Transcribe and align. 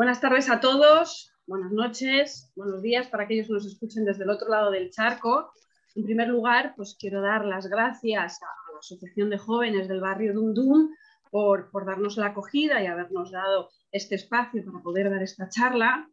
Buenas 0.00 0.22
tardes 0.22 0.48
a 0.48 0.60
todos, 0.60 1.30
buenas 1.46 1.72
noches, 1.72 2.50
buenos 2.56 2.80
días 2.80 3.08
para 3.08 3.24
aquellos 3.24 3.48
que 3.48 3.52
nos 3.52 3.66
escuchen 3.66 4.06
desde 4.06 4.24
el 4.24 4.30
otro 4.30 4.48
lado 4.48 4.70
del 4.70 4.90
charco. 4.90 5.52
En 5.94 6.04
primer 6.04 6.28
lugar, 6.28 6.72
pues 6.74 6.96
quiero 6.98 7.20
dar 7.20 7.44
las 7.44 7.66
gracias 7.66 8.40
a 8.42 8.72
la 8.72 8.78
Asociación 8.78 9.28
de 9.28 9.36
Jóvenes 9.36 9.88
del 9.88 10.00
Barrio 10.00 10.32
Dundum 10.32 10.88
por, 11.30 11.70
por 11.70 11.84
darnos 11.84 12.16
la 12.16 12.28
acogida 12.28 12.82
y 12.82 12.86
habernos 12.86 13.30
dado 13.30 13.68
este 13.92 14.14
espacio 14.14 14.64
para 14.64 14.82
poder 14.82 15.10
dar 15.10 15.22
esta 15.22 15.50
charla. 15.50 16.08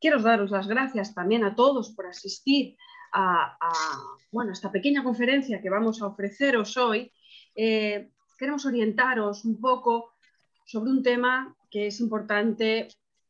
Quiero 0.00 0.22
daros 0.22 0.52
las 0.52 0.68
gracias 0.68 1.12
también 1.12 1.42
a 1.42 1.56
todos 1.56 1.96
por 1.96 2.06
asistir 2.06 2.76
a, 3.12 3.58
bueno, 4.30 4.52
esta 4.52 4.70
pequeña 4.70 5.02
conferencia 5.02 5.60
que 5.60 5.68
vamos 5.68 6.00
a 6.00 6.06
ofreceros 6.06 6.76
hoy. 6.76 7.10
Eh, 7.56 8.08
queremos 8.38 8.64
orientaros 8.66 9.44
un 9.44 9.60
poco 9.60 10.12
sobre 10.64 10.92
un 10.92 11.02
tema 11.02 11.56
que 11.68 11.88
es 11.88 11.98
importante 11.98 12.86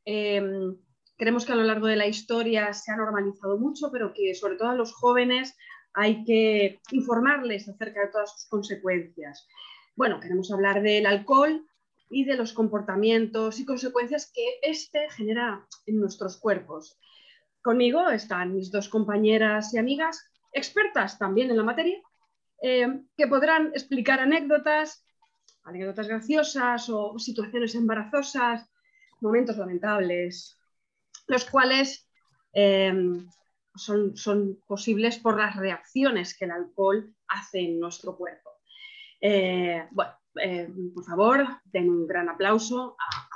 Em, 0.09 0.77
creemos 1.17 1.45
que 1.45 1.53
a 1.53 1.57
lo 1.57 1.65
largo 1.65 1.89
de 1.89 1.97
la 1.97 2.07
historia 2.07 2.73
se 2.73 2.93
ha 2.93 2.97
normalizado 2.97 3.59
mucho, 3.59 3.91
pero 3.91 4.15
que 4.15 4.35
sobre 4.37 4.55
todo 4.55 4.69
a 4.69 4.75
los 4.77 4.95
jóvenes 4.95 5.57
hay 5.93 6.25
que 6.25 6.81
informarles 6.93 7.69
acerca 7.69 8.03
de 8.03 8.13
todas 8.13 8.33
sus 8.33 8.49
consecuencias. 8.49 9.49
Bueno, 9.97 10.21
queremos 10.21 10.53
hablar 10.53 10.81
del 10.81 11.07
alcohol 11.07 11.67
y 12.09 12.25
de 12.25 12.37
los 12.37 12.53
comportamientos 12.53 13.59
y 13.59 13.65
consecuencias 13.65 14.31
que 14.33 14.61
éste 14.63 15.11
genera 15.11 15.67
en 15.87 15.99
nuestros 15.99 16.37
cuerpos. 16.37 16.97
Conmigo 17.61 18.09
están 18.09 18.55
mis 18.55 18.71
dos 18.71 18.89
compañeras 18.89 19.75
y 19.75 19.79
amigas, 19.79 20.31
expertas 20.53 21.19
también 21.19 21.51
en 21.51 21.57
la 21.57 21.65
materia, 21.65 22.01
em, 22.63 23.09
que 23.17 23.27
podrán 23.27 23.73
explicar 23.75 24.21
anécdotas, 24.21 25.05
anécdotas 25.65 26.07
graciosas 26.07 26.89
o 26.91 27.19
situaciones 27.19 27.75
embarazosas 27.75 28.71
momentos 29.21 29.57
lamentables, 29.57 30.59
los 31.27 31.45
cuales 31.45 32.09
em, 32.53 33.29
son, 33.75 34.17
son, 34.17 34.59
posibles 34.67 35.19
por 35.19 35.39
las 35.39 35.57
reacciones 35.57 36.37
que 36.37 36.47
el 36.47 36.53
alcohol 36.53 37.15
hace 37.29 37.61
en 37.61 37.81
nuestro 37.81 38.17
cuerpo. 38.17 38.51
Eh, 39.21 39.87
bueno, 39.91 40.13
eh, 40.41 40.69
por 40.95 41.05
favor, 41.05 41.47
den 41.65 41.91
un 41.91 42.07
gran 42.07 42.29
aplauso 42.29 42.97
a, 42.99 43.27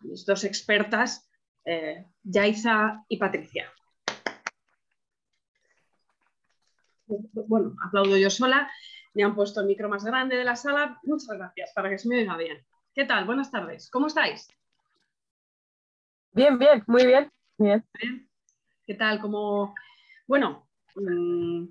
mis 0.00 0.24
dos 0.24 0.44
expertas, 0.44 1.28
eh, 1.64 2.06
Yaiza 2.22 3.04
y 3.08 3.16
Patricia. 3.16 3.72
Bueno, 7.06 7.74
aplaudo 7.86 8.16
yo 8.16 8.30
sola. 8.30 8.70
Me 9.14 9.24
han 9.24 9.34
puesto 9.34 9.60
el 9.60 9.66
micro 9.66 9.88
más 9.88 10.04
grande 10.04 10.36
de 10.36 10.44
la 10.44 10.56
sala. 10.56 11.00
Muchas 11.04 11.36
gracias 11.36 11.72
para 11.74 11.88
que 11.88 11.98
se 11.98 12.08
me 12.08 12.18
oiga 12.18 12.36
bien. 12.36 12.64
¿Qué 12.94 13.04
tal? 13.04 13.24
Buenas 13.24 13.50
tardes. 13.50 13.88
¿Cómo 13.90 14.08
estáis? 14.08 14.48
Bien, 16.36 16.58
bien, 16.58 16.84
muy 16.86 17.06
bien. 17.06 17.32
bien. 17.56 17.82
¿Qué 18.86 18.94
tal? 18.94 19.22
Como, 19.22 19.74
bueno, 20.26 20.68
mm, 20.94 21.64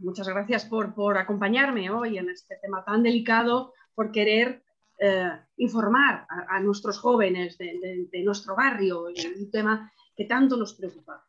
muchas 0.00 0.26
gracias 0.26 0.64
por, 0.64 1.18
acompañarme 1.18 1.90
hoy 1.90 2.16
en 2.16 2.30
este 2.30 2.56
tema 2.62 2.82
tan 2.82 3.02
delicado, 3.02 3.74
por 3.94 4.10
querer 4.10 4.64
eh, 5.00 5.32
informar 5.58 6.26
a, 6.30 6.58
nuestros 6.60 6.98
jóvenes 6.98 7.58
de, 7.58 8.22
nuestro 8.24 8.56
barrio, 8.56 9.10
en 9.10 9.38
un 9.38 9.50
tema 9.50 9.92
que 10.16 10.24
tanto 10.24 10.56
nos 10.56 10.72
preocupa. 10.72 11.22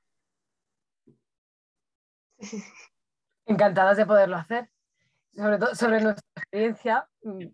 Encantadas 3.46 3.98
de 3.98 4.06
poderlo 4.06 4.38
hacer, 4.38 4.70
sobre 5.36 5.58
todo 5.58 5.76
sobre 5.76 6.00
nuestra 6.00 6.24
experiencia, 6.38 7.10
mm, 7.22 7.48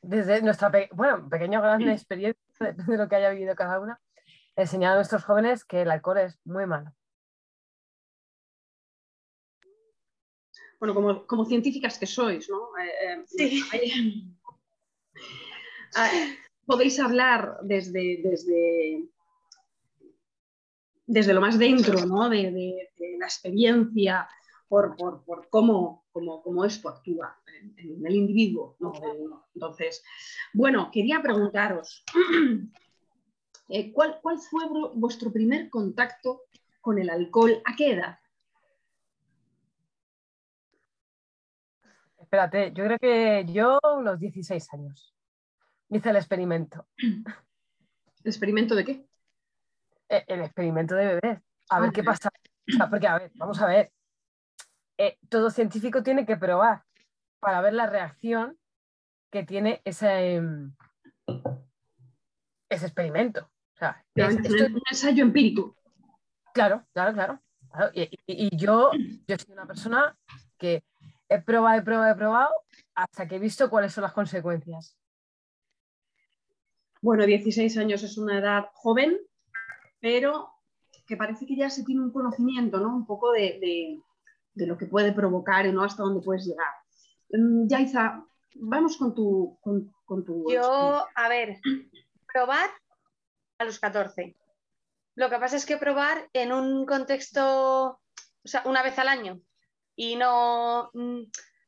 desde 0.00 0.40
nuestra, 0.40 0.72
bueno, 0.92 1.28
pequeña 1.28 1.58
o 1.58 1.62
grande 1.62 1.92
experiencia, 1.92 2.42
depende 2.60 2.92
de 2.92 2.98
lo 2.98 3.08
que 3.10 3.16
haya 3.16 3.28
vivido 3.28 3.54
cada 3.54 3.78
una 3.78 4.00
enseñar 4.56 4.92
a 4.92 4.96
nuestros 4.96 5.24
jóvenes 5.24 5.64
que 5.64 5.82
el 5.82 5.90
alcohol 5.90 6.18
es 6.18 6.38
muy 6.44 6.66
malo. 6.66 6.92
Bueno, 10.78 11.24
como, 11.26 11.44
científicas 11.46 11.98
que 11.98 12.06
sois, 12.06 12.48
¿no? 12.50 12.68
Eh, 12.76 13.24
eh, 13.38 13.62
sí. 13.62 14.34
Ah, 15.96 16.10
podéis 16.66 16.98
hablar 16.98 17.58
desde, 17.62 18.20
desde, 18.22 19.08
desde 21.06 21.34
lo 21.34 21.40
más 21.40 21.58
dentro 21.58 22.04
¿no? 22.04 22.28
de, 22.28 22.90
la 23.18 23.26
experiencia 23.26 24.28
por, 24.68 24.96
cómo, 25.50 26.04
cómo, 26.12 26.64
esto 26.64 26.88
actúa 26.88 27.38
en, 27.78 28.04
el 28.04 28.14
individuo. 28.14 28.76
Entonces, 29.54 30.02
bueno, 30.52 30.90
quería 30.92 31.22
preguntaros, 31.22 32.04
eh, 33.68 33.92
¿cuál, 33.92 34.20
fue 34.50 34.64
vuestro 34.94 35.32
primer 35.32 35.70
contacto 35.70 36.42
con 36.80 36.98
el 36.98 37.08
alcohol? 37.08 37.62
¿A 37.64 37.74
qué 37.76 37.92
edad? 37.92 38.18
Espérate, 42.18 42.72
yo 42.72 42.84
creo 42.84 42.98
que 42.98 43.44
yo 43.52 43.78
unos 43.96 44.18
16 44.18 44.74
años. 44.74 45.14
Hice 45.88 46.10
el 46.10 46.16
experimento. 46.16 46.86
¿El 46.98 47.24
experimento 48.24 48.74
de 48.74 48.84
qué? 48.84 49.06
E, 50.08 50.24
el, 50.26 50.40
experimento 50.40 50.94
de 50.94 51.06
beber. 51.06 51.42
A 51.70 51.80
ver 51.80 51.90
ah, 51.90 51.92
qué 51.94 52.02
pasa. 52.02 52.30
porque, 52.90 53.06
a 53.06 53.18
ver, 53.18 53.30
vamos 53.34 53.60
a 53.60 53.66
ver. 53.66 53.92
Eh, 54.98 55.18
todo 55.28 55.50
científico 55.50 56.02
tiene 56.02 56.26
que 56.26 56.36
probar 56.36 56.84
para 57.40 57.60
ver 57.60 57.74
la 57.74 57.86
reacción 57.86 58.58
que 59.30 59.44
tiene 59.44 59.80
ese, 59.84 60.34
em, 60.34 60.74
ese 62.68 62.86
experimento. 62.86 63.50
Es, 64.14 64.34
un 64.36 64.82
ensayo 64.90 65.22
empírico. 65.22 65.76
Claro, 66.52 66.84
claro, 66.92 67.12
claro. 67.12 67.40
Y, 67.92 68.56
yo, 68.56 68.90
yo 69.26 69.36
soy 69.36 69.52
una 69.52 69.66
persona 69.66 70.16
que 70.58 70.84
he 71.28 71.40
probado, 71.42 71.80
he 71.80 71.82
probado, 71.82 72.12
he 72.12 72.16
probado 72.16 72.50
hasta 72.94 73.26
que 73.26 73.36
he 73.36 73.38
visto 73.40 73.68
cuáles 73.68 73.92
son 73.92 74.02
las 74.02 74.12
consecuencias. 74.12 74.96
Bueno, 77.02 77.26
16 77.26 77.76
años 77.78 78.02
es 78.02 78.16
una 78.16 78.38
edad 78.38 78.66
joven, 78.72 79.18
pero 80.00 80.50
que 81.06 81.16
parece 81.16 81.46
que 81.46 81.56
ya 81.56 81.68
se 81.68 81.84
tiene 81.84 82.02
un 82.02 82.12
conocimiento, 82.12 82.78
¿no? 82.78 82.94
Un 82.94 83.04
poco 83.04 83.32
de, 83.32 84.00
lo 84.54 84.78
que 84.78 84.86
puede 84.86 85.12
provocar 85.12 85.66
y 85.66 85.72
no 85.72 85.82
hasta 85.82 86.02
dónde 86.02 86.24
puedes 86.24 86.46
llegar. 86.46 86.72
Mm, 87.30 87.66
Yaiza, 87.66 88.24
vamos 88.54 88.96
con 88.96 89.14
tu, 89.14 89.58
con 89.60 90.24
tu... 90.24 90.50
Yo, 90.50 91.04
a 91.14 91.28
ver, 91.28 91.60
probar 92.32 92.70
a 93.64 93.66
los 93.66 93.80
14. 93.80 94.36
Lo 95.16 95.30
que 95.30 95.38
pasa 95.38 95.56
es 95.56 95.66
que 95.66 95.76
probar 95.76 96.28
en 96.32 96.52
un 96.52 96.86
contexto, 96.86 97.88
o 97.90 98.00
sea, 98.44 98.62
una 98.66 98.82
vez 98.82 98.98
al 98.98 99.08
año 99.08 99.40
y 99.96 100.16
no, 100.16 100.90
mm, 100.92 101.22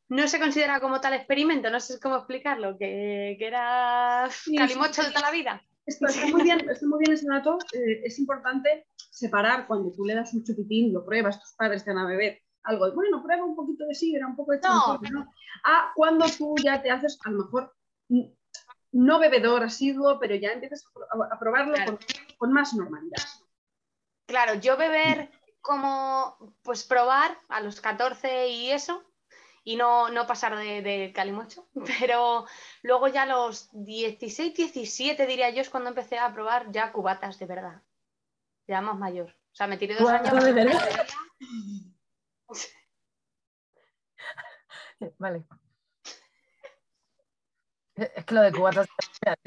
no 0.09 0.29
se 0.29 0.39
considera 0.39 0.81
como 0.81 1.01
tal 1.01 1.15
experimento, 1.15 1.71
no 1.71 1.81
sé 1.81 1.99
cómo 2.01 2.17
explicarlo, 2.17 2.77
que, 2.77 3.37
era 3.39 4.29
calimocho 4.57 5.03
de 5.03 5.09
toda 5.11 5.21
la 5.21 5.31
vida. 5.31 5.63
está 5.87 6.09
muy 6.27 6.43
bien, 6.43 6.67
muy 6.83 6.99
bien 6.99 7.13
ese 7.13 7.27
dato. 7.29 7.59
Eh, 7.73 8.03
es 8.05 8.19
importante 8.19 8.87
separar 9.11 9.67
cuando 9.67 9.93
tú 9.93 10.05
le 10.05 10.15
das 10.15 10.35
un 10.35 10.45
chupitín, 10.45 10.93
lo 10.93 11.05
pruebas, 11.05 11.41
tus 11.41 11.55
padres 11.55 11.85
te 11.85 11.93
van 11.93 12.05
a 12.05 12.09
beber 12.09 12.43
algo, 12.65 12.93
bueno, 12.95 13.23
prueba 13.23 13.45
un 13.45 13.55
poquito 13.55 13.87
de 13.87 13.95
sidra, 13.95 14.27
un 14.27 14.35
poco 14.35 14.53
de 14.53 14.61
champán, 14.61 15.13
no. 15.13 15.33
A 15.65 15.93
cuando 15.95 16.27
tú 16.37 16.57
ya 16.63 16.83
te 16.83 16.91
haces, 16.91 17.17
a 17.25 17.31
lo 17.31 17.45
mejor, 17.45 17.73
no 18.97 19.19
bebedor 19.19 19.63
asiduo, 19.63 20.19
pero 20.19 20.35
ya 20.35 20.53
empiezas 20.53 20.87
a 21.31 21.39
probarlo 21.39 21.75
con, 22.39 22.53
más 22.53 22.75
normalidad. 22.75 23.23
Claro, 24.27 24.55
yo 24.55 24.77
beber 24.77 25.31
como, 25.61 26.55
pues 26.63 26.85
probar 26.85 27.39
a 27.49 27.61
los 27.61 27.81
14 27.81 28.49
y 28.49 28.71
eso, 28.71 29.05
y 29.65 29.77
no, 29.77 30.09
no 30.09 30.27
pasar 30.27 30.57
de, 30.57 31.13
calimocho, 31.15 31.69
pero 32.01 32.47
luego 32.83 33.09
ya 33.09 33.23
a 33.23 33.27
los 33.27 33.69
16, 33.73 34.55
17 34.55 35.27
diría 35.27 35.51
yo 35.51 35.61
es 35.61 35.71
cuando 35.71 35.91
empecé 35.91 36.19
a 36.19 36.33
probar 36.33 36.73
ya 36.73 36.93
cubatas 36.93 37.39
de 37.39 37.47
verdad, 37.47 37.83
ya 38.67 38.81
más 38.81 38.97
mayor. 38.97 39.37
O 39.53 39.57
sea, 39.57 39.67
me 39.67 39.77
tiré 39.77 39.95
dos 39.95 40.09
años. 40.09 40.45
De 40.45 40.53
verdad? 40.53 41.07
vale. 45.19 45.45
Es 47.97 48.25
que 48.27 48.35
lo 48.35 48.43
de 48.43 48.53
cubatas 48.53 48.87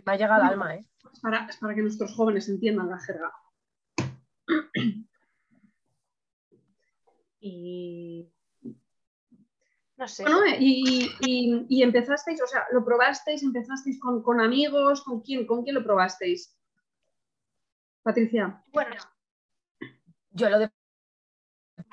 me 0.06 0.12
ha 0.12 0.16
llegado 0.16 0.42
al 0.42 0.50
alma, 0.50 0.76
¿eh? 0.76 0.86
Es 1.14 1.20
para, 1.20 1.76
que 1.76 1.82
nuestros 1.82 2.16
jóvenes 2.16 2.50
entiendan 2.50 2.90
la 2.90 3.00
jerga. 3.00 3.34
Y. 7.42 8.30
No 9.96 10.08
sé. 10.10 10.26
y, 10.60 11.82
empezasteis, 11.82 12.42
o 12.42 12.48
sea, 12.48 12.66
lo 12.74 12.84
probasteis, 12.84 13.44
empezasteis 13.44 13.98
con, 13.98 14.42
amigos, 14.42 15.02
¿con 15.04 15.22
quién? 15.22 15.48
¿Con 15.48 15.64
quién 15.64 15.76
lo 15.76 15.84
probasteis? 15.84 16.54
Patricia. 18.04 18.62
Bueno, 18.74 18.94
yo 20.32 20.50
lo 20.50 20.60
de 20.60 20.70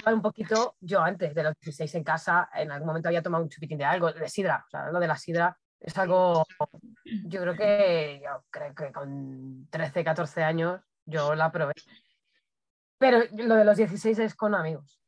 un 0.07 0.23
poquito, 0.23 0.75
yo 0.81 1.01
antes 1.01 1.33
de 1.33 1.45
los 1.45 1.55
16 1.61 1.95
en 1.95 2.03
casa, 2.03 2.51
en 2.53 2.73
algún 2.73 2.89
momento 2.89 3.09
había 3.09 3.23
tomado 3.23 3.45
un 3.45 3.51
chupitín 3.51 3.79
de 3.79 3.85
algo, 3.85 4.13
de 4.13 4.29
sidra, 4.29 4.65
o 4.67 4.71
sea, 4.71 4.91
lo 4.91 4.99
de 4.99 5.07
la 5.07 5.17
sidra 5.17 5.57
es 5.81 5.97
algo, 5.99 6.45
yo 7.05 7.41
creo 7.43 7.55
que, 7.55 8.21
yo 8.23 8.45
creo 8.51 8.75
que 8.75 8.93
con 8.93 9.69
13, 9.71 10.05
14 10.05 10.43
años 10.43 10.81
yo 11.05 11.35
la 11.35 11.53
probé. 11.53 11.75
Pero 12.99 13.21
lo 13.37 13.57
de 13.57 13.65
los 13.65 13.77
16 13.77 14.19
es 14.19 14.35
con 14.35 14.55
amigos. 14.55 15.01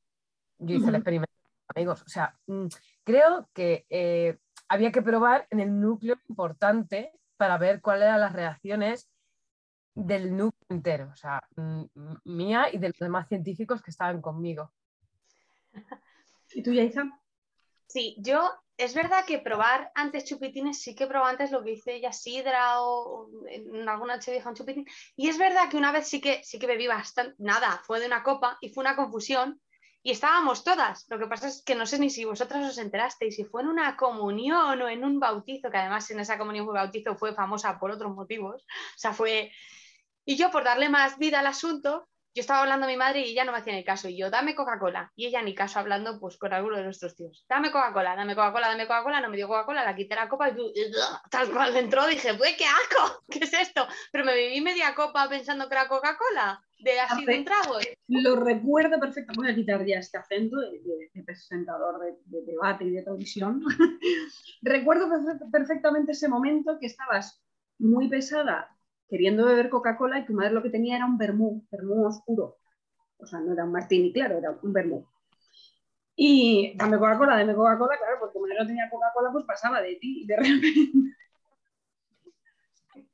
Yo 0.58 0.76
hice 0.76 0.88
el 0.88 0.96
experimento 0.96 1.32
con 1.66 1.76
amigos. 1.76 2.02
O 2.02 2.08
sea, 2.08 2.38
mm, 2.46 2.66
creo 3.04 3.48
que 3.54 3.86
eh, 3.88 4.38
había 4.68 4.92
que 4.92 5.02
probar 5.02 5.46
en 5.50 5.60
el 5.60 5.80
núcleo 5.80 6.16
importante 6.28 7.12
para 7.36 7.56
ver 7.56 7.80
cuáles 7.80 8.04
eran 8.04 8.20
las 8.20 8.32
reacciones 8.32 9.08
del 9.94 10.36
núcleo 10.36 10.66
entero, 10.68 11.10
o 11.12 11.16
sea, 11.16 11.42
mm, 11.56 11.84
mía 12.24 12.66
y 12.72 12.78
de 12.78 12.88
los 12.88 12.98
demás 12.98 13.26
científicos 13.28 13.82
que 13.82 13.90
estaban 13.90 14.20
conmigo. 14.20 14.72
¿Y 16.54 16.62
tú, 16.62 16.72
Yaisa? 16.72 17.04
Sí, 17.86 18.16
yo 18.18 18.50
es 18.78 18.94
verdad 18.94 19.24
que 19.24 19.40
probar 19.40 19.90
antes 19.96 20.24
chupitines, 20.24 20.80
sí 20.80 20.94
que 20.94 21.08
probé 21.08 21.28
antes 21.28 21.50
lo 21.50 21.64
que 21.64 21.72
hice 21.72 21.96
ella, 21.96 22.12
sidra 22.12 22.80
o 22.80 23.28
en 23.48 23.88
alguna 23.88 24.14
noche 24.14 24.32
dije 24.32 24.48
un 24.48 24.54
chupitín. 24.54 24.86
Y 25.16 25.28
es 25.28 25.36
verdad 25.36 25.68
que 25.68 25.76
una 25.76 25.90
vez 25.90 26.06
sí 26.06 26.20
que, 26.20 26.42
sí 26.44 26.60
que 26.60 26.68
bebí 26.68 26.86
bastante, 26.86 27.34
nada, 27.38 27.82
fue 27.84 27.98
de 27.98 28.06
una 28.06 28.22
copa 28.22 28.56
y 28.60 28.70
fue 28.70 28.82
una 28.82 28.94
confusión 28.94 29.60
y 30.00 30.12
estábamos 30.12 30.62
todas. 30.62 31.06
Lo 31.08 31.18
que 31.18 31.26
pasa 31.26 31.48
es 31.48 31.62
que 31.64 31.74
no 31.74 31.86
sé 31.86 31.98
ni 31.98 32.08
si 32.08 32.24
vosotras 32.24 32.64
os 32.64 32.78
enterasteis, 32.78 33.34
si 33.34 33.44
fue 33.44 33.62
en 33.62 33.68
una 33.68 33.96
comunión 33.96 34.80
o 34.80 34.88
en 34.88 35.04
un 35.04 35.18
bautizo, 35.18 35.70
que 35.70 35.76
además 35.76 36.08
en 36.12 36.20
esa 36.20 36.38
comunión 36.38 36.68
o 36.68 36.72
bautizo 36.72 37.16
fue 37.16 37.34
famosa 37.34 37.80
por 37.80 37.90
otros 37.90 38.14
motivos. 38.14 38.62
O 38.62 38.98
sea, 38.98 39.12
fue... 39.12 39.50
Y 40.24 40.36
yo 40.36 40.52
por 40.52 40.62
darle 40.62 40.88
más 40.88 41.18
vida 41.18 41.40
al 41.40 41.46
asunto, 41.48 42.08
yo 42.38 42.42
estaba 42.42 42.60
hablando 42.60 42.86
a 42.86 42.88
mi 42.88 42.96
madre 42.96 43.22
y 43.22 43.32
ella 43.32 43.44
no 43.44 43.50
me 43.50 43.58
hacía 43.58 43.74
ni 43.74 43.82
caso. 43.82 44.08
Y 44.08 44.16
yo, 44.16 44.30
dame 44.30 44.54
Coca-Cola. 44.54 45.10
Y 45.16 45.26
ella 45.26 45.42
ni 45.42 45.56
caso 45.56 45.80
hablando 45.80 46.20
pues 46.20 46.36
con 46.36 46.52
alguno 46.52 46.76
de 46.76 46.84
nuestros 46.84 47.16
tíos. 47.16 47.44
Dame 47.48 47.72
Coca-Cola, 47.72 48.14
dame 48.14 48.36
Coca-Cola, 48.36 48.68
dame 48.68 48.86
Coca-Cola. 48.86 49.20
No 49.20 49.28
me 49.28 49.36
dio 49.36 49.48
Coca-Cola, 49.48 49.82
la 49.82 49.96
quité 49.96 50.14
la 50.14 50.28
copa 50.28 50.50
y 50.50 50.54
tal 51.32 51.50
cual 51.50 51.76
entró. 51.76 52.06
Dije, 52.06 52.34
pues 52.34 52.54
qué 52.56 52.64
asco, 52.64 53.24
¿qué 53.28 53.40
es 53.40 53.52
esto? 53.52 53.88
Pero 54.12 54.24
me 54.24 54.34
bebí 54.34 54.60
media 54.60 54.94
copa 54.94 55.28
pensando 55.28 55.68
que 55.68 55.74
era 55.74 55.88
Coca-Cola, 55.88 56.62
de 56.78 57.00
así 57.00 57.24
de 57.24 57.38
un 57.38 57.44
trago. 57.44 57.78
Lo 58.06 58.36
recuerdo 58.36 59.00
perfectamente. 59.00 59.42
Voy 59.42 59.50
a 59.50 59.54
quitar 59.56 59.84
ya 59.84 59.98
este 59.98 60.18
acento 60.18 60.58
de, 60.60 61.24
presentador 61.26 61.98
de, 62.24 62.42
debate 62.46 62.84
y 62.84 62.90
de 62.90 63.02
televisión. 63.02 63.64
recuerdo 64.62 65.08
perfectamente 65.50 66.12
ese 66.12 66.28
momento 66.28 66.78
que 66.78 66.86
estabas 66.86 67.42
muy 67.80 68.08
pesada 68.08 68.77
queriendo 69.08 69.46
beber 69.46 69.68
Coca-Cola 69.70 70.18
y 70.18 70.26
tu 70.26 70.34
madre 70.34 70.52
lo 70.52 70.62
que 70.62 70.70
tenía 70.70 70.96
era 70.96 71.06
un 71.06 71.18
vermú, 71.18 71.66
vermú 71.70 72.06
oscuro. 72.06 72.58
O 73.18 73.26
sea, 73.26 73.40
no 73.40 73.52
era 73.52 73.64
un 73.64 73.72
martini, 73.72 74.12
claro, 74.12 74.38
era 74.38 74.56
un 74.62 74.72
vermú. 74.72 75.06
Y 76.14 76.76
dame 76.76 76.98
Coca-Cola, 76.98 77.36
dame 77.36 77.54
Coca-Cola, 77.54 77.96
claro, 77.96 78.16
porque 78.20 78.32
como 78.34 78.46
no 78.46 78.66
tenía 78.66 78.90
Coca-Cola, 78.90 79.30
pues 79.32 79.44
pasaba 79.44 79.80
de 79.80 79.96
ti 79.96 80.22
y 80.22 80.26
de 80.26 80.36
repente 80.36 80.68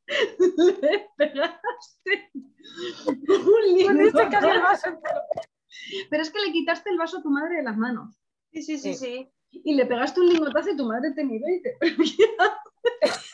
le 0.83 1.11
pegaste 1.17 2.31
un 3.29 4.01
Pero 6.11 6.23
es 6.23 6.31
que 6.31 6.39
le 6.45 6.53
quitaste 6.53 6.91
el 6.91 6.99
vaso 6.99 7.19
a 7.19 7.23
tu 7.23 7.31
madre 7.31 7.57
de 7.57 7.63
las 7.63 7.77
manos. 7.77 8.19
Sí, 8.53 8.63
sí, 8.63 8.79
sí, 8.79 8.95
sí. 8.95 9.31
Y 9.51 9.75
le 9.75 9.87
pegaste 9.87 10.21
un 10.21 10.29
lingotazo 10.29 10.71
y 10.71 10.77
tu 10.77 10.87
madre 10.87 11.13
te 11.13 11.25
miró 11.25 11.47
y 11.49 11.63
te... 11.63 11.77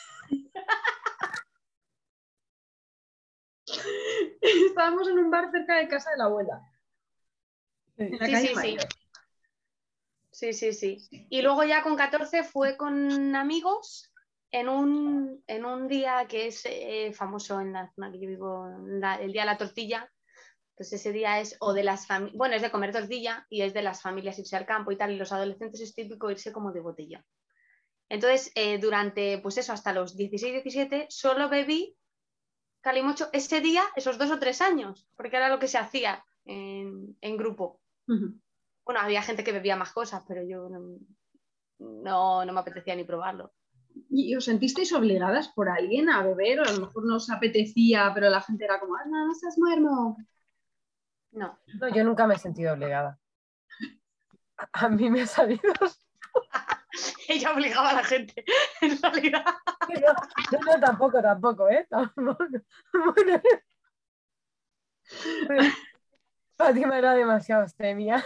Estábamos 4.69 5.09
en 5.09 5.19
un 5.19 5.31
bar 5.31 5.51
cerca 5.51 5.77
de 5.77 5.89
casa 5.89 6.11
de 6.11 6.17
la 6.17 6.25
abuela. 6.25 6.61
sí, 7.97 8.37
sí, 8.37 8.55
sí. 8.55 8.77
Sí, 10.31 10.53
sí, 10.53 10.73
sí. 10.73 11.27
Y 11.29 11.43
luego 11.43 11.65
ya 11.65 11.83
con 11.83 11.97
14 11.97 12.45
fue 12.45 12.77
con 12.77 13.37
amigos 13.37 14.11
en 14.51 14.69
un, 14.69 15.43
en 15.47 15.65
un 15.65 15.87
día 15.87 16.27
que 16.29 16.47
es 16.47 16.63
eh, 16.65 17.13
famoso 17.13 17.61
en 17.61 17.73
la 17.73 17.93
zona 17.95 18.11
que 18.11 18.21
yo 18.21 18.29
vivo, 18.29 18.67
el 19.21 19.33
día 19.33 19.43
de 19.43 19.47
la 19.47 19.59
tortilla. 19.59 20.11
Pues 20.75 20.95
ese 20.95 21.13
día 21.13 21.41
es 21.41 21.57
o 21.61 21.75
de 21.75 21.85
las 21.85 22.07
familias, 22.07 22.39
bueno, 22.39 22.55
es 22.55 22.63
de 22.63 22.71
comer 22.71 22.91
tortilla 22.91 23.47
y 23.51 23.61
es 23.61 23.75
de 23.75 23.83
las 23.83 24.01
familias 24.01 24.39
irse 24.39 24.57
al 24.57 24.65
campo 24.65 24.91
y 24.91 24.97
tal, 24.97 25.13
y 25.13 25.17
los 25.17 25.31
adolescentes 25.31 25.81
es 25.83 25.95
típico 25.95 26.31
irse 26.31 26.53
como 26.53 26.73
de 26.73 26.81
botella. 26.81 27.23
Entonces, 28.09 28.51
eh, 28.55 28.79
durante, 28.79 29.39
pues 29.39 29.59
eso, 29.59 29.75
hasta 29.75 29.93
los 29.93 30.17
16, 30.17 30.53
17, 30.65 31.07
solo 31.11 31.51
bebí 31.51 31.97
calimocho 32.81 33.29
ese 33.33 33.61
día, 33.61 33.83
esos 33.97 34.19
dos 34.19 34.31
o 34.31 34.39
tres 34.39 34.61
años, 34.61 35.09
porque 35.17 35.37
era 35.37 35.49
lo 35.49 35.59
que 35.59 35.69
se 35.69 35.79
hacía 35.79 36.25
en, 36.45 37.37
grupo. 37.37 37.81
Bueno, 38.07 39.01
había 39.01 39.23
gente 39.23 39.45
que 39.45 39.53
bebía 39.53 39.77
más 39.77 39.93
cosas, 39.93 40.25
pero 40.27 40.43
yo 40.43 40.69
no, 41.79 42.45
me 42.45 42.61
apetecía 42.61 42.97
ni 42.97 43.05
probarlo. 43.05 43.53
¿Y 44.09 44.35
os 44.35 44.45
sentisteis 44.45 44.93
obligadas 44.93 45.49
por 45.49 45.69
alguien 45.69 46.09
a 46.09 46.23
beber? 46.23 46.61
O 46.61 46.65
a 46.65 46.73
lo 46.73 46.87
mejor 46.87 47.07
no 47.07 47.17
os 47.17 47.31
apetecía, 47.31 48.11
pero 48.15 48.31
la 48.31 48.41
gente 48.41 48.65
era 48.65 48.81
como, 48.81 48.97
ah, 48.97 49.05
no, 49.07 49.27
no 49.27 49.35
seas 49.35 49.59
muermo. 49.59 50.17
No. 51.33 51.59
no. 51.81 51.95
Yo 51.95 52.05
nunca 52.05 52.27
me 52.27 52.35
he 52.35 52.39
sentido 52.39 52.73
obligada. 52.73 53.19
A 54.73 54.89
mí 54.89 55.11
me 55.11 55.23
ha 55.23 55.27
salido 55.27 55.73
ella 57.29 57.53
obligaba 57.53 57.91
a 57.91 57.95
la 57.95 58.05
gente, 58.05 58.45
en 58.81 59.01
realidad. 59.01 59.45
No, 60.53 60.59
no, 60.61 60.81
tampoco, 60.81 61.23
tampoco, 61.23 61.69
¿eh? 61.69 61.87
Tampoco. 61.89 62.45
Fátima 66.57 66.99
era 66.99 67.15
demasiado 67.15 67.65
astemia. 67.65 68.25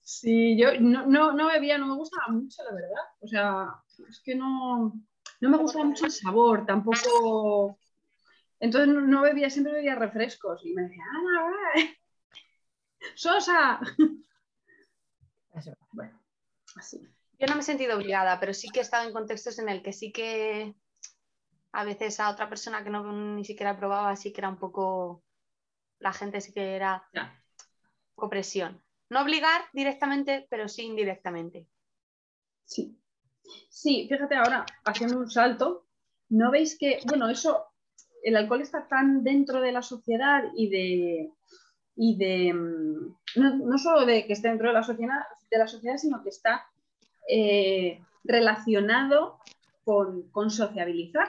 Sí, 0.00 0.58
yo 0.58 0.80
no, 0.80 1.06
no, 1.06 1.32
no, 1.32 1.46
bebía, 1.46 1.78
no 1.78 1.86
me 1.86 1.94
gustaba 1.94 2.28
mucho, 2.28 2.62
la 2.64 2.74
verdad. 2.74 3.04
O 3.20 3.28
sea, 3.28 3.68
es 4.08 4.20
que 4.20 4.34
no, 4.34 4.92
no 5.40 5.48
me 5.48 5.56
gustaba 5.56 5.84
mucho 5.84 6.06
el 6.06 6.12
sabor, 6.12 6.66
tampoco. 6.66 7.78
Entonces 8.58 8.94
no, 8.94 9.22
bebía, 9.22 9.50
siempre 9.50 9.74
bebía 9.74 9.94
refrescos. 9.94 10.64
Y 10.64 10.72
me 10.72 10.82
decía, 10.82 11.04
¡Ana, 11.04 11.52
¡Sosa! 13.14 13.80
Bueno, 15.92 16.20
así. 16.76 17.06
Yo 17.42 17.48
no 17.48 17.56
me 17.56 17.62
he 17.62 17.64
sentido 17.64 17.96
obligada, 17.96 18.38
pero 18.38 18.54
sí 18.54 18.68
que 18.68 18.78
he 18.78 18.82
estado 18.82 19.04
en 19.04 19.12
contextos 19.12 19.58
en 19.58 19.68
el 19.68 19.82
que 19.82 19.92
sí 19.92 20.12
que 20.12 20.76
a 21.72 21.82
veces 21.82 22.20
a 22.20 22.30
otra 22.30 22.48
persona 22.48 22.84
que 22.84 22.90
no 22.90 23.34
ni 23.34 23.44
siquiera 23.44 23.76
probaba, 23.76 24.14
sí 24.14 24.32
que 24.32 24.40
era 24.40 24.48
un 24.48 24.58
poco, 24.58 25.24
la 25.98 26.12
gente 26.12 26.40
sí 26.40 26.52
que 26.52 26.76
era 26.76 27.02
opresión. 28.14 28.80
No 29.10 29.22
obligar 29.22 29.60
directamente, 29.72 30.46
pero 30.50 30.68
sí 30.68 30.82
indirectamente. 30.82 31.66
Sí. 32.64 32.96
Sí, 33.68 34.06
fíjate 34.08 34.36
ahora, 34.36 34.64
haciendo 34.84 35.18
un 35.18 35.28
salto, 35.28 35.88
¿no 36.28 36.52
veis 36.52 36.78
que, 36.78 37.00
bueno, 37.08 37.28
eso, 37.28 37.66
el 38.22 38.36
alcohol 38.36 38.60
está 38.60 38.86
tan 38.86 39.24
dentro 39.24 39.60
de 39.60 39.72
la 39.72 39.82
sociedad 39.82 40.44
y 40.54 40.70
de, 40.70 41.32
y 41.96 42.16
de 42.18 42.54
mm, 42.54 43.16
no, 43.34 43.56
no, 43.56 43.78
solo 43.78 44.06
de 44.06 44.28
que 44.28 44.34
esté 44.34 44.46
dentro 44.46 44.68
de 44.68 44.74
la 44.74 44.84
sociedad, 44.84 45.22
de 45.50 45.58
la 45.58 45.66
sociedad, 45.66 45.96
sino 45.96 46.22
que 46.22 46.28
está 46.28 46.68
eh, 47.28 48.02
relacionado 48.24 49.38
con, 49.84 50.50
sociabilizar. 50.50 51.28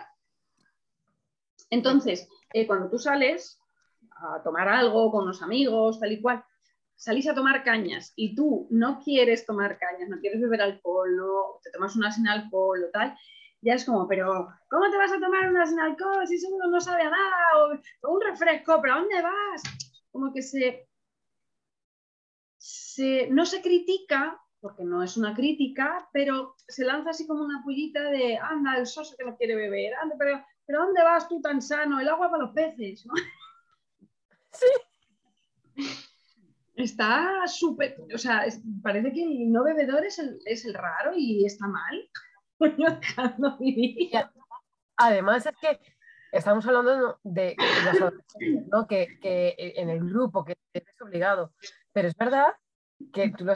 Entonces, 1.69 2.27
eh, 2.53 2.67
cuando 2.67 2.89
tú 2.89 2.99
sales 2.99 3.59
a 4.11 4.41
tomar 4.43 4.67
algo 4.69 5.11
con 5.11 5.25
los 5.27 5.41
amigos, 5.41 5.99
tal 5.99 6.11
y 6.11 6.21
cual, 6.21 6.43
salís 6.95 7.27
a 7.27 7.35
tomar 7.35 7.63
cañas 7.63 8.13
y 8.15 8.35
tú 8.35 8.67
no 8.69 8.99
quieres 9.03 9.45
tomar 9.45 9.77
cañas, 9.77 10.09
no 10.09 10.19
quieres 10.19 10.41
beber 10.41 10.61
alcohol, 10.61 11.15
no, 11.15 11.59
te 11.63 11.71
tomas 11.71 11.95
una 11.95 12.11
sin 12.11 12.27
alcohol 12.27 12.83
o 12.83 12.91
tal, 12.91 13.17
ya 13.61 13.73
es 13.73 13.85
como, 13.85 14.07
pero 14.07 14.47
¿cómo 14.69 14.89
te 14.91 14.97
vas 14.97 15.11
a 15.11 15.19
tomar 15.19 15.49
una 15.49 15.65
sin 15.65 15.79
alcohol 15.79 16.27
si 16.27 16.37
seguro 16.37 16.67
no 16.67 16.79
sabe 16.79 17.03
a 17.03 17.09
nada? 17.09 17.37
O, 18.03 18.13
un 18.13 18.21
refresco, 18.21 18.79
¿pero 18.81 18.93
a 18.93 18.99
dónde 18.99 19.21
vas? 19.21 19.63
Como 20.11 20.33
que 20.33 20.41
se, 20.41 20.87
se, 22.57 23.27
no 23.31 23.45
se 23.45 23.61
critica 23.61 24.42
porque 24.63 24.85
no 24.85 25.03
es 25.03 25.17
una 25.17 25.35
crítica, 25.35 26.07
pero 26.13 26.55
se 26.57 26.85
lanza 26.85 27.09
así 27.09 27.27
como 27.27 27.43
una 27.43 27.61
pullita 27.61 28.01
de, 28.09 28.37
anda, 28.37 28.77
el 28.77 28.87
soso 28.87 29.13
que 29.17 29.25
no 29.25 29.35
quiere 29.35 29.57
beber, 29.57 29.93
anda, 29.95 30.15
pero, 30.17 30.41
pero 30.65 30.85
¿dónde 30.85 31.03
vas 31.03 31.27
tú 31.27 31.41
tan 31.41 31.61
sano? 31.61 31.99
El 31.99 32.07
agua 32.07 32.31
para 32.31 32.43
los 32.45 32.53
peces, 32.53 33.05
¿no? 33.05 33.13
Sí. 34.53 34.67
Está 36.75 37.47
súper, 37.47 37.97
o 38.13 38.17
sea, 38.19 38.45
parece 38.83 39.11
que 39.11 39.23
el 39.23 39.51
no 39.51 39.63
bebedor 39.63 40.05
es 40.05 40.19
el, 40.19 40.39
es 40.45 40.63
el 40.63 40.75
raro 40.75 41.11
y 41.15 41.43
está 41.43 41.67
mal. 41.67 42.09
Además 44.97 45.45
es 45.47 45.55
que 45.59 45.79
estamos 46.31 46.65
hablando 46.67 47.19
de, 47.23 47.55
¿no? 48.71 48.87
que, 48.87 49.17
que, 49.19 49.55
en 49.57 49.89
el 49.89 49.99
grupo 50.01 50.45
que 50.45 50.55
es 50.71 51.01
obligado, 51.01 51.51
pero 51.91 52.07
es 52.07 52.15
verdad 52.15 52.53
que 53.11 53.31
tú 53.31 53.43
lo 53.43 53.53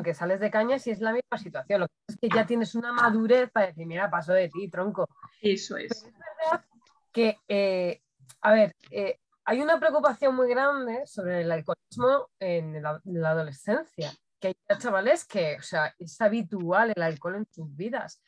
que 0.00 0.14
sales 0.14 0.38
de 0.38 0.48
cañas 0.48 0.86
y 0.86 0.92
es 0.92 1.00
la 1.00 1.12
misma 1.12 1.38
situación. 1.38 1.80
Lo 1.80 1.88
que 1.88 1.94
es 2.06 2.16
que 2.16 2.28
ya 2.28 2.46
tienes 2.46 2.76
una 2.76 2.92
madurez 2.92 3.50
para 3.50 3.66
decir, 3.66 3.84
mira, 3.84 4.08
paso 4.08 4.32
de 4.32 4.48
ti, 4.48 4.68
tronco. 4.68 5.08
Eso 5.40 5.76
es. 5.76 5.90
es 5.90 6.04
verdad 6.04 6.64
que, 7.10 7.38
eh, 7.48 8.00
a 8.40 8.52
ver, 8.52 8.76
eh, 8.90 9.18
hay 9.44 9.60
una 9.60 9.78
preocupación 9.78 10.34
muy 10.34 10.48
grande 10.48 11.06
sobre 11.06 11.42
el 11.42 11.52
alcoholismo 11.52 12.30
en 12.38 12.82
la, 12.82 13.00
adolescencia, 13.28 14.12
que 14.40 14.48
hay 14.48 14.78
chavales 14.78 15.24
que, 15.24 15.56
o 15.58 15.62
sea, 15.62 15.94
es 15.98 16.20
habitual 16.20 16.92
el 16.94 17.02
alcohol 17.02 17.36
en 17.36 17.46
sus 17.50 17.74
vidas. 17.74 18.22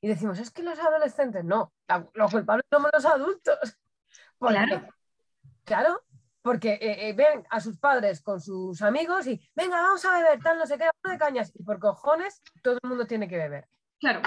Y 0.00 0.08
decimos, 0.08 0.38
es 0.38 0.50
que 0.50 0.62
los 0.62 0.78
adolescentes, 0.78 1.44
no, 1.44 1.72
los 2.14 2.30
culpables 2.30 2.64
somos 2.70 2.90
los 2.92 3.04
adultos. 3.04 3.58
claro. 4.38 4.88
Claro, 5.64 6.02
porque 6.42 6.72
eh, 6.74 7.08
eh, 7.08 7.12
ven 7.12 7.44
a 7.50 7.60
sus 7.60 7.78
padres 7.78 8.22
con 8.22 8.40
sus 8.40 8.80
amigos 8.82 9.26
y 9.26 9.40
venga, 9.54 9.76
vamos 9.82 10.04
a 10.04 10.18
beber, 10.18 10.40
tal, 10.42 10.58
no 10.58 10.66
sé 10.66 10.78
qué, 10.78 10.88
de 11.08 11.18
cañas. 11.18 11.52
Y 11.54 11.62
por 11.62 11.78
cojones, 11.78 12.42
todo 12.62 12.78
el 12.82 12.88
mundo 12.88 13.06
tiene 13.06 13.28
que 13.28 13.36
beber. 13.36 13.68
Claro. 13.98 14.22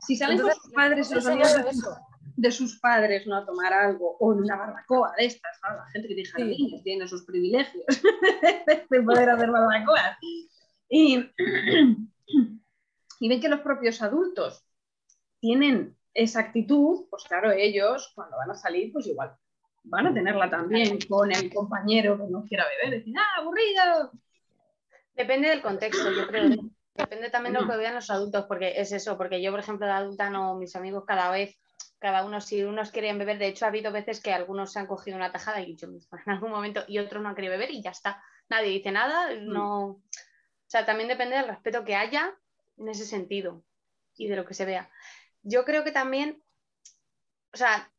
Si 0.00 0.16
salen 0.16 0.36
Entonces, 0.36 0.58
con 0.60 0.70
sus 0.70 0.74
padres, 0.74 1.10
los 1.10 1.26
enseñar 1.26 1.60
amigos 1.60 1.98
de, 2.36 2.50
sus 2.50 2.78
padres, 2.80 3.26
no 3.26 3.36
a 3.36 3.46
tomar 3.46 3.72
algo, 3.72 4.16
o 4.18 4.32
en 4.32 4.40
una 4.40 4.56
barbacoa 4.56 5.12
de 5.16 5.26
estas, 5.26 5.58
la 5.62 5.86
gente 5.92 6.08
que 6.08 6.14
tiene 6.14 6.28
jardines 6.28 6.82
tiene 6.82 7.08
sus 7.08 7.24
privilegios 7.24 7.84
de 8.90 9.02
poder 9.02 9.30
hacer 9.30 9.50
barbacoas. 9.50 10.18
Y, 10.88 11.16
y 13.20 13.28
ven 13.28 13.40
que 13.40 13.48
los 13.48 13.60
propios 13.60 14.02
adultos 14.02 14.66
tienen 15.40 15.96
esa 16.12 16.40
actitud, 16.40 17.06
pues 17.08 17.24
claro, 17.24 17.52
ellos 17.52 18.12
cuando 18.14 18.36
van 18.36 18.50
a 18.50 18.54
salir, 18.54 18.92
pues 18.92 19.06
igual 19.06 19.36
van 19.86 20.08
a 20.08 20.14
tenerla 20.14 20.50
también 20.50 20.98
con 21.08 21.32
el 21.32 21.52
compañero 21.52 22.18
que 22.18 22.30
no 22.30 22.44
quiera 22.44 22.66
beber, 22.68 22.98
decir, 22.98 23.14
ah, 23.18 23.40
aburrido. 23.40 24.12
Depende 25.14 25.48
del 25.48 25.62
contexto, 25.62 26.10
yo 26.12 26.26
creo. 26.26 26.50
Depende 26.94 27.30
también 27.30 27.54
de 27.54 27.60
lo 27.60 27.68
que 27.68 27.76
vean 27.76 27.94
los 27.94 28.10
adultos, 28.10 28.46
porque 28.46 28.80
es 28.80 28.92
eso, 28.92 29.16
porque 29.16 29.42
yo, 29.42 29.50
por 29.50 29.60
ejemplo, 29.60 29.86
de 29.86 29.92
adulta 29.92 30.30
no, 30.30 30.56
mis 30.56 30.74
amigos 30.76 31.04
cada 31.06 31.30
vez, 31.30 31.58
cada 31.98 32.24
uno, 32.24 32.40
si 32.40 32.62
unos 32.62 32.90
querían 32.90 33.18
beber, 33.18 33.38
de 33.38 33.48
hecho 33.48 33.64
ha 33.64 33.68
habido 33.68 33.92
veces 33.92 34.20
que 34.20 34.32
algunos 34.32 34.72
se 34.72 34.78
han 34.78 34.86
cogido 34.86 35.16
una 35.16 35.32
tajada 35.32 35.60
y 35.60 35.76
yo 35.76 35.88
misma 35.88 36.22
en 36.26 36.32
algún 36.32 36.50
momento 36.50 36.84
y 36.86 36.98
otros 36.98 37.22
no 37.22 37.28
han 37.28 37.34
querido 37.34 37.52
beber 37.52 37.70
y 37.70 37.82
ya 37.82 37.90
está. 37.90 38.22
Nadie 38.48 38.70
dice 38.70 38.92
nada, 38.92 39.34
no. 39.34 39.84
O 39.86 40.68
sea, 40.68 40.84
también 40.84 41.08
depende 41.08 41.36
del 41.36 41.48
respeto 41.48 41.84
que 41.84 41.96
haya 41.96 42.34
en 42.76 42.88
ese 42.88 43.06
sentido 43.06 43.62
y 44.16 44.28
de 44.28 44.36
lo 44.36 44.44
que 44.44 44.54
se 44.54 44.64
vea. 44.64 44.90
Yo 45.42 45.64
creo 45.64 45.84
que 45.84 45.92
también, 45.92 46.42
o 47.52 47.56
sea, 47.56 47.90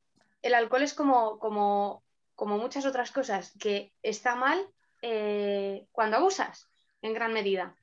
el 0.42 0.54
alcohol 0.54 0.84
es 0.84 0.94
como, 0.94 1.40
como, 1.40 2.04
como 2.36 2.58
muchas 2.58 2.86
otras 2.86 3.12
cosas, 3.12 3.54
que 3.60 3.94
está 4.04 4.36
mal 4.36 4.60
eh, 5.02 5.86
cuando 5.92 6.18
abusas 6.18 6.70
en 7.02 7.14
gran 7.14 7.34
medida, 7.34 7.76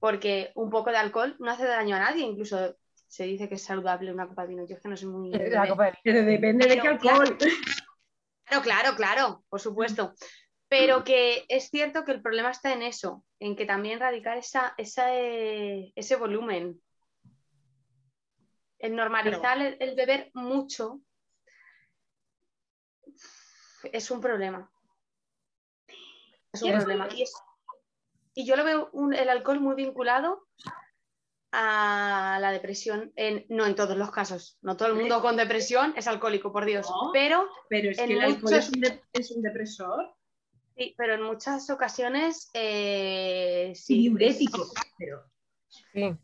porque 0.00 0.52
un 0.54 0.70
poco 0.70 0.90
de 0.90 0.96
alcohol 0.98 1.36
no 1.38 1.50
hace 1.50 1.64
daño 1.66 1.96
a 1.96 2.00
nadie, 2.00 2.24
incluso 2.24 2.76
se 3.06 3.24
dice 3.24 3.48
que 3.48 3.56
es 3.56 3.62
saludable 3.62 4.12
una 4.12 4.26
copa 4.26 4.42
de 4.42 4.48
vino. 4.48 4.66
Yo 4.66 4.76
es 4.76 4.82
que 4.82 4.88
no 4.88 4.96
soy 4.96 5.08
muy... 5.08 5.30
La 5.30 5.68
copa 5.68 5.86
de- 5.86 5.98
Pero 6.02 6.22
depende 6.24 6.66
de 6.66 6.80
qué 6.80 6.88
alcohol. 6.88 7.36
Claro, 8.44 8.62
claro, 8.62 8.96
claro, 8.96 9.44
por 9.48 9.60
supuesto. 9.60 10.14
Pero 10.68 11.04
que 11.04 11.44
es 11.48 11.68
cierto 11.68 12.04
que 12.04 12.12
el 12.12 12.22
problema 12.22 12.50
está 12.50 12.72
en 12.72 12.80
eso, 12.82 13.22
en 13.38 13.54
que 13.56 13.66
también 13.66 14.00
radicar 14.00 14.38
esa, 14.38 14.72
esa, 14.78 15.14
eh, 15.14 15.92
ese 15.94 16.16
volumen. 16.16 16.80
El 18.78 18.96
normalizar 18.96 19.60
el, 19.60 19.76
el 19.80 19.94
beber 19.94 20.30
mucho 20.34 21.00
es 23.92 24.10
un 24.10 24.20
problema. 24.20 24.70
Es 26.52 26.62
un 26.62 26.68
¿Quieres 26.68 26.84
problema. 26.84 27.08
Y, 27.14 27.22
es- 27.22 27.34
y 28.34 28.44
yo 28.46 28.56
lo 28.56 28.64
veo 28.64 28.88
un- 28.92 29.14
el 29.14 29.28
alcohol 29.28 29.60
muy 29.60 29.74
vinculado 29.74 30.46
a 31.54 32.38
la 32.40 32.50
depresión, 32.50 33.12
en, 33.16 33.44
no 33.50 33.66
en 33.66 33.74
todos 33.74 33.96
los 33.96 34.10
casos. 34.10 34.56
No 34.62 34.76
todo 34.76 34.88
el 34.88 34.94
mundo 34.94 35.20
con 35.20 35.36
depresión 35.36 35.92
es 35.96 36.06
alcohólico, 36.06 36.50
por 36.52 36.64
Dios. 36.64 36.88
No. 36.88 37.10
Pero 37.12 37.48
Pero 37.68 37.90
es 37.90 37.98
En 37.98 38.08
que 38.08 38.14
el 38.14 38.20
alcohol 38.22 38.54
es 38.54 38.68
un, 38.70 38.80
de- 38.80 39.02
es 39.12 39.30
un 39.30 39.42
depresor 39.42 40.14
Sí, 40.74 40.94
pero 40.96 41.14
en 41.14 41.22
muchas 41.22 41.68
ocasiones 41.68 42.50
eh, 42.54 43.72
sí. 43.76 43.98
diurético. 44.08 44.66
Pero 44.98 45.24
Sí. 45.68 46.16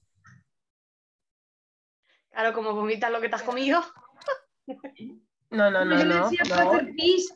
Claro, 2.30 2.54
como 2.54 2.72
vomitas 2.74 3.10
lo 3.10 3.20
que 3.20 3.28
te 3.28 3.34
has 3.34 3.42
comido. 3.42 3.82
No, 5.50 5.70
no, 5.70 5.84
no, 5.84 5.98
yo 5.98 6.24
decía 6.24 6.42
no. 6.44 6.50
para 6.56 6.70
hacer 6.70 6.92
pis. 6.94 7.34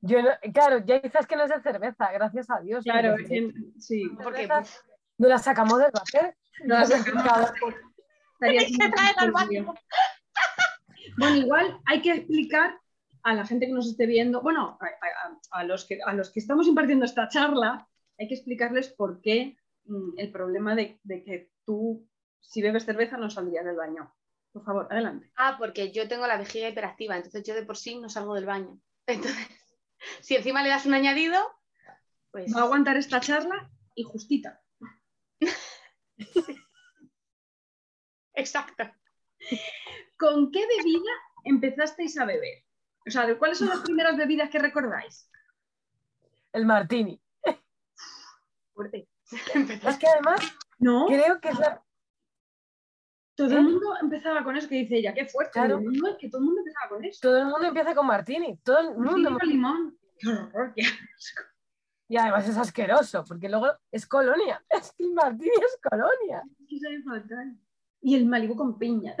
Yo 0.00 0.18
claro, 0.52 0.78
ya 0.84 1.00
dices 1.00 1.26
que 1.26 1.36
no 1.36 1.44
es 1.44 1.50
de 1.50 1.60
cerveza, 1.60 2.12
gracias 2.12 2.50
a 2.50 2.60
Dios. 2.60 2.84
Claro, 2.84 3.16
porque 3.18 3.36
en- 3.36 3.80
sí. 3.80 4.08
Porque 4.22 4.46
pues, 4.46 4.80
no 5.18 5.28
la 5.28 5.38
sacamos 5.38 5.78
del 5.80 5.90
váter. 5.92 6.36
No 6.64 6.74
la 6.76 6.84
sacamos. 6.84 7.24
Estaría 8.34 8.60
Tienes 8.60 8.64
que 8.68 8.74
siendo 8.74 8.96
traer 8.96 9.14
al 9.18 9.32
por 9.32 9.40
baño. 9.40 9.48
Dios. 9.50 9.66
Bueno, 11.18 11.36
igual 11.36 11.80
hay 11.86 12.02
que 12.02 12.12
explicar 12.12 12.78
a 13.24 13.34
la 13.34 13.44
gente 13.44 13.66
que 13.66 13.72
nos 13.72 13.88
esté 13.88 14.06
viendo, 14.06 14.40
bueno, 14.40 14.78
a, 14.80 14.84
a- 14.86 15.60
a 15.60 15.64
los, 15.64 15.84
que, 15.84 15.98
a 16.04 16.12
los 16.14 16.30
que 16.32 16.38
estamos 16.40 16.66
impartiendo 16.68 17.04
esta 17.04 17.28
charla, 17.28 17.88
hay 18.18 18.28
que 18.28 18.34
explicarles 18.34 18.88
por 18.90 19.20
qué 19.20 19.56
mm, 19.86 20.10
el 20.18 20.30
problema 20.30 20.76
de, 20.76 21.00
de 21.02 21.24
que 21.24 21.50
tú, 21.64 22.08
si 22.40 22.62
bebes 22.62 22.84
cerveza, 22.84 23.16
no 23.16 23.28
saldrías 23.30 23.64
del 23.64 23.76
baño. 23.76 24.14
Por 24.58 24.64
favor, 24.64 24.88
adelante. 24.90 25.30
ah, 25.36 25.56
porque 25.58 25.92
yo 25.92 26.08
tengo 26.08 26.26
la 26.26 26.36
vejiga 26.36 26.68
hiperactiva, 26.68 27.16
entonces 27.16 27.44
yo 27.44 27.54
de 27.54 27.64
por 27.64 27.76
sí 27.76 27.98
no 27.98 28.08
salgo 28.08 28.34
del 28.34 28.46
baño. 28.46 28.80
Entonces, 29.06 29.36
si 30.20 30.34
encima 30.36 30.62
le 30.62 30.70
das 30.70 30.84
un 30.86 30.94
añadido, 30.94 31.38
pues 32.30 32.54
Va 32.54 32.60
a 32.60 32.64
aguantar 32.64 32.96
esta 32.96 33.20
charla 33.20 33.70
y 33.94 34.02
justita. 34.02 34.60
exacto. 38.34 38.84
¿Con 40.18 40.50
qué 40.50 40.66
bebida 40.66 41.12
empezasteis 41.44 42.18
a 42.18 42.24
beber? 42.24 42.64
O 43.06 43.10
sea, 43.10 43.26
¿de 43.26 43.38
¿cuáles 43.38 43.58
son 43.58 43.68
las 43.68 43.80
primeras 43.80 44.16
bebidas 44.16 44.50
que 44.50 44.58
recordáis? 44.58 45.30
El 46.52 46.66
martini. 46.66 47.22
Fuerte. 48.74 49.08
Es 49.30 49.98
que 49.98 50.06
además 50.06 50.40
No, 50.78 51.06
creo 51.06 51.40
que 51.40 51.48
es 51.48 51.58
la... 51.58 51.82
todo 53.46 53.50
¿Eh? 53.52 53.56
el 53.60 53.62
mundo 53.62 53.94
empezaba 54.02 54.42
con 54.42 54.56
eso 54.56 54.68
que 54.68 54.74
dice 54.74 54.96
ella, 54.96 55.14
qué 55.14 55.24
fuerte. 55.26 55.52
Claro. 55.52 55.78
Digo, 55.78 55.92
No, 55.92 56.08
es 56.08 56.16
que 56.18 56.28
todo 56.28 56.40
el 56.40 56.46
mundo 56.46 56.60
empezaba 56.60 56.88
con 56.88 57.04
eso. 57.04 57.18
todo 57.22 57.38
el 57.38 57.44
mundo 57.46 57.66
empieza 57.68 57.94
con 57.94 58.06
martini. 58.06 58.56
Todo 58.64 58.78
el 58.80 58.98
mundo. 58.98 59.30
Martini 59.30 59.38
con 59.38 59.48
limón. 59.48 59.98
Qué 60.18 60.28
horror, 60.28 60.72
qué 60.74 60.82
asco. 60.82 61.42
Y 62.08 62.16
además 62.16 62.48
es 62.48 62.56
asqueroso, 62.56 63.24
porque 63.24 63.48
luego 63.48 63.68
es 63.92 64.06
colonia. 64.06 64.64
Es 64.70 64.92
que 64.92 65.04
el 65.04 65.12
martini 65.12 65.50
es 65.50 65.78
colonia. 65.88 66.42
Es 66.60 66.66
que 66.68 66.78
sabe 66.80 67.02
fatal. 67.02 67.56
Y 68.00 68.16
el 68.16 68.26
Malibu 68.26 68.56
con 68.56 68.76
piña. 68.76 69.14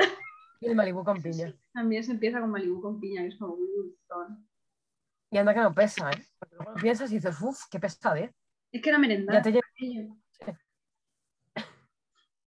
Y 0.60 0.66
el 0.66 0.74
Malibu 0.74 1.04
con 1.04 1.22
piña. 1.22 1.54
También 1.72 2.02
se 2.02 2.10
empieza 2.10 2.40
con 2.40 2.50
Malibu 2.50 2.80
con 2.80 2.98
piña, 2.98 3.22
que 3.22 3.28
es 3.28 3.36
como 3.38 3.56
muy 3.56 3.68
dulzón. 3.68 4.48
Y 5.30 5.38
anda 5.38 5.54
que 5.54 5.60
no 5.60 5.72
pesa, 5.72 6.10
¿eh? 6.10 6.24
Porque 6.40 6.56
luego 6.56 6.72
lo 6.72 6.82
piensas 6.82 7.12
y 7.12 7.16
dices, 7.16 7.40
uff, 7.40 7.64
qué 7.70 7.78
pesadez. 7.78 8.34
Es 8.72 8.82
que 8.82 8.88
era 8.88 8.98
merendar. 8.98 9.36
Ya 9.36 9.42
te. 9.42 9.60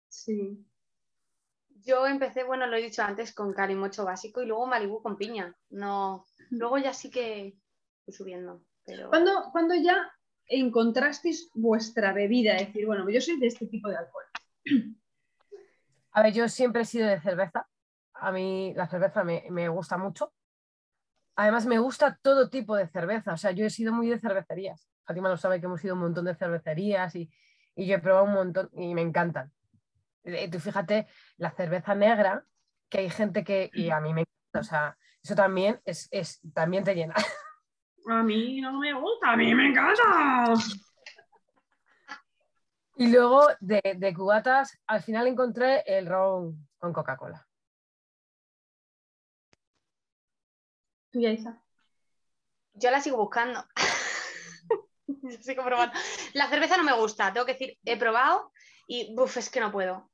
Sí. 0.09 0.65
Yo 1.85 2.05
empecé, 2.05 2.43
bueno, 2.43 2.67
lo 2.67 2.75
he 2.75 2.81
dicho 2.81 3.01
antes, 3.01 3.33
con 3.33 3.53
calimocho 3.53 4.05
básico 4.05 4.41
y 4.41 4.45
luego 4.45 4.67
Malibu 4.67 5.01
con 5.01 5.17
piña. 5.17 5.55
No, 5.69 6.25
luego 6.49 6.77
ya 6.77 6.93
sí 6.93 7.09
que 7.09 7.57
fui 8.03 8.13
subiendo. 8.13 8.63
Pero... 8.85 9.09
¿Cuándo, 9.09 9.49
cuándo 9.51 9.75
ya 9.75 10.11
encontrasteis 10.45 11.49
vuestra 11.53 12.13
bebida? 12.13 12.55
Es 12.55 12.67
decir, 12.67 12.85
bueno, 12.85 13.09
yo 13.09 13.21
soy 13.21 13.39
de 13.39 13.47
este 13.47 13.67
tipo 13.67 13.89
de 13.89 13.97
alcohol. 13.97 14.25
A 16.11 16.23
ver, 16.23 16.33
yo 16.33 16.47
siempre 16.49 16.81
he 16.81 16.85
sido 16.85 17.07
de 17.07 17.21
cerveza. 17.21 17.67
A 18.13 18.31
mí 18.31 18.73
la 18.75 18.87
cerveza 18.87 19.23
me, 19.23 19.45
me 19.49 19.69
gusta 19.69 19.97
mucho. 19.97 20.33
Además, 21.35 21.65
me 21.65 21.79
gusta 21.79 22.19
todo 22.21 22.49
tipo 22.49 22.75
de 22.75 22.87
cerveza. 22.87 23.33
O 23.33 23.37
sea, 23.37 23.51
yo 23.51 23.65
he 23.65 23.69
sido 23.69 23.93
muy 23.93 24.09
de 24.09 24.19
cervecerías. 24.19 24.89
Fátima 25.05 25.29
lo 25.29 25.37
sabe 25.37 25.59
que 25.59 25.65
hemos 25.65 25.83
ido 25.83 25.93
a 25.93 25.95
un 25.95 26.01
montón 26.01 26.25
de 26.25 26.35
cervecerías 26.35 27.15
y, 27.15 27.31
y 27.75 27.87
yo 27.87 27.95
he 27.95 27.99
probado 27.99 28.25
un 28.25 28.33
montón 28.33 28.69
y 28.73 28.93
me 28.93 29.01
encantan. 29.01 29.51
Eh, 30.23 30.49
Tú 30.49 30.59
fíjate, 30.59 31.07
la 31.37 31.51
cerveza 31.51 31.95
negra, 31.95 32.45
que 32.89 32.99
hay 32.99 33.09
gente 33.09 33.43
que, 33.43 33.69
y 33.73 33.89
a 33.89 33.99
mí 33.99 34.13
me 34.13 34.21
encanta, 34.21 34.59
o 34.59 34.63
sea, 34.63 34.97
eso 35.23 35.35
también 35.35 35.81
es, 35.85 36.07
es 36.11 36.41
también 36.53 36.83
te 36.83 36.95
llena. 36.95 37.15
A 38.09 38.23
mí 38.23 38.59
no 38.61 38.79
me 38.79 38.93
gusta, 38.93 39.31
a 39.31 39.37
mí 39.37 39.53
me 39.53 39.67
encanta. 39.69 40.53
Y 42.95 43.11
luego 43.11 43.47
de, 43.59 43.81
de 43.97 44.13
cubatas, 44.13 44.79
al 44.87 45.01
final 45.01 45.27
encontré 45.27 45.83
el 45.85 46.07
ron 46.07 46.67
con 46.77 46.93
Coca-Cola. 46.93 47.47
Tú 51.11 51.19
ya, 51.19 51.29
Isa. 51.29 51.61
Yo 52.73 52.89
la 52.89 53.01
sigo 53.01 53.17
buscando. 53.17 53.63
Yo 55.07 55.37
sigo 55.41 55.63
probando. 55.63 55.93
La 56.33 56.47
cerveza 56.47 56.77
no 56.77 56.83
me 56.83 56.93
gusta, 56.93 57.33
tengo 57.33 57.45
que 57.45 57.53
decir, 57.53 57.77
he 57.83 57.97
probado 57.97 58.51
y 58.93 59.15
buf, 59.15 59.37
es 59.37 59.49
que 59.49 59.59
no 59.61 59.71
puedo. 59.71 60.11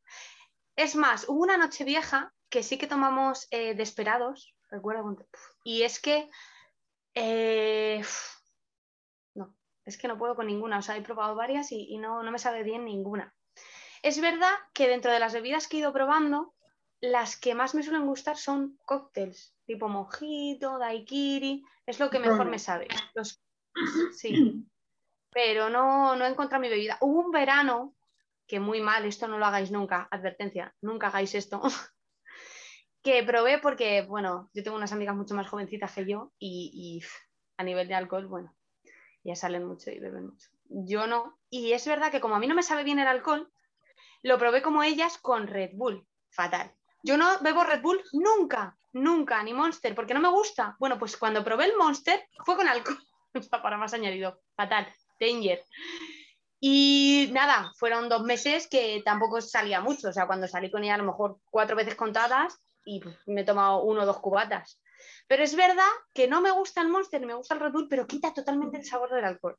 Es 0.75 0.95
más, 0.95 1.25
hubo 1.27 1.41
una 1.41 1.57
noche 1.57 1.83
vieja 1.83 2.33
que 2.49 2.61
sí 2.63 2.77
que 2.77 2.85
tomamos 2.87 3.47
eh, 3.51 3.73
Desperados, 3.73 4.53
recuerdo, 4.69 5.15
y 5.63 5.81
es 5.83 5.99
que 5.99 6.29
eh, 7.15 8.03
no, 9.35 9.55
es 9.85 9.97
que 9.97 10.07
no 10.07 10.17
puedo 10.17 10.35
con 10.35 10.47
ninguna. 10.47 10.77
O 10.79 10.81
sea, 10.81 10.95
he 10.97 11.01
probado 11.01 11.35
varias 11.35 11.71
y, 11.71 11.87
y 11.89 11.97
no, 11.97 12.21
no 12.23 12.31
me 12.31 12.39
sabe 12.39 12.63
bien 12.63 12.85
ninguna. 12.85 13.33
Es 14.03 14.21
verdad 14.21 14.53
que 14.73 14.87
dentro 14.87 15.11
de 15.11 15.19
las 15.19 15.33
bebidas 15.33 15.67
que 15.67 15.77
he 15.77 15.79
ido 15.79 15.91
probando, 15.91 16.53
las 17.01 17.35
que 17.37 17.55
más 17.55 17.73
me 17.75 17.83
suelen 17.83 18.05
gustar 18.05 18.37
son 18.37 18.77
cócteles, 18.85 19.55
tipo 19.65 19.87
mojito, 19.87 20.77
daiquiri, 20.77 21.63
es 21.85 21.99
lo 21.99 22.09
que 22.09 22.19
mejor 22.19 22.45
me 22.51 22.59
sabe. 22.59 22.87
Los- 23.15 23.41
Sí, 24.15 24.65
pero 25.31 25.69
no, 25.69 26.15
no 26.15 26.25
he 26.25 26.29
encontrado 26.29 26.61
mi 26.61 26.69
bebida. 26.69 26.97
Hubo 27.01 27.21
un 27.25 27.31
verano, 27.31 27.95
que 28.47 28.59
muy 28.59 28.81
mal, 28.81 29.05
esto 29.05 29.27
no 29.27 29.37
lo 29.37 29.45
hagáis 29.45 29.71
nunca, 29.71 30.07
advertencia, 30.09 30.73
nunca 30.81 31.07
hagáis 31.07 31.35
esto, 31.35 31.61
que 33.03 33.23
probé 33.23 33.59
porque, 33.59 34.01
bueno, 34.03 34.49
yo 34.53 34.63
tengo 34.63 34.77
unas 34.77 34.93
amigas 34.93 35.15
mucho 35.15 35.35
más 35.35 35.47
jovencitas 35.47 35.93
que 35.93 36.05
yo 36.05 36.31
y, 36.39 37.03
a 37.57 37.63
nivel 37.63 37.87
de 37.87 37.95
alcohol, 37.95 38.27
bueno, 38.27 38.55
ya 39.23 39.35
salen 39.35 39.65
mucho 39.65 39.91
y 39.91 39.99
beben 39.99 40.27
mucho. 40.27 40.49
Yo 40.69 41.07
no. 41.07 41.39
Y 41.49 41.71
es 41.71 41.87
verdad 41.87 42.11
que 42.11 42.21
como 42.21 42.35
a 42.35 42.39
mí 42.39 42.47
no 42.47 42.55
me 42.55 42.63
sabe 42.63 42.83
bien 42.83 42.99
el 42.99 43.07
alcohol, 43.07 43.51
lo 44.21 44.37
probé 44.37 44.61
como 44.61 44.83
ellas 44.83 45.17
con 45.17 45.47
Red 45.47 45.71
Bull. 45.73 46.05
Fatal. 46.29 46.71
Yo 47.03 47.17
no 47.17 47.39
bebo 47.39 47.63
Red 47.63 47.81
Bull 47.81 48.03
nunca, 48.13 48.77
nunca, 48.93 49.41
ni 49.41 49.53
Monster, 49.53 49.95
porque 49.95 50.13
no 50.13 50.19
me 50.19 50.29
gusta. 50.29 50.75
Bueno, 50.79 50.99
pues 50.99 51.17
cuando 51.17 51.43
probé 51.43 51.65
el 51.65 51.77
Monster 51.77 52.27
fue 52.45 52.55
con 52.55 52.67
alcohol. 52.67 52.99
Para 53.49 53.77
más 53.77 53.93
añadido. 53.93 54.41
Fatal. 54.55 54.87
Danger. 55.19 55.63
Y 56.59 57.29
nada, 57.33 57.71
fueron 57.75 58.09
dos 58.09 58.23
meses 58.23 58.67
que 58.67 59.01
tampoco 59.05 59.41
salía 59.41 59.81
mucho. 59.81 60.09
O 60.09 60.13
sea, 60.13 60.27
cuando 60.27 60.47
salí 60.47 60.71
con 60.71 60.83
ella 60.83 60.95
a 60.95 60.99
lo 60.99 61.03
mejor 61.03 61.39
cuatro 61.49 61.75
veces 61.75 61.95
contadas 61.95 62.59
y 62.83 62.99
pues, 62.99 63.15
me 63.27 63.41
he 63.41 63.45
tomado 63.45 63.83
uno 63.83 64.01
o 64.01 64.05
dos 64.05 64.19
cubatas. 64.19 64.81
Pero 65.27 65.43
es 65.43 65.55
verdad 65.55 65.89
que 66.13 66.27
no 66.27 66.41
me 66.41 66.51
gusta 66.51 66.81
el 66.81 66.87
Monster, 66.87 67.25
me 67.25 67.35
gusta 67.35 67.53
el 67.53 67.59
Red 67.59 67.71
Bull, 67.71 67.87
pero 67.89 68.07
quita 68.07 68.33
totalmente 68.33 68.77
el 68.77 68.85
sabor 68.85 69.13
del 69.13 69.25
alcohol. 69.25 69.57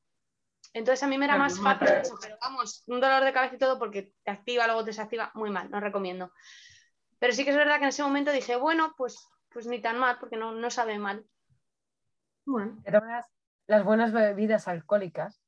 Entonces 0.72 1.02
a 1.02 1.06
mí 1.06 1.16
me 1.16 1.26
era 1.26 1.36
más 1.36 1.58
fácil 1.60 1.88
eso, 1.88 2.18
pero 2.20 2.36
vamos, 2.40 2.82
un 2.86 3.00
dolor 3.00 3.24
de 3.24 3.32
cabeza 3.32 3.54
y 3.54 3.58
todo 3.58 3.78
porque 3.78 4.12
te 4.24 4.30
activa, 4.30 4.66
luego 4.66 4.82
te 4.82 4.90
desactiva, 4.90 5.30
muy 5.34 5.50
mal, 5.50 5.70
no 5.70 5.80
recomiendo. 5.80 6.32
Pero 7.18 7.32
sí 7.32 7.44
que 7.44 7.50
es 7.50 7.56
verdad 7.56 7.76
que 7.76 7.84
en 7.84 7.88
ese 7.88 8.02
momento 8.02 8.32
dije, 8.32 8.56
bueno, 8.56 8.94
pues, 8.96 9.28
pues 9.50 9.66
ni 9.66 9.80
tan 9.80 9.98
mal, 9.98 10.18
porque 10.18 10.36
no, 10.36 10.52
no 10.52 10.70
sabe 10.70 10.98
mal. 10.98 11.24
Bueno. 12.44 12.82
Las 13.66 13.84
buenas 13.84 14.12
bebidas 14.12 14.68
alcohólicas, 14.68 15.40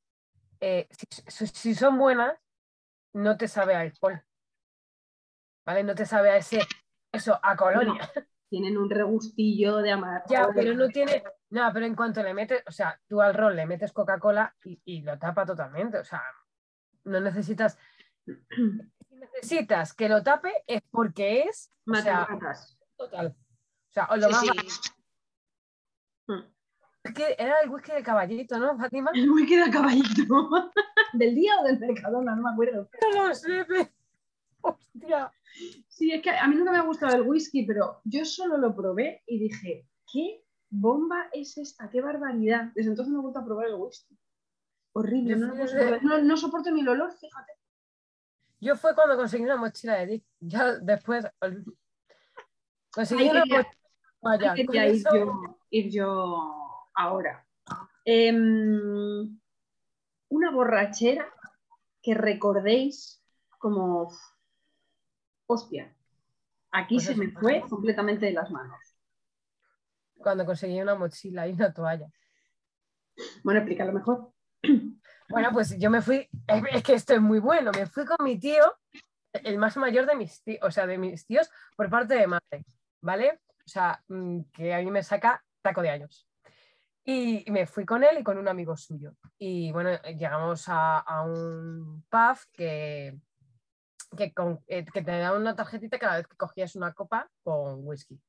eh, 0.61 0.87
si, 1.27 1.47
si, 1.47 1.75
son 1.75 1.97
buenas, 1.97 2.37
no 3.13 3.35
te 3.35 3.47
sabe 3.47 3.75
a 3.75 3.81
alcohol. 3.81 4.23
¿Vale? 5.65 5.83
No 5.83 5.95
te 5.95 6.05
sabe 6.05 6.29
a 6.29 6.37
ese, 6.37 6.61
eso, 7.11 7.39
a 7.41 7.55
colonia. 7.55 8.09
tienen 8.49 8.77
un 8.77 8.89
regustillo 8.89 9.77
de 9.77 9.91
amargo. 9.91 10.25
Ya, 10.29 10.49
pero 10.53 10.73
no 10.75 10.87
tiene. 10.89 11.23
No, 11.49 11.69
pero 11.73 11.85
en 11.85 11.95
cuanto 11.95 12.21
le 12.21 12.33
metes, 12.33 12.61
o 12.67 12.71
sea, 12.71 12.99
tú 13.07 13.21
al 13.21 13.33
rol 13.33 13.55
le 13.55 13.65
metes 13.65 13.91
Coca-Cola 13.91 14.55
y, 14.63 15.01
lo 15.01 15.17
tapa 15.17 15.45
totalmente. 15.45 15.97
O 15.97 16.03
sea, 16.03 16.21
no 17.05 17.19
necesitas. 17.19 17.77
Si 18.25 19.15
necesitas 19.15 19.93
que 19.93 20.09
lo 20.09 20.21
tape 20.21 20.51
es 20.67 20.81
porque 20.91 21.43
es. 21.43 21.71
O 21.87 21.95
sea, 21.95 22.27
total. 22.97 23.27
O 23.27 23.93
sea, 23.93 24.07
o 24.11 24.17
lo 24.17 24.29
más. 24.29 24.43
Es 27.03 27.13
que 27.13 27.35
era 27.37 27.61
el 27.61 27.69
whisky 27.69 27.93
de 27.93 28.03
caballito, 28.03 28.59
¿no, 28.59 28.77
Fátima? 28.77 29.11
El 29.13 29.29
whisky 29.31 29.55
de 29.55 29.71
caballito. 29.71 30.49
¿Del 31.13 31.33
día 31.33 31.59
o 31.59 31.63
del 31.63 31.79
Mercadona? 31.79 32.35
No 32.35 32.43
me 32.43 32.51
acuerdo. 32.51 32.89
No 33.15 33.27
lo 33.27 33.35
sé, 33.35 33.65
Hostia. 34.61 35.31
Sí, 35.87 36.11
es 36.11 36.21
que 36.21 36.29
a 36.29 36.47
mí 36.47 36.55
nunca 36.55 36.71
me 36.71 36.77
ha 36.77 36.83
gustado 36.83 37.15
el 37.15 37.23
whisky, 37.23 37.65
pero 37.65 38.01
yo 38.03 38.23
solo 38.23 38.57
lo 38.57 38.75
probé 38.75 39.23
y 39.25 39.39
dije, 39.39 39.87
¿qué 40.11 40.43
bomba 40.69 41.27
es 41.33 41.57
esta? 41.57 41.89
¡Qué 41.89 42.01
barbaridad! 42.01 42.71
Desde 42.75 42.91
entonces 42.91 43.11
me 43.11 43.19
gusta 43.19 43.43
probar 43.43 43.67
el 43.67 43.75
whisky. 43.75 44.17
Horrible, 44.93 45.37
no, 45.37 46.37
soporto 46.37 46.69
ni 46.69 46.81
el 46.81 46.89
olor, 46.89 47.11
fíjate. 47.13 47.53
Yo 48.59 48.75
fue 48.75 48.93
cuando 48.93 49.17
conseguí 49.17 49.43
una 49.43 49.57
mochila 49.57 49.95
de 49.95 50.05
Dick. 50.05 50.25
Ya 50.39 50.77
después 50.77 51.25
conseguí 52.91 53.29
una 53.29 53.39
mochila. 53.39 53.67
Vaya, 54.21 54.53
ir, 54.55 55.03
yo, 55.11 55.57
ir 55.71 55.89
yo 55.89 56.60
ahora. 56.95 57.45
Em, 58.05 59.39
una 60.29 60.51
borrachera 60.51 61.31
que 62.01 62.13
recordéis 62.13 63.23
como 63.59 64.11
hostia, 65.45 65.95
aquí 66.71 66.95
pues 66.95 67.05
se 67.05 67.15
me 67.15 67.29
fue 67.31 67.61
completamente 67.69 68.25
de 68.25 68.33
las 68.33 68.49
manos. 68.49 68.79
Cuando 70.15 70.45
conseguí 70.45 70.81
una 70.81 70.95
mochila 70.95 71.47
y 71.47 71.53
una 71.53 71.73
toalla. 71.73 72.07
Bueno, 73.43 73.59
explícalo 73.59 73.93
mejor. 73.93 74.33
Bueno, 75.29 75.49
pues 75.53 75.77
yo 75.77 75.89
me 75.89 76.01
fui, 76.01 76.27
es 76.47 76.83
que 76.83 76.93
esto 76.93 77.13
es 77.13 77.21
muy 77.21 77.39
bueno, 77.39 77.71
me 77.71 77.85
fui 77.85 78.05
con 78.05 78.17
mi 78.23 78.37
tío, 78.37 78.75
el 79.31 79.57
más 79.57 79.77
mayor 79.77 80.05
de 80.05 80.15
mis 80.15 80.43
tíos, 80.43 80.59
o 80.61 80.71
sea, 80.71 80.85
de 80.85 80.97
mis 80.97 81.25
tíos 81.25 81.49
por 81.77 81.89
parte 81.89 82.15
de 82.15 82.27
madre, 82.27 82.65
¿vale? 83.01 83.39
O 83.65 83.69
sea, 83.69 84.03
mm, 84.09 84.41
que 84.53 84.73
a 84.73 84.79
mí 84.79 84.91
me 84.91 85.03
saca 85.03 85.43
taco 85.61 85.81
de 85.81 85.89
años. 85.89 86.27
Y 87.03 87.45
me 87.49 87.65
fui 87.65 87.85
con 87.85 88.03
él 88.03 88.19
y 88.19 88.23
con 88.23 88.37
un 88.37 88.47
amigo 88.47 88.75
suyo. 88.77 89.15
Y 89.37 89.71
bueno, 89.71 89.89
llegamos 90.03 90.69
a, 90.69 90.99
a 90.99 91.23
un 91.23 92.05
pub 92.09 92.37
que, 92.53 93.19
que, 94.15 94.33
eh, 94.67 94.85
que 94.85 95.01
te 95.01 95.11
daban 95.11 95.41
una 95.41 95.55
tarjetita 95.55 95.97
cada 95.97 96.17
vez 96.17 96.27
que 96.27 96.37
cogías 96.37 96.75
una 96.75 96.93
copa 96.93 97.29
con 97.43 97.87
whisky, 97.87 98.19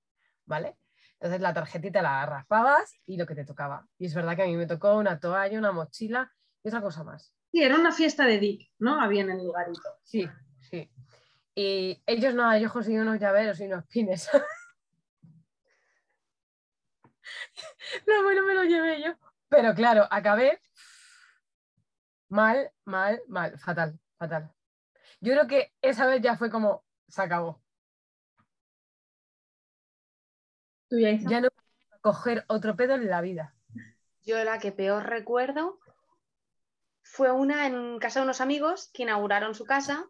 ¿vale? 0.47 0.77
Entonces 1.15 1.41
la 1.41 1.55
tarjetita 1.55 2.03
la 2.03 2.27
raspabas 2.27 2.99
y 3.07 3.17
lo 3.17 3.27
que 3.27 3.35
te 3.35 3.45
tocaba. 3.45 3.87
Y 3.99 4.07
es 4.07 4.15
verdad 4.15 4.35
que 4.35 4.43
a 4.43 4.47
mí 4.47 4.57
me 4.57 4.67
tocó 4.67 4.97
una 4.97 5.21
toalla, 5.21 5.59
una 5.59 5.71
mochila 5.71 6.33
y 6.65 6.69
otra 6.69 6.81
cosa 6.81 7.05
más. 7.05 7.35
Sí, 7.53 7.63
era 7.63 7.77
una 7.77 7.93
fiesta 7.93 8.27
de 8.27 8.39
Dick, 8.39 8.73
¿no? 8.79 9.01
Había 9.01 9.23
en 9.23 9.31
el 9.31 9.45
lugarito. 9.45 9.89
Sí, 10.03 10.29
sí. 10.59 10.91
Y 11.55 12.03
ellos 12.07 12.35
no, 12.35 12.51
ellos 12.53 12.73
consiguieron 12.73 13.09
unos 13.09 13.21
llaveros 13.21 13.61
y 13.61 13.67
unos 13.67 13.87
pines. 13.87 14.29
lo 18.07 18.23
bueno 18.23 18.43
me 18.43 18.55
lo 18.55 18.65
llevé 18.65 19.03
yo. 19.03 19.15
Pero 19.49 19.75
claro, 19.75 20.07
acabé 20.11 20.61
mal, 22.29 22.73
mal, 22.85 23.21
mal, 23.29 23.59
fatal, 23.59 23.99
fatal. 24.19 24.51
Yo 25.21 25.33
creo 25.33 25.47
que 25.47 25.73
esa 25.83 26.07
vez 26.07 26.23
ya 26.23 26.37
fue 26.37 26.51
como, 26.51 26.85
se 27.09 27.23
acabó. 27.23 27.63
¿Tú 30.89 30.99
ya, 30.99 31.13
ya 31.13 31.41
no 31.41 31.49
voy 31.49 31.97
a 31.97 31.99
coger 32.01 32.45
otro 32.49 32.77
pedo 32.77 32.95
en 32.95 33.09
la 33.09 33.21
vida. 33.21 33.55
Yo 34.25 34.43
la 34.45 34.59
que 34.59 34.73
peor 34.73 35.05
recuerdo 35.05 35.79
fue 37.03 37.31
una 37.31 37.67
en 37.67 37.99
casa 37.99 38.21
de 38.21 38.25
unos 38.25 38.41
amigos 38.41 38.91
que 38.95 39.03
inauguraron 39.03 39.55
su 39.55 39.65
casa 39.65 40.09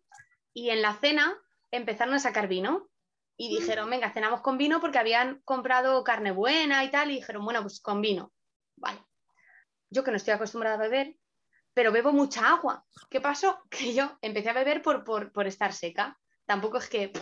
y 0.53 0.71
en 0.71 0.83
la 0.83 0.95
cena 0.95 1.37
empezaron 1.71 2.15
a 2.15 2.19
sacar 2.19 2.47
vino 2.47 2.89
y 3.43 3.49
dijeron, 3.49 3.91
venga, 3.91 4.13
cenamos 4.13 4.41
con 4.41 4.57
vino 4.57 4.81
porque 4.81 5.01
habían 5.01 5.41
comprado 5.45 6.05
carne 6.05 6.31
buena 6.31 6.85
y 6.85 6.93
tal 6.93 7.11
y 7.11 7.17
dijeron, 7.17 7.45
bueno, 7.45 7.61
pues 7.63 7.81
con 7.81 8.01
vino. 8.01 8.33
Vale. 8.77 9.03
Yo 9.91 10.05
que 10.05 10.13
no 10.13 10.17
estoy 10.17 10.35
acostumbrada 10.35 10.77
a 10.77 10.79
beber, 10.79 11.17
pero 11.75 11.91
bebo 11.91 12.13
mucha 12.13 12.49
agua. 12.49 12.85
¿Qué 13.11 13.21
pasó? 13.21 13.59
Que 13.69 13.95
yo 13.95 14.17
empecé 14.23 14.51
a 14.51 14.53
beber 14.53 14.81
por, 14.81 15.03
por, 15.03 15.47
estar 15.49 15.73
seca. 15.73 16.17
Tampoco 16.47 16.79
es 16.79 16.89
que... 16.89 17.13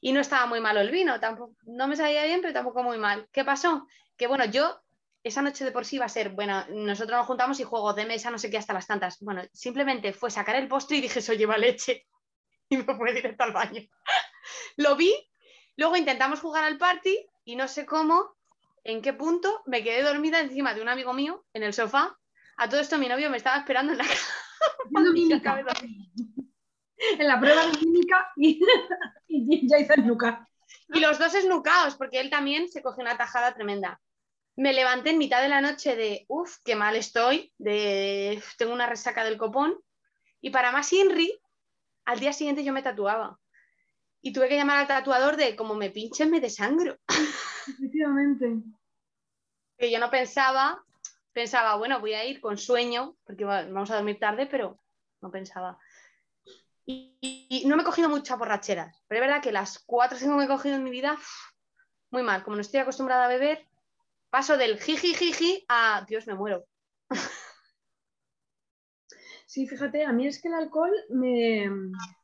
Y 0.00 0.12
no 0.12 0.20
estaba 0.20 0.46
muy 0.46 0.60
malo 0.60 0.78
el 0.78 0.92
vino, 0.92 1.18
tampoco, 1.18 1.56
no 1.62 1.88
me 1.88 1.96
salía 1.96 2.24
bien, 2.26 2.42
pero 2.42 2.54
tampoco 2.54 2.84
muy 2.84 2.98
mal. 2.98 3.28
¿Qué 3.32 3.44
pasó? 3.44 3.88
Que 4.16 4.28
bueno, 4.28 4.44
yo 4.44 4.80
esa 5.24 5.42
noche 5.42 5.64
de 5.64 5.72
por 5.72 5.84
sí 5.84 5.96
iba 5.96 6.04
a 6.04 6.08
ser, 6.08 6.28
bueno, 6.30 6.64
nosotros 6.68 7.18
nos 7.18 7.26
juntamos 7.26 7.58
y 7.58 7.64
juego 7.64 7.92
de 7.92 8.06
mesa, 8.06 8.30
no 8.30 8.38
sé 8.38 8.50
qué, 8.50 8.58
hasta 8.58 8.72
las 8.72 8.86
tantas. 8.86 9.18
Bueno, 9.18 9.42
simplemente 9.52 10.12
fue 10.12 10.30
sacar 10.30 10.54
el 10.54 10.68
postre 10.68 10.98
y 10.98 11.00
dije, 11.00 11.18
eso 11.18 11.32
lleva 11.32 11.58
leche. 11.58 12.06
Y 12.72 12.76
me 12.76 12.94
fui 12.94 13.12
directo 13.12 13.42
al 13.42 13.52
baño. 13.52 13.82
Lo 14.76 14.94
vi, 14.94 15.12
luego 15.80 15.96
intentamos 15.96 16.40
jugar 16.40 16.64
al 16.64 16.76
party 16.76 17.26
y 17.44 17.56
no 17.56 17.66
sé 17.66 17.86
cómo, 17.86 18.36
en 18.84 19.00
qué 19.00 19.14
punto, 19.14 19.62
me 19.64 19.82
quedé 19.82 20.02
dormida 20.02 20.40
encima 20.40 20.74
de 20.74 20.82
un 20.82 20.90
amigo 20.90 21.14
mío 21.14 21.46
en 21.54 21.62
el 21.62 21.72
sofá 21.72 22.18
a 22.58 22.68
todo 22.68 22.80
esto 22.80 22.98
mi 22.98 23.08
novio 23.08 23.30
me 23.30 23.38
estaba 23.38 23.56
esperando 23.56 23.92
en 23.92 23.98
la 23.98 24.04
en 27.18 27.26
la 27.26 27.40
prueba 27.40 27.64
de 27.64 27.78
mímica 27.78 28.30
y, 28.36 28.60
ya 29.66 29.78
hice 29.78 29.94
el 29.94 30.06
nuca. 30.06 30.46
Y 30.92 31.00
los 31.00 31.18
dos 31.18 31.34
esnucados, 31.34 31.96
porque 31.96 32.20
él 32.20 32.28
también 32.28 32.68
se 32.68 32.82
cogió 32.82 33.00
una 33.00 33.16
tajada 33.16 33.54
tremenda. 33.54 34.02
Me 34.56 34.74
levanté 34.74 35.10
en 35.10 35.18
mitad 35.18 35.40
de 35.40 35.48
la 35.48 35.62
noche 35.62 35.96
de, 35.96 36.26
uff, 36.28 36.58
qué 36.62 36.76
mal 36.76 36.96
estoy, 36.96 37.54
de, 37.56 38.42
tengo 38.58 38.74
una 38.74 38.86
resaca 38.86 39.24
del 39.24 39.38
copón. 39.38 39.80
Y 40.42 40.50
para 40.50 40.70
más 40.70 40.92
Inri, 40.92 41.40
al 42.04 42.20
día 42.20 42.34
siguiente 42.34 42.62
yo 42.62 42.74
me 42.74 42.82
tatuaba. 42.82 43.38
Y 44.22 44.32
tuve 44.32 44.48
que 44.48 44.56
llamar 44.56 44.78
al 44.78 44.86
tatuador 44.86 45.36
de, 45.36 45.56
como 45.56 45.74
me 45.74 45.90
pinchen, 45.90 46.30
me 46.30 46.40
desangro. 46.40 46.98
Efectivamente. 47.66 48.56
Que 49.78 49.90
yo 49.90 49.98
no 49.98 50.10
pensaba 50.10 50.84
pensaba, 51.32 51.76
bueno, 51.76 52.00
voy 52.00 52.14
a 52.14 52.24
ir 52.24 52.40
con 52.40 52.58
sueño, 52.58 53.16
porque 53.24 53.44
vamos 53.44 53.90
a 53.90 53.96
dormir 53.96 54.18
tarde, 54.18 54.46
pero 54.46 54.80
no 55.20 55.30
pensaba. 55.30 55.78
Y, 56.86 57.64
no 57.66 57.76
me 57.76 57.82
he 57.82 57.86
cogido 57.86 58.08
muchas 58.08 58.38
borracheras, 58.38 59.02
pero 59.06 59.20
es 59.20 59.28
verdad 59.28 59.42
que 59.42 59.52
las 59.52 59.78
cuatro 59.78 60.16
o 60.16 60.20
cinco 60.20 60.32
que 60.32 60.38
me 60.38 60.44
he 60.44 60.48
cogido 60.48 60.76
en 60.76 60.84
mi 60.84 60.90
vida, 60.90 61.16
muy 62.10 62.22
mal. 62.22 62.42
Como 62.42 62.56
no 62.56 62.62
estoy 62.62 62.80
acostumbrada 62.80 63.26
a 63.26 63.28
beber, 63.28 63.66
paso 64.30 64.56
del 64.56 64.80
jiji 64.80 65.14
jiji 65.14 65.64
a 65.68 66.04
Dios, 66.08 66.26
me 66.26 66.34
muero. 66.34 66.64
Sí, 69.46 69.66
fíjate, 69.66 70.04
a 70.04 70.12
mí 70.12 70.28
es 70.28 70.40
que 70.40 70.46
el 70.46 70.54
alcohol 70.54 70.92
me, 71.08 71.68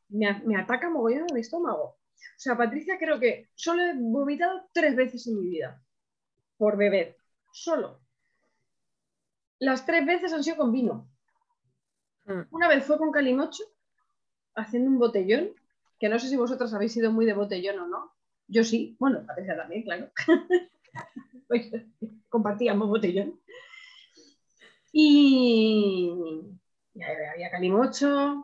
me, 0.09 0.41
me 0.45 0.57
ataca 0.57 0.89
mogollón 0.89 1.21
en 1.21 1.35
el 1.35 1.41
estómago. 1.41 1.83
O 1.83 2.39
sea, 2.39 2.57
Patricia, 2.57 2.97
creo 2.99 3.19
que 3.19 3.49
solo 3.55 3.83
he 3.83 3.93
vomitado 3.95 4.69
tres 4.73 4.95
veces 4.95 5.27
en 5.27 5.39
mi 5.39 5.49
vida 5.49 5.81
por 6.57 6.77
beber, 6.77 7.17
solo. 7.51 8.01
Las 9.59 9.85
tres 9.85 10.05
veces 10.05 10.33
han 10.33 10.43
sido 10.43 10.57
con 10.57 10.71
vino. 10.71 11.09
Hmm. 12.25 12.41
Una 12.51 12.67
vez 12.67 12.83
fue 12.83 12.97
con 12.97 13.11
calimocho, 13.11 13.63
haciendo 14.55 14.89
un 14.89 14.99
botellón, 14.99 15.51
que 15.99 16.09
no 16.09 16.19
sé 16.19 16.27
si 16.27 16.35
vosotras 16.35 16.73
habéis 16.73 16.93
sido 16.93 17.11
muy 17.11 17.25
de 17.25 17.33
botellón 17.33 17.79
o 17.79 17.87
no. 17.87 18.11
Yo 18.47 18.63
sí, 18.63 18.95
bueno, 18.99 19.25
Patricia 19.25 19.55
también, 19.55 19.83
claro. 19.83 20.11
pues, 21.47 21.71
compartíamos 22.29 22.87
botellón. 22.87 23.39
Y, 24.91 26.11
y 26.93 27.03
había 27.03 27.51
calimocho. 27.51 28.43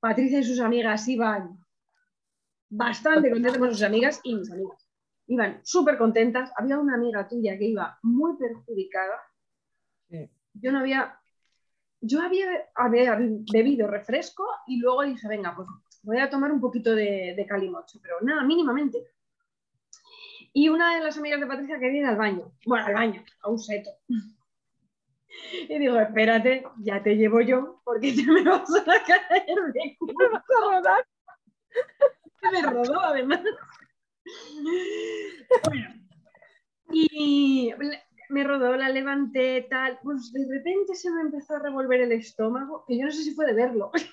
Patricia 0.00 0.40
y 0.40 0.44
sus 0.44 0.60
amigas 0.60 1.06
iban 1.08 1.58
bastante 2.68 3.30
contentas 3.30 3.58
con 3.58 3.70
sus 3.70 3.82
amigas 3.82 4.20
y 4.22 4.34
mis 4.34 4.50
amigas. 4.50 4.86
Iban 5.26 5.60
súper 5.64 5.98
contentas. 5.98 6.52
Había 6.56 6.78
una 6.78 6.94
amiga 6.94 7.26
tuya 7.28 7.58
que 7.58 7.64
iba 7.64 7.98
muy 8.02 8.36
perjudicada. 8.36 9.20
Sí. 10.08 10.30
Yo 10.54 10.72
no 10.72 10.80
había. 10.80 11.18
Yo 12.00 12.20
había, 12.20 12.46
había 12.74 13.16
bebido 13.16 13.88
refresco 13.88 14.46
y 14.66 14.78
luego 14.78 15.02
dije, 15.02 15.26
venga, 15.26 15.56
pues 15.56 15.66
voy 16.02 16.18
a 16.18 16.30
tomar 16.30 16.52
un 16.52 16.60
poquito 16.60 16.94
de, 16.94 17.34
de 17.36 17.46
calimocho, 17.46 17.98
pero 18.02 18.20
nada, 18.20 18.44
mínimamente. 18.44 18.98
Y 20.52 20.68
una 20.68 20.94
de 20.94 21.02
las 21.02 21.18
amigas 21.18 21.40
de 21.40 21.46
Patricia 21.46 21.78
quería 21.78 22.00
ir 22.00 22.06
al 22.06 22.16
baño. 22.16 22.52
Bueno, 22.64 22.86
al 22.86 22.94
baño, 22.94 23.24
a 23.42 23.50
un 23.50 23.58
seto. 23.58 23.90
Y 25.68 25.78
digo, 25.78 25.98
espérate, 25.98 26.64
ya 26.78 27.02
te 27.02 27.16
llevo 27.16 27.40
yo, 27.40 27.80
porque 27.84 28.12
te 28.12 28.24
me 28.24 28.42
vas 28.42 28.70
a 28.74 28.84
caer 28.84 29.72
de 29.72 29.96
culo. 29.98 30.14
Me 30.18 30.28
vas 30.28 30.44
a 30.50 30.74
rodar. 30.74 31.06
me 32.52 32.62
rodó 32.62 33.00
además. 33.00 33.40
Bueno, 35.64 35.88
y 36.90 37.72
me 38.28 38.44
rodó, 38.44 38.76
la 38.76 38.88
levanté, 38.88 39.66
tal. 39.68 39.98
Pues 40.02 40.32
de 40.32 40.46
repente 40.48 40.94
se 40.94 41.10
me 41.10 41.22
empezó 41.22 41.56
a 41.56 41.60
revolver 41.60 42.00
el 42.00 42.12
estómago, 42.12 42.84
que 42.86 42.98
yo 42.98 43.06
no 43.06 43.12
sé 43.12 43.22
si 43.22 43.34
fue 43.34 43.46
de 43.46 43.54
verlo. 43.54 43.90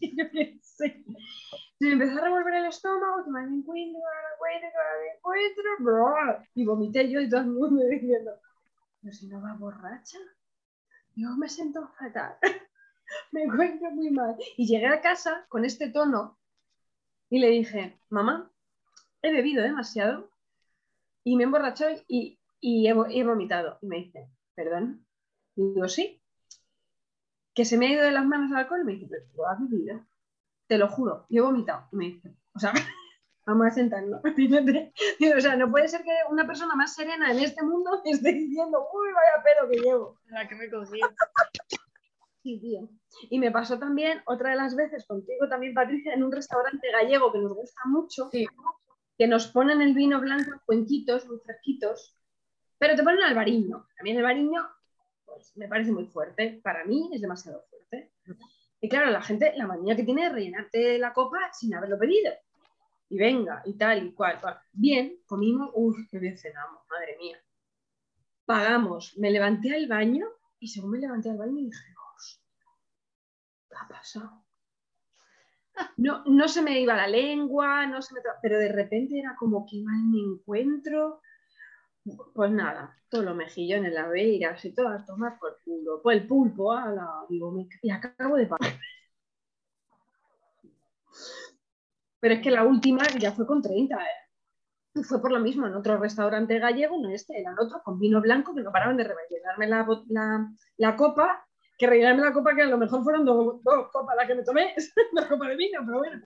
Yo 0.00 0.30
qué 0.30 0.58
sé. 0.60 1.02
Se 1.78 1.86
me 1.86 1.92
empezó 1.92 2.18
a 2.18 2.24
revolver 2.24 2.54
el 2.54 2.66
estómago, 2.66 3.24
que 3.24 3.30
me 3.30 3.40
encuentro, 3.40 3.72
que 3.72 3.80
me 3.80 5.08
encuentro, 5.14 5.62
que 5.78 5.82
me 5.82 5.90
encuentro. 5.90 6.44
Y 6.54 6.64
vomité 6.66 7.10
yo 7.10 7.20
y 7.20 7.28
todo 7.30 7.40
el 7.40 7.46
mundo 7.46 7.82
diciendo, 7.86 8.32
pero 9.02 9.12
si 9.14 9.26
no 9.26 9.42
va 9.42 9.54
borracha. 9.54 10.18
Yo 11.14 11.30
me 11.36 11.48
siento 11.48 11.88
fatal. 11.98 12.36
me 13.32 13.42
encuentro 13.44 13.90
muy 13.90 14.10
mal. 14.10 14.36
Y 14.56 14.66
llegué 14.66 14.86
a 14.86 15.00
casa 15.00 15.44
con 15.48 15.64
este 15.64 15.90
tono 15.90 16.38
y 17.28 17.38
le 17.38 17.48
dije, 17.48 17.98
mamá, 18.08 18.50
he 19.22 19.32
bebido 19.32 19.62
demasiado 19.62 20.30
y 21.24 21.36
me 21.36 21.42
he 21.42 21.46
emborrachado 21.46 21.94
y, 22.08 22.38
y 22.60 22.86
he, 22.86 22.94
vo- 22.94 23.08
he 23.10 23.24
vomitado. 23.24 23.78
Y 23.82 23.86
me 23.86 23.96
dice, 23.96 24.28
perdón. 24.54 25.06
Y 25.56 25.74
digo, 25.74 25.88
sí. 25.88 26.22
Que 27.54 27.64
se 27.64 27.76
me 27.76 27.86
ha 27.86 27.92
ido 27.92 28.04
de 28.04 28.12
las 28.12 28.24
manos 28.24 28.50
el 28.50 28.56
alcohol. 28.56 28.80
Y 28.82 28.84
me 28.84 28.92
dice, 28.92 29.08
pero 29.08 29.48
has 29.48 29.58
bebido. 29.60 30.06
Te 30.66 30.78
lo 30.78 30.88
juro, 30.88 31.26
yo 31.28 31.42
he 31.42 31.46
vomitado. 31.46 31.88
Y 31.92 31.96
me 31.96 32.04
dice, 32.06 32.34
o 32.54 32.58
sea, 32.58 32.72
vamos 33.52 33.68
a 33.68 33.70
sentarnos. 33.70 34.20
Digo, 34.36 35.36
o 35.36 35.40
sea, 35.40 35.56
no 35.56 35.70
puede 35.70 35.88
ser 35.88 36.02
que 36.02 36.12
una 36.30 36.46
persona 36.46 36.74
más 36.74 36.94
serena 36.94 37.30
en 37.30 37.38
este 37.38 37.62
mundo 37.62 38.02
me 38.04 38.10
esté 38.10 38.32
diciendo, 38.32 38.86
uy, 38.92 39.08
vaya 39.12 39.42
pelo 39.44 39.70
que 39.70 39.78
llevo. 39.80 40.18
La 40.26 40.48
que 40.48 40.54
me 40.54 40.70
cogí. 40.70 41.00
Sí, 42.42 42.58
tío. 42.58 42.88
Y 43.30 43.38
me 43.38 43.50
pasó 43.50 43.78
también 43.78 44.20
otra 44.26 44.50
de 44.50 44.56
las 44.56 44.74
veces 44.74 45.06
contigo 45.06 45.48
también, 45.48 45.74
Patricia, 45.74 46.12
en 46.12 46.24
un 46.24 46.32
restaurante 46.32 46.90
gallego 46.90 47.32
que 47.32 47.38
nos 47.38 47.54
gusta 47.54 47.80
mucho, 47.86 48.28
Sí. 48.32 48.46
que 49.16 49.26
nos 49.28 49.46
ponen 49.46 49.80
el 49.80 49.94
vino 49.94 50.20
blanco 50.20 50.50
en 50.52 50.60
cuenquitos, 50.66 51.26
muy 51.28 51.38
fresquitos, 51.38 52.16
pero 52.78 52.96
te 52.96 53.02
ponen 53.04 53.22
albariño. 53.22 53.86
A 53.98 54.02
mí 54.02 54.10
el 54.10 54.16
albariño 54.18 54.66
pues, 55.24 55.56
me 55.56 55.68
parece 55.68 55.92
muy 55.92 56.06
fuerte. 56.06 56.60
Para 56.64 56.84
mí 56.84 57.10
es 57.12 57.20
demasiado 57.20 57.64
fuerte. 57.70 58.12
Y 58.80 58.88
claro, 58.88 59.10
la 59.10 59.22
gente, 59.22 59.52
la 59.56 59.68
manía 59.68 59.94
que 59.94 60.02
tiene 60.02 60.24
de 60.24 60.30
rellenarte 60.30 60.98
la 60.98 61.12
copa 61.12 61.38
sin 61.52 61.72
haberlo 61.74 61.98
pedido. 61.98 62.32
Y 63.14 63.16
venga, 63.18 63.62
y 63.64 63.74
tal, 63.82 64.04
y 64.06 64.12
cual. 64.12 64.40
cual. 64.40 64.58
Bien, 64.72 65.04
comimos, 65.26 65.70
uff, 65.74 65.96
qué 66.10 66.18
bien 66.18 66.36
cenamos, 66.36 66.82
madre 66.90 67.16
mía. 67.18 67.38
Pagamos, 68.50 69.02
me 69.18 69.32
levanté 69.32 69.74
al 69.74 69.88
baño 69.88 70.26
y 70.60 70.68
según 70.68 70.92
me 70.92 70.98
levanté 71.00 71.28
al 71.30 71.38
baño 71.38 71.56
dije, 71.56 71.92
"Hostia, 72.14 72.44
¿qué 73.68 73.74
ha 73.76 73.88
pasado? 73.88 74.44
No, 75.96 76.22
no 76.26 76.48
se 76.48 76.60
me 76.60 76.78
iba 76.80 76.94
la 76.94 77.06
lengua, 77.08 77.86
no 77.86 78.02
se 78.02 78.12
me 78.14 78.20
pero 78.42 78.58
de 78.58 78.68
repente 78.70 79.18
era 79.18 79.34
como 79.38 79.64
que 79.66 79.80
mal 79.82 80.02
me 80.04 80.18
encuentro. 80.20 81.22
Pues 82.34 82.50
nada, 82.50 82.96
todos 83.08 83.24
los 83.24 83.36
mejillones, 83.36 83.92
las 83.92 84.10
beiras 84.10 84.64
y 84.64 84.72
todo 84.74 84.88
a 84.88 85.04
tomar 85.04 85.38
por 85.38 85.58
culo. 85.64 86.00
Pues 86.02 86.20
el 86.20 86.26
pulpo, 86.26 86.72
ala, 86.72 87.08
digo, 87.28 87.50
me- 87.52 87.68
y 87.82 87.90
acabo 87.90 88.36
de 88.36 88.46
pagar. 88.46 88.72
Pero 92.22 92.36
es 92.36 92.42
que 92.42 92.52
la 92.52 92.64
última 92.64 93.02
ya 93.20 93.32
fue 93.32 93.46
con 93.46 93.62
30, 93.62 93.96
¿eh? 93.96 94.08
Y 94.94 95.02
fue 95.04 95.20
por 95.22 95.32
lo 95.32 95.40
mismo, 95.40 95.66
en 95.66 95.74
otro 95.74 95.98
restaurante 95.98 96.58
gallego, 96.58 96.98
no 97.00 97.10
este, 97.10 97.40
era 97.40 97.52
en 97.52 97.58
otro, 97.60 97.82
con 97.84 97.98
vino 97.98 98.20
blanco, 98.22 98.54
que 98.54 98.62
no 98.62 98.72
paraban 98.72 98.96
de 98.98 99.04
rellenarme 99.04 99.68
la, 99.68 99.86
la, 100.08 100.50
la 100.78 100.96
copa, 100.96 101.46
que 101.78 101.86
rellenarme 101.88 102.22
la 102.22 102.32
copa, 102.34 102.54
que 102.56 102.62
a 102.62 102.66
lo 102.66 102.78
mejor 102.78 103.04
fueron 103.04 103.24
dos, 103.24 103.62
dos 103.64 103.88
copas 103.92 104.16
las 104.16 104.26
que 104.28 104.36
me 104.36 104.44
tomé, 104.44 104.74
dos 105.14 105.26
copas 105.26 105.48
de 105.50 105.56
vino, 105.56 105.80
pero 105.86 105.98
bueno. 105.98 106.22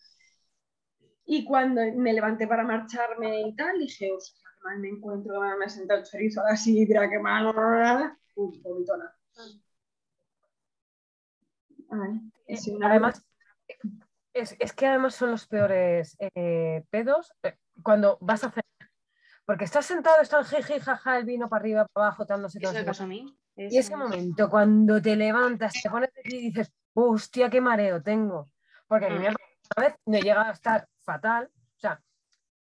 Y 1.26 1.44
cuando 1.44 1.82
me 1.94 2.12
levanté 2.14 2.46
para 2.46 2.64
marcharme 2.64 3.42
y 3.42 3.54
tal, 3.56 3.78
dije, 3.78 4.08
qué 4.08 4.48
mal 4.64 4.78
me 4.78 4.88
encuentro, 4.88 5.40
me 5.58 5.64
ha 5.64 5.68
sentado 5.68 6.00
el 6.00 6.06
chorizo 6.06 6.40
a 6.40 6.50
la 6.50 6.56
sidra, 6.56 7.08
qué 7.10 7.18
mal, 7.18 7.52
vomitona. 8.34 9.12
Ay, 11.90 12.20
he 12.46 12.56
sido 12.56 12.76
una- 12.76 12.90
Además, 12.90 13.24
es, 14.36 14.56
es 14.58 14.72
que 14.72 14.86
además 14.86 15.14
son 15.14 15.30
los 15.30 15.46
peores 15.46 16.16
eh, 16.18 16.84
pedos 16.90 17.32
eh, 17.42 17.56
cuando 17.82 18.18
vas 18.20 18.44
a 18.44 18.48
hacer. 18.48 18.64
Porque 19.44 19.64
estás 19.64 19.86
sentado, 19.86 20.20
está 20.20 20.38
el 20.40 20.44
jiji, 20.44 20.80
jaja, 20.80 21.18
el 21.18 21.24
vino 21.24 21.48
para 21.48 21.60
arriba, 21.60 21.86
para 21.92 22.08
abajo, 22.08 22.26
tal, 22.26 22.42
no 22.42 22.48
sé 22.48 22.58
qué, 22.58 22.66
Eso 22.66 22.74
me 22.74 22.84
pasó 22.84 23.04
a 23.04 23.06
mí. 23.06 23.38
Y 23.56 23.78
ese 23.78 23.96
momento, 23.96 24.50
cuando 24.50 25.00
te 25.00 25.16
levantas, 25.16 25.72
te 25.80 25.88
pones 25.88 26.12
de 26.12 26.22
pie 26.22 26.38
y 26.38 26.42
dices, 26.48 26.72
hostia, 26.94 27.48
qué 27.48 27.60
mareo 27.60 28.02
tengo. 28.02 28.50
Porque 28.86 29.06
a 29.06 29.10
mí 29.10 29.18
me 29.18 29.32
pasado 29.32 29.36
una 29.76 29.86
vez, 29.86 29.96
no 30.04 30.16
he 30.16 30.22
llegado 30.22 30.48
a 30.48 30.52
estar 30.52 30.88
fatal. 31.00 31.48
O 31.54 31.78
sea, 31.78 32.02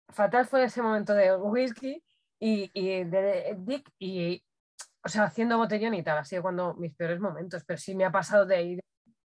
fatal 0.09 0.45
fue 0.45 0.63
ese 0.63 0.81
momento 0.81 1.13
de 1.13 1.35
whisky 1.35 2.01
y, 2.39 2.69
y 2.73 3.03
de 3.03 3.55
Dick 3.59 3.91
y, 3.99 4.43
o 5.03 5.09
sea, 5.09 5.23
haciendo 5.23 5.57
botellón 5.57 5.95
y 5.95 6.03
tal. 6.03 6.19
Ha 6.19 6.25
sido 6.25 6.43
cuando 6.43 6.75
mis 6.75 6.95
peores 6.95 7.19
momentos. 7.19 7.63
Pero 7.65 7.79
sí 7.79 7.95
me 7.95 8.05
ha 8.05 8.11
pasado 8.11 8.45
de 8.45 8.61
ir, 8.61 8.79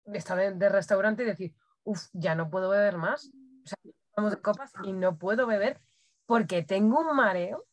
de 0.06 0.18
estar 0.18 0.38
de, 0.38 0.54
de 0.54 0.70
restaurante 0.70 1.24
y 1.24 1.26
decir, 1.26 1.54
uff, 1.84 2.08
ya 2.14 2.36
no 2.36 2.50
puedo 2.50 2.70
beber 2.70 2.98
más. 2.98 3.32
O 3.64 3.68
sea, 3.68 3.78
vamos 4.16 4.32
de 4.32 4.42
copas 4.42 4.72
y 4.84 4.94
no 4.94 5.18
puedo 5.18 5.48
beber 5.48 5.82
porque 6.26 6.64
tengo 6.64 7.00
un 7.00 7.16
mareo 7.16 7.66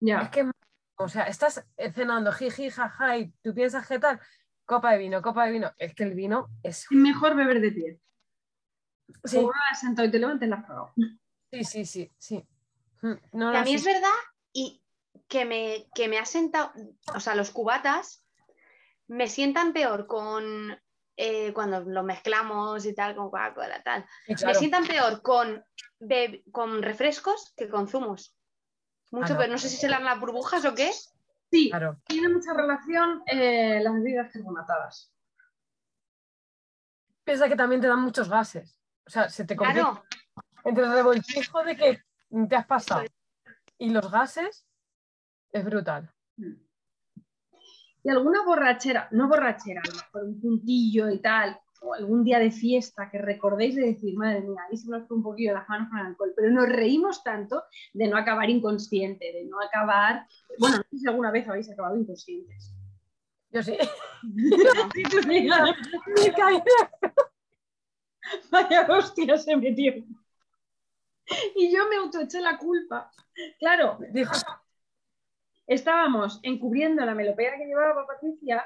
es 0.00 0.06
Ya, 0.06 0.30
que, 0.30 0.50
o 0.96 1.08
sea, 1.08 1.24
estás 1.24 1.66
cenando 1.94 2.32
jiji, 2.32 2.70
jaja, 2.70 3.18
y 3.18 3.30
tú 3.42 3.52
piensas 3.54 3.86
que 3.86 3.98
tal, 3.98 4.20
copa 4.64 4.92
de 4.92 4.98
vino, 4.98 5.20
copa 5.22 5.46
de 5.46 5.52
vino. 5.52 5.72
Es 5.78 5.94
que 5.94 6.04
el 6.04 6.14
vino 6.14 6.48
es. 6.62 6.84
es 6.84 6.90
mejor 6.92 7.34
beber 7.34 7.60
de 7.60 7.72
pie. 7.72 8.00
Sí, 9.24 9.44
has 9.70 9.80
sentado 9.80 10.06
y 10.06 10.10
te 10.10 10.18
levantes, 10.18 10.48
la 10.48 10.92
sí, 11.50 11.64
sí, 11.64 11.84
sí. 11.84 12.12
sí. 12.18 12.48
Mm, 13.02 13.14
No, 13.32 13.50
Que 13.52 13.58
a 13.58 13.62
mí 13.62 13.70
sí, 13.70 13.74
es 13.76 13.84
verdad 13.84 14.18
y 14.52 14.82
que 15.28 15.44
me, 15.44 15.88
que 15.94 16.08
me 16.08 16.18
ha 16.18 16.24
sentado, 16.24 16.72
o 17.14 17.20
sea, 17.20 17.34
los 17.34 17.50
cubatas 17.50 18.24
me 19.06 19.28
sientan 19.28 19.72
peor 19.72 20.06
con 20.06 20.78
eh, 21.20 21.52
cuando 21.52 21.80
lo 21.80 22.04
mezclamos 22.04 22.86
y 22.86 22.94
tal 22.94 23.16
con 23.16 23.26
Coca-Cola, 23.30 23.82
tal. 23.82 24.06
Me 24.28 24.54
sientan 24.54 24.86
peor 24.86 25.20
con, 25.20 25.64
con 26.52 26.80
refrescos 26.82 27.52
que 27.56 27.68
con 27.68 27.88
zumos. 27.88 28.36
Mucho, 29.10 29.26
Ah, 29.26 29.30
no. 29.34 29.38
pero 29.38 29.52
no 29.52 29.58
sé 29.58 29.68
si 29.68 29.76
serán 29.78 30.04
las 30.04 30.20
burbujas 30.20 30.64
o 30.64 30.74
qué. 30.76 30.92
Sí, 31.50 31.70
Claro. 31.70 32.00
tiene 32.06 32.28
mucha 32.28 32.52
relación 32.54 33.22
eh, 33.26 33.80
las 33.82 33.94
bebidas 33.94 34.30
carbonatadas. 34.32 35.12
Piensa 37.24 37.48
que 37.48 37.56
también 37.56 37.80
te 37.80 37.88
dan 37.88 38.00
muchos 38.00 38.28
gases. 38.28 38.78
O 39.06 39.10
sea, 39.10 39.28
se 39.28 39.44
te 39.44 39.56
complica 39.56 39.80
Claro, 39.90 40.04
entre 40.64 40.84
el 40.84 40.92
revoltijo 40.92 41.64
de 41.64 41.76
que 41.76 42.02
te 42.48 42.56
has 42.56 42.66
pasado 42.66 43.04
y 43.78 43.90
los 43.90 44.10
gases, 44.10 44.66
es 45.50 45.64
brutal. 45.64 46.12
Y 48.02 48.10
alguna 48.10 48.44
borrachera, 48.44 49.08
no 49.12 49.28
borrachera, 49.28 49.82
a 49.84 49.88
lo 49.88 49.94
mejor 49.94 50.24
un 50.24 50.40
puntillo 50.40 51.10
y 51.10 51.18
tal, 51.18 51.58
o 51.80 51.94
algún 51.94 52.24
día 52.24 52.38
de 52.38 52.50
fiesta 52.50 53.08
que 53.10 53.18
recordéis 53.18 53.76
de 53.76 53.86
decir, 53.86 54.16
madre 54.16 54.40
mía, 54.40 54.62
ahí 54.68 54.76
se 54.76 54.90
nos 54.90 55.06
fue 55.06 55.16
un 55.16 55.22
poquillo 55.22 55.54
las 55.54 55.68
manos 55.68 55.88
con 55.90 55.98
el 55.98 56.06
alcohol, 56.06 56.32
pero 56.36 56.50
nos 56.50 56.68
reímos 56.68 57.22
tanto 57.22 57.62
de 57.92 58.08
no 58.08 58.16
acabar 58.16 58.50
inconsciente, 58.50 59.32
de 59.32 59.44
no 59.44 59.60
acabar, 59.60 60.26
bueno, 60.58 60.78
no 60.78 60.82
sé 60.90 60.98
si 60.98 61.08
alguna 61.08 61.30
vez 61.30 61.48
habéis 61.48 61.70
acabado 61.70 61.96
inconscientes. 61.96 62.74
Yo 63.50 63.62
sí. 63.62 63.78
Vaya 68.50 68.86
hostia 68.88 69.38
se 69.38 69.56
metió. 69.56 69.94
Y 71.56 71.74
yo 71.74 71.88
me 71.88 71.96
autoeché 71.96 72.40
la 72.40 72.58
culpa. 72.58 73.10
Claro, 73.58 73.98
Dijo, 74.10 74.32
estábamos 75.68 76.40
encubriendo 76.42 77.04
la 77.04 77.14
melopea 77.14 77.56
que 77.56 77.66
llevaba 77.66 78.06
Patricia 78.06 78.64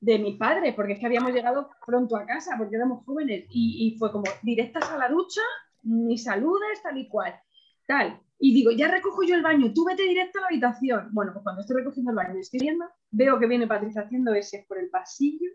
de 0.00 0.18
mi 0.18 0.34
padre, 0.34 0.72
porque 0.72 0.92
es 0.92 0.98
que 0.98 1.06
habíamos 1.06 1.32
llegado 1.32 1.70
pronto 1.86 2.16
a 2.16 2.26
casa, 2.26 2.56
porque 2.58 2.76
éramos 2.76 3.04
jóvenes, 3.04 3.46
y, 3.48 3.86
y 3.94 3.98
fue 3.98 4.12
como 4.12 4.24
directas 4.42 4.90
a 4.90 4.98
la 4.98 5.08
ducha, 5.08 5.40
ni 5.84 6.18
saludes, 6.18 6.82
tal 6.82 6.98
y 6.98 7.08
cual. 7.08 7.40
Tal. 7.86 8.20
Y 8.38 8.52
digo, 8.52 8.72
ya 8.72 8.88
recojo 8.88 9.22
yo 9.22 9.36
el 9.36 9.42
baño, 9.42 9.72
tú 9.72 9.84
vete 9.84 10.02
directo 10.02 10.38
a 10.38 10.42
la 10.42 10.48
habitación. 10.48 11.08
Bueno, 11.12 11.32
pues 11.32 11.44
cuando 11.44 11.62
estoy 11.62 11.76
recogiendo 11.76 12.10
el 12.10 12.16
baño 12.16 12.36
y 12.36 12.40
estoy 12.40 12.60
viendo, 12.60 12.84
veo 13.10 13.38
que 13.38 13.46
viene 13.46 13.66
Patricia 13.66 14.02
haciendo 14.02 14.34
ese 14.34 14.66
por 14.68 14.78
el 14.78 14.90
pasillo. 14.90 15.50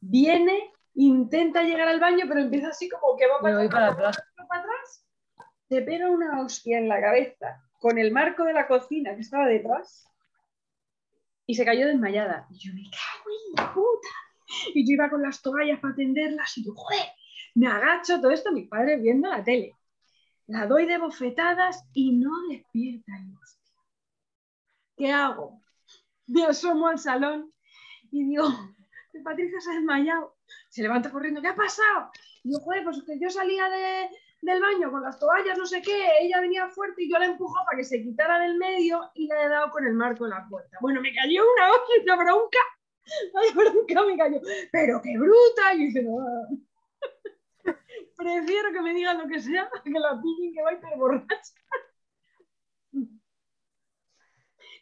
Viene, 0.00 0.70
intenta 0.94 1.62
llegar 1.62 1.88
al 1.88 1.98
baño, 1.98 2.26
pero 2.28 2.40
empieza 2.40 2.68
así 2.68 2.88
como 2.90 3.16
que 3.16 3.26
va 3.26 3.40
para 3.40 3.88
atrás. 3.88 4.22
para 4.46 4.60
atrás. 4.60 5.06
Se 5.68 5.80
pega 5.80 6.10
una 6.10 6.42
hostia 6.42 6.78
en 6.78 6.88
la 6.88 7.00
cabeza 7.00 7.63
con 7.84 7.98
el 7.98 8.12
marco 8.12 8.44
de 8.44 8.54
la 8.54 8.66
cocina 8.66 9.14
que 9.14 9.20
estaba 9.20 9.46
detrás 9.46 10.08
y 11.44 11.54
se 11.54 11.66
cayó 11.66 11.86
desmayada. 11.86 12.46
Y 12.50 12.56
yo 12.56 12.72
me 12.72 12.84
cago 12.84 13.68
en 13.68 13.74
puta. 13.74 14.08
Y 14.74 14.88
yo 14.88 14.94
iba 14.94 15.10
con 15.10 15.20
las 15.20 15.42
toallas 15.42 15.80
para 15.80 15.92
atenderlas 15.92 16.56
y 16.56 16.64
yo, 16.64 16.72
joder, 16.74 17.08
me 17.54 17.66
agacho, 17.66 18.22
todo 18.22 18.30
esto 18.30 18.52
mi 18.52 18.62
padre 18.62 18.96
viendo 18.96 19.28
la 19.28 19.44
tele. 19.44 19.76
La 20.46 20.66
doy 20.66 20.86
de 20.86 20.96
bofetadas 20.96 21.84
y 21.92 22.12
no 22.12 22.30
despierta. 22.48 23.12
Y 23.22 23.34
hostia, 23.34 23.74
¿Qué 24.96 25.12
hago? 25.12 25.60
Me 26.26 26.46
asomo 26.46 26.88
al 26.88 26.98
salón 26.98 27.52
y 28.10 28.24
digo, 28.24 28.44
Patricia 29.24 29.60
se 29.60 29.72
ha 29.72 29.74
desmayado. 29.74 30.38
Se 30.70 30.80
levanta 30.80 31.10
corriendo, 31.10 31.42
¿qué 31.42 31.48
ha 31.48 31.54
pasado? 31.54 32.10
Y 32.44 32.54
yo, 32.54 32.60
joder, 32.60 32.82
pues 32.84 33.02
que 33.02 33.20
yo 33.20 33.28
salía 33.28 33.68
de- 33.68 34.08
del 34.44 34.60
baño 34.60 34.90
con 34.90 35.02
las 35.02 35.18
toallas, 35.18 35.56
no 35.56 35.66
sé 35.66 35.80
qué, 35.80 36.08
ella 36.20 36.40
venía 36.40 36.68
fuerte 36.68 37.02
y 37.02 37.10
yo 37.10 37.18
la 37.18 37.26
empujó 37.26 37.54
para 37.64 37.78
que 37.78 37.84
se 37.84 38.02
quitara 38.02 38.38
del 38.40 38.56
medio 38.58 39.10
y 39.14 39.26
le 39.26 39.42
he 39.42 39.48
dado 39.48 39.70
con 39.70 39.86
el 39.86 39.94
marco 39.94 40.24
de 40.24 40.30
la 40.30 40.46
puerta. 40.48 40.76
Bueno, 40.80 41.00
me 41.00 41.14
cayó 41.14 41.42
una 41.42 41.70
una 42.02 42.16
bronca. 42.24 42.58
Ay, 43.34 43.52
bronca 43.54 44.02
me 44.06 44.16
cayó. 44.16 44.40
Pero 44.72 45.00
qué 45.02 45.16
bruta. 45.18 45.74
Y 45.74 45.78
yo 45.80 45.84
dije, 45.86 46.02
no. 46.02 46.18
Prefiero 48.16 48.72
que 48.72 48.80
me 48.80 48.94
digan 48.94 49.18
lo 49.18 49.26
que 49.26 49.40
sea 49.40 49.68
que 49.82 49.90
la 49.90 50.20
pillen 50.20 50.54
que 50.54 50.62
va 50.62 50.96
borracha. 50.96 51.52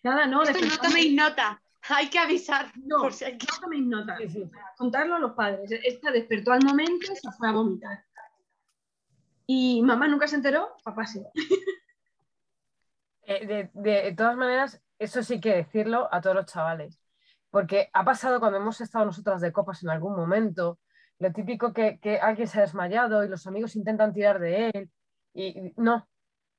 Nada, 0.03 0.27
no, 0.27 0.43
Esto 0.43 0.65
no 0.65 0.79
toméis 0.79 1.15
nota. 1.15 1.63
Hay 1.89 2.09
que 2.11 2.19
avisar. 2.19 2.73
No, 2.85 2.99
por 3.03 3.13
si 3.13 3.25
hay 3.25 3.39
que- 3.39 3.47
no 3.47 3.61
toméis 3.61 3.85
nota. 3.85 4.17
Sí, 4.19 4.29
sí. 4.29 4.51
Contarlo 4.77 5.15
a 5.15 5.19
los 5.19 5.33
padres. 5.33 5.71
Esta 5.85 6.11
despertó 6.11 6.53
al 6.53 6.65
momento 6.65 7.13
y 7.13 7.17
se 7.17 7.31
fue 7.39 7.49
a 7.49 7.53
vomitar. 7.53 8.05
Y 9.55 9.83
mamá 9.83 10.09
nunca 10.09 10.27
se 10.27 10.37
enteró, 10.37 10.75
papá 10.83 11.05
sí. 11.07 11.23
Eh, 13.25 13.47
de, 13.47 13.71
de 13.75 14.13
todas 14.15 14.35
maneras, 14.37 14.83
eso 14.99 15.23
sí 15.23 15.41
que 15.41 15.55
decirlo 15.55 16.09
a 16.11 16.21
todos 16.23 16.35
los 16.35 16.47
chavales, 16.47 16.99
porque 17.51 17.91
ha 17.93 18.03
pasado 18.05 18.41
cuando 18.41 18.59
hemos 18.59 18.81
estado 18.81 19.05
nosotras 19.05 19.41
de 19.43 19.53
copas 19.53 19.83
en 19.83 19.91
algún 19.91 20.17
momento, 20.17 20.81
lo 21.19 21.33
típico 21.33 21.73
que, 21.73 22.01
que 22.01 22.19
alguien 22.19 22.49
se 22.49 22.59
ha 22.59 22.63
desmayado 22.63 23.23
y 23.23 23.29
los 23.29 23.47
amigos 23.47 23.77
intentan 23.77 24.13
tirar 24.15 24.41
de 24.41 24.71
él, 24.71 24.91
y 25.35 25.73
no, 25.77 26.09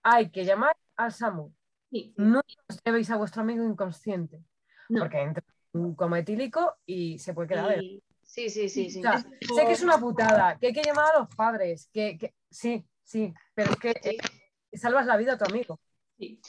hay 0.04 0.30
que 0.30 0.46
llamar 0.46 0.76
al 0.96 1.12
SAMU, 1.12 1.52
Sí, 1.90 2.14
no 2.18 2.42
os 2.70 2.80
llevéis 2.86 3.10
a 3.12 3.18
vuestro 3.18 3.42
amigo 3.42 3.64
inconsciente, 3.64 4.44
no. 4.90 5.02
porque 5.02 5.20
entra 5.22 5.44
un 5.74 5.96
coma 5.96 6.20
etílico 6.20 6.76
y 6.86 7.18
se 7.20 7.34
puede 7.34 7.50
quedar. 7.50 7.80
Sí, 8.22 8.50
sí, 8.50 8.70
sí, 8.70 8.90
sí. 8.90 9.00
O 9.00 9.02
sea, 9.02 9.20
sé 9.20 9.66
que 9.68 9.74
es 9.74 9.84
una 9.84 9.98
putada, 10.00 10.58
que 10.58 10.68
hay 10.68 10.74
que 10.74 10.82
llamar 10.82 11.14
a 11.14 11.20
los 11.20 11.36
padres, 11.36 11.90
que, 11.92 12.18
que- 12.18 12.34
sí, 12.54 12.88
sí, 13.04 13.34
pero 13.54 13.72
es 13.72 13.78
que 13.80 13.90
eh, 14.04 14.78
salvas 14.78 15.06
la 15.06 15.18
vida 15.18 15.34
a 15.34 15.38
tu 15.38 15.46
amigo. 15.46 15.80
Sí. 16.18 16.40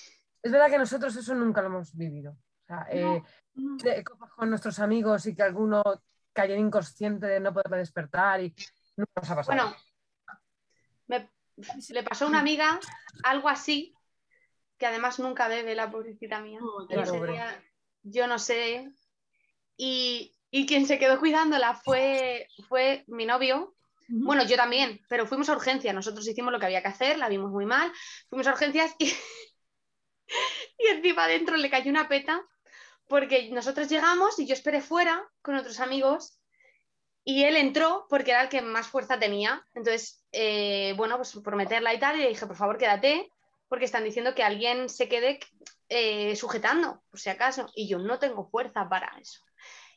Es 0.42 0.52
verdad 0.52 0.68
que 0.70 0.78
nosotros 0.78 1.16
eso 1.16 1.34
nunca 1.34 1.60
lo 1.62 1.68
hemos 1.68 1.94
vivido. 1.96 2.32
O 2.32 2.66
sea, 2.66 2.86
eh, 2.90 3.22
No. 3.54 3.76
con 4.36 4.50
nuestros 4.50 4.78
amigos 4.78 5.26
y 5.26 5.34
que 5.34 5.42
alguno 5.42 5.82
cayera 6.32 6.60
inconsciente 6.60 7.26
de 7.26 7.40
no 7.40 7.52
poder 7.52 7.70
despertar 7.78 8.40
y 8.42 8.54
nunca 8.96 9.12
nos 9.20 9.30
ha 9.30 9.36
pasado. 9.36 9.56
Bueno, 9.56 9.76
me- 11.06 11.30
le 11.90 12.02
pasó 12.02 12.24
a 12.24 12.28
una 12.28 12.40
amiga 12.40 12.80
algo 13.22 13.48
así, 13.48 13.94
que 14.76 14.86
además 14.86 15.18
nunca 15.20 15.48
bebe 15.48 15.74
la 15.74 15.90
pobrecita 15.90 16.40
mía. 16.40 16.58
No, 16.60 16.84
Y 16.84 16.88
Claro, 16.88 17.26
día, 17.26 17.62
yo 18.02 18.26
no 18.26 18.38
sé. 18.38 18.92
Y, 19.76 20.36
y 20.50 20.66
quien 20.66 20.86
se 20.86 20.98
quedó 20.98 21.18
cuidándola 21.18 21.74
fue, 21.74 22.48
fue 22.68 23.04
mi 23.06 23.24
novio. 23.26 23.74
Bueno, 24.08 24.44
yo 24.44 24.56
también, 24.56 25.00
pero 25.08 25.26
fuimos 25.26 25.48
a 25.48 25.56
urgencias. 25.56 25.94
Nosotros 25.94 26.26
hicimos 26.26 26.52
lo 26.52 26.58
que 26.58 26.66
había 26.66 26.82
que 26.82 26.88
hacer, 26.88 27.18
la 27.18 27.28
vimos 27.28 27.50
muy 27.50 27.66
mal. 27.66 27.92
Fuimos 28.28 28.46
a 28.46 28.52
urgencias 28.52 28.94
y, 28.98 29.06
y 30.78 30.86
encima 30.88 31.24
adentro 31.24 31.56
le 31.56 31.70
cayó 31.70 31.90
una 31.90 32.08
peta 32.08 32.42
porque 33.08 33.50
nosotros 33.50 33.88
llegamos 33.88 34.38
y 34.38 34.46
yo 34.46 34.54
esperé 34.54 34.80
fuera 34.80 35.22
con 35.42 35.56
otros 35.56 35.80
amigos 35.80 36.38
y 37.24 37.44
él 37.44 37.56
entró 37.56 38.06
porque 38.08 38.32
era 38.32 38.42
el 38.42 38.48
que 38.48 38.60
más 38.60 38.86
fuerza 38.86 39.18
tenía. 39.18 39.66
Entonces, 39.74 40.24
eh, 40.32 40.92
bueno, 40.96 41.16
pues 41.16 41.32
por 41.32 41.56
meterla 41.56 41.94
y 41.94 41.98
tal, 41.98 42.16
y 42.16 42.22
le 42.22 42.28
dije, 42.28 42.46
por 42.46 42.56
favor, 42.56 42.76
quédate, 42.76 43.30
porque 43.68 43.86
están 43.86 44.04
diciendo 44.04 44.34
que 44.34 44.42
alguien 44.42 44.88
se 44.90 45.08
quede 45.08 45.40
eh, 45.88 46.36
sujetando, 46.36 47.02
por 47.10 47.18
si 47.18 47.30
acaso. 47.30 47.70
Y 47.74 47.88
yo 47.88 47.98
no 47.98 48.18
tengo 48.18 48.44
fuerza 48.44 48.88
para 48.88 49.16
eso. 49.18 49.40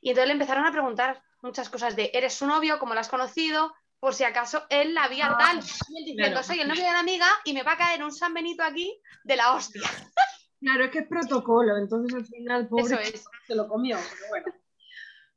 Y 0.02 0.10
entonces 0.10 0.28
le 0.28 0.34
empezaron 0.34 0.65
a 0.65 0.72
preguntar 0.72 1.22
muchas 1.41 1.70
cosas 1.70 1.96
de, 1.96 2.12
¿eres 2.13 2.34
su 2.34 2.48
novio? 2.48 2.80
¿Cómo 2.80 2.93
lo 2.93 3.00
has 3.02 3.10
conocido? 3.10 3.74
Por 3.99 4.13
si 4.13 4.23
acaso 4.23 4.63
él 4.69 4.93
la 4.93 5.05
había 5.05 5.27
Ah, 5.31 5.38
tal. 5.38 5.57
Y 5.57 5.60
él 5.99 6.05
diciendo, 6.05 6.23
claro. 6.39 6.43
soy 6.43 6.60
el 6.60 6.67
novio 6.67 6.83
de 6.83 6.91
la 6.91 6.99
amiga 6.99 7.25
y 7.45 7.53
me 7.53 7.63
va 7.63 7.73
a 7.73 7.77
caer 7.77 8.03
un 8.03 8.12
San 8.12 8.33
Benito 8.33 8.63
aquí 8.63 9.01
de 9.23 9.36
la 9.36 9.53
hostia. 9.53 9.81
Claro, 10.60 10.86
es 10.86 10.89
que 10.89 10.99
es 10.99 11.07
protocolo, 11.07 11.77
entonces 11.77 12.15
al 12.15 12.25
final, 12.25 12.67
pobre, 12.67 12.83
Eso 12.86 12.99
es. 12.99 13.25
se 13.45 13.53
lo 13.53 13.67
comió, 13.67 13.95
pero 13.95 14.27
bueno. 14.29 14.45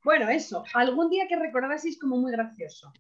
Bueno, 0.03 0.29
eso. 0.31 0.65
Algún 0.73 1.11
día 1.11 1.29
que 1.29 1.37
recordaseis 1.37 2.01
como 2.01 2.17
muy 2.17 2.33
gracioso. 2.33 2.91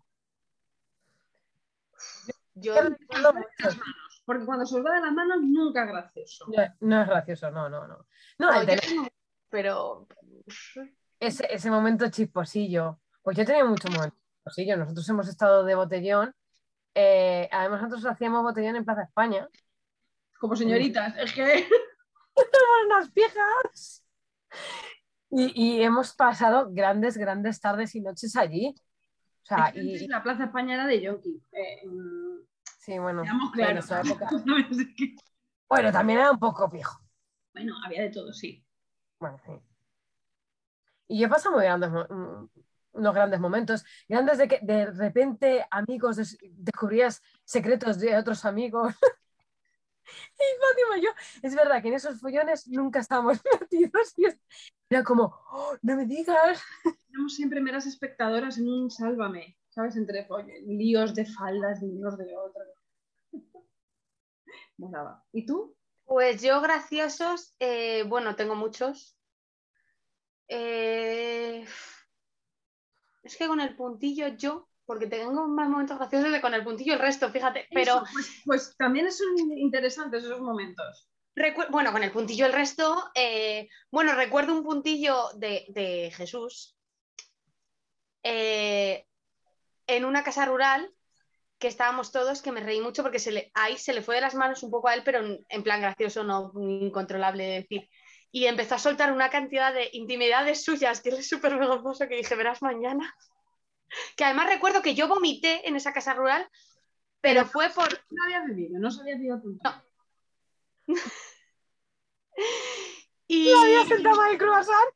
Yo, 2.55 2.75
No, 2.83 3.33
mucho. 3.33 3.81
Porque 4.27 4.45
cuando 4.45 4.67
se 4.67 4.77
os 4.77 4.85
va 4.85 4.97
de 4.97 5.01
las 5.01 5.13
manos 5.13 5.39
nunca 5.41 5.85
es 5.85 5.89
gracioso. 5.91 6.45
No, 6.49 6.63
no 6.81 7.03
es 7.03 7.09
gracioso, 7.09 7.51
no, 7.51 7.71
no, 7.71 7.89
no. 7.89 8.07
No, 8.39 8.53
no, 8.53 8.61
tener 8.67 8.95
no, 8.95 9.09
pero 9.49 10.07
ese, 11.19 11.47
ese 11.51 11.71
momento 11.71 12.11
chisposillo. 12.11 13.01
Pues 13.23 13.35
yo 13.37 13.45
he 13.45 13.47
tenido 13.47 13.67
muchos 13.67 13.91
momentos 13.91 14.20
chisposillos. 14.41 14.79
Nosotros 14.79 15.09
hemos 15.09 15.29
estado 15.29 15.65
de 15.65 15.75
botellón. 15.75 16.35
eh, 16.95 17.49
además, 17.53 17.83
nosotros 17.83 18.07
hacíamos 18.07 18.43
botellón 18.43 18.77
en 18.77 18.85
Plaza 18.85 19.03
España. 19.03 19.49
Como 20.39 20.57
señoritas, 20.57 21.15
es 21.19 21.33
que 21.33 21.69
unas 22.87 23.13
viejas. 23.13 24.05
Y, 25.31 25.53
y 25.79 25.83
hemos 25.83 26.15
pasado 26.15 26.69
grandes, 26.73 27.17
grandes 27.17 27.61
tardes 27.61 27.95
y 27.95 28.01
noches 28.01 28.35
allí. 28.37 28.75
O 29.43 29.47
sea, 29.47 29.67
es 29.69 29.75
que 29.75 29.81
antes 29.81 30.03
y, 30.03 30.09
la 30.09 30.23
plaza 30.23 30.45
España 30.45 30.75
era 30.75 30.87
de 30.87 31.01
Yonki. 31.01 31.43
Eh, 31.53 31.83
sí, 32.79 32.99
bueno, 32.99 33.23
claros. 33.53 33.85
esa 33.85 34.01
época- 34.01 34.29
Bueno, 35.69 35.93
también 35.93 36.19
era 36.19 36.33
un 36.33 36.39
poco 36.39 36.69
viejo. 36.69 36.99
Bueno, 37.53 37.75
había 37.85 38.03
de 38.03 38.11
todo, 38.11 38.33
sí. 38.33 38.65
Bueno, 39.21 39.39
sí. 39.47 39.53
Y 41.07 41.21
yo 41.21 41.27
he 41.27 41.31
pasado 41.31 41.55
muy 41.55 41.65
grandes, 41.65 41.91
unos 43.01 43.15
grandes 43.15 43.41
momentos, 43.41 43.85
grandes 44.09 44.39
de 44.39 44.49
que 44.49 44.61
de 44.63 44.87
repente 44.93 45.67
amigos 45.71 46.17
des- 46.17 46.39
descubrías 46.43 47.23
secretos 47.45 47.99
de 48.01 48.17
otros 48.17 48.45
amigos. 48.45 48.95
y 50.39 50.45
Fátima 50.61 50.99
y 50.99 51.03
yo, 51.03 51.11
es 51.43 51.55
verdad 51.55 51.83
que 51.83 51.89
en 51.89 51.95
esos 51.95 52.21
follones 52.21 52.67
nunca 52.69 53.01
estábamos 53.01 53.41
metidos 53.61 54.13
y 54.17 54.25
era 54.91 55.05
como, 55.05 55.25
"Oh, 55.53 55.77
no 55.83 55.97
me 55.97 56.07
digas. 56.07 56.63
Éramos 57.11 57.35
siempre 57.35 57.61
meras 57.61 57.87
espectadoras 57.87 58.59
en 58.59 58.69
un 58.69 58.91
sálvame, 58.91 59.57
¿sabes? 59.71 59.97
Entre 59.97 60.27
líos 60.67 61.15
de 61.15 61.27
faldas 61.27 61.81
de 61.81 61.87
unos 61.89 62.17
de 62.19 62.37
otros. 62.37 62.69
Molaba. 64.79 65.25
¿Y 65.33 65.47
tú? 65.47 65.77
Pues 66.05 66.43
yo 66.43 66.61
graciosos, 66.61 67.55
eh, 67.61 68.03
bueno, 68.09 68.35
tengo 68.35 68.55
muchos. 68.57 69.17
Eh, 70.49 71.65
es 73.23 73.37
que 73.37 73.47
con 73.47 73.61
el 73.61 73.77
puntillo 73.77 74.29
yo, 74.29 74.69
porque 74.87 75.07
tengo 75.07 75.47
más 75.47 75.69
momentos 75.69 75.99
graciosos 75.99 76.33
de 76.33 76.41
con 76.41 76.55
el 76.55 76.65
puntillo 76.65 76.95
el 76.95 76.99
resto, 77.01 77.31
fíjate, 77.31 77.67
pero 77.73 77.93
Eso, 77.93 78.05
pues, 78.13 78.43
pues 78.45 78.77
también 78.77 79.11
son 79.13 79.29
interesantes 79.57 80.25
esos 80.25 80.41
momentos. 80.41 81.09
recu- 81.37 81.71
bueno, 81.71 81.93
con 81.93 82.03
el 82.03 82.11
puntillo 82.11 82.47
el 82.47 82.53
resto, 82.53 83.11
eh, 83.15 83.69
bueno, 83.91 84.15
recuerdo 84.15 84.53
un 84.53 84.65
puntillo 84.65 85.29
de, 85.37 85.65
de 85.69 86.11
Jesús 86.15 86.77
eh, 88.23 89.07
en 89.87 90.05
una 90.05 90.23
casa 90.23 90.45
rural 90.45 90.93
que 91.59 91.69
estábamos 91.69 92.11
todos, 92.11 92.41
que 92.43 92.53
me 92.53 92.61
reí 92.61 92.81
mucho 92.81 93.03
porque 93.03 93.19
se 93.19 93.33
le, 93.33 93.51
ahí 93.55 93.77
se 93.77 93.93
le 93.93 94.03
fue 94.03 94.15
de 94.15 94.23
las 94.23 94.35
manos 94.35 94.63
un 94.63 94.71
poco 94.71 94.89
a 94.89 94.95
él, 94.95 95.03
pero 95.05 95.19
en, 95.19 95.45
en 95.49 95.63
plan 95.63 95.83
gracioso, 95.83 96.25
no 96.25 96.53
incontrolable 96.57 97.45
de 97.45 97.55
decir. 97.61 97.89
Y 98.33 98.47
empezó 98.47 98.77
a 98.77 98.79
soltar 98.79 99.13
una 99.13 99.31
cantidad 99.31 99.75
de 99.75 99.91
intimidades 99.93 100.65
suyas, 100.65 101.01
que 101.01 101.11
es 101.11 101.29
súper 101.29 101.59
vergonzoso, 101.59 102.07
que 102.09 102.17
dije, 102.17 102.35
verás 102.35 102.63
mañana. 102.63 103.15
Que 104.17 104.23
además 104.23 104.47
recuerdo 104.47 104.83
que 104.83 104.95
yo 104.95 105.09
vomité 105.09 105.67
en 105.69 105.75
esa 105.75 105.93
casa 105.93 106.15
rural, 106.15 106.49
pero 107.21 107.45
fue 107.45 107.71
por... 107.71 107.89
No 108.11 108.23
había 108.23 108.45
bebido, 108.45 108.79
no 108.79 108.89
se 108.89 109.01
había 109.01 109.17
pedido 109.17 109.35
apuntar. 109.37 109.83
Y... 113.27 113.53
¿Había 113.53 113.85
sentado 113.85 114.25
el 114.27 114.39
croissant? 114.39 114.91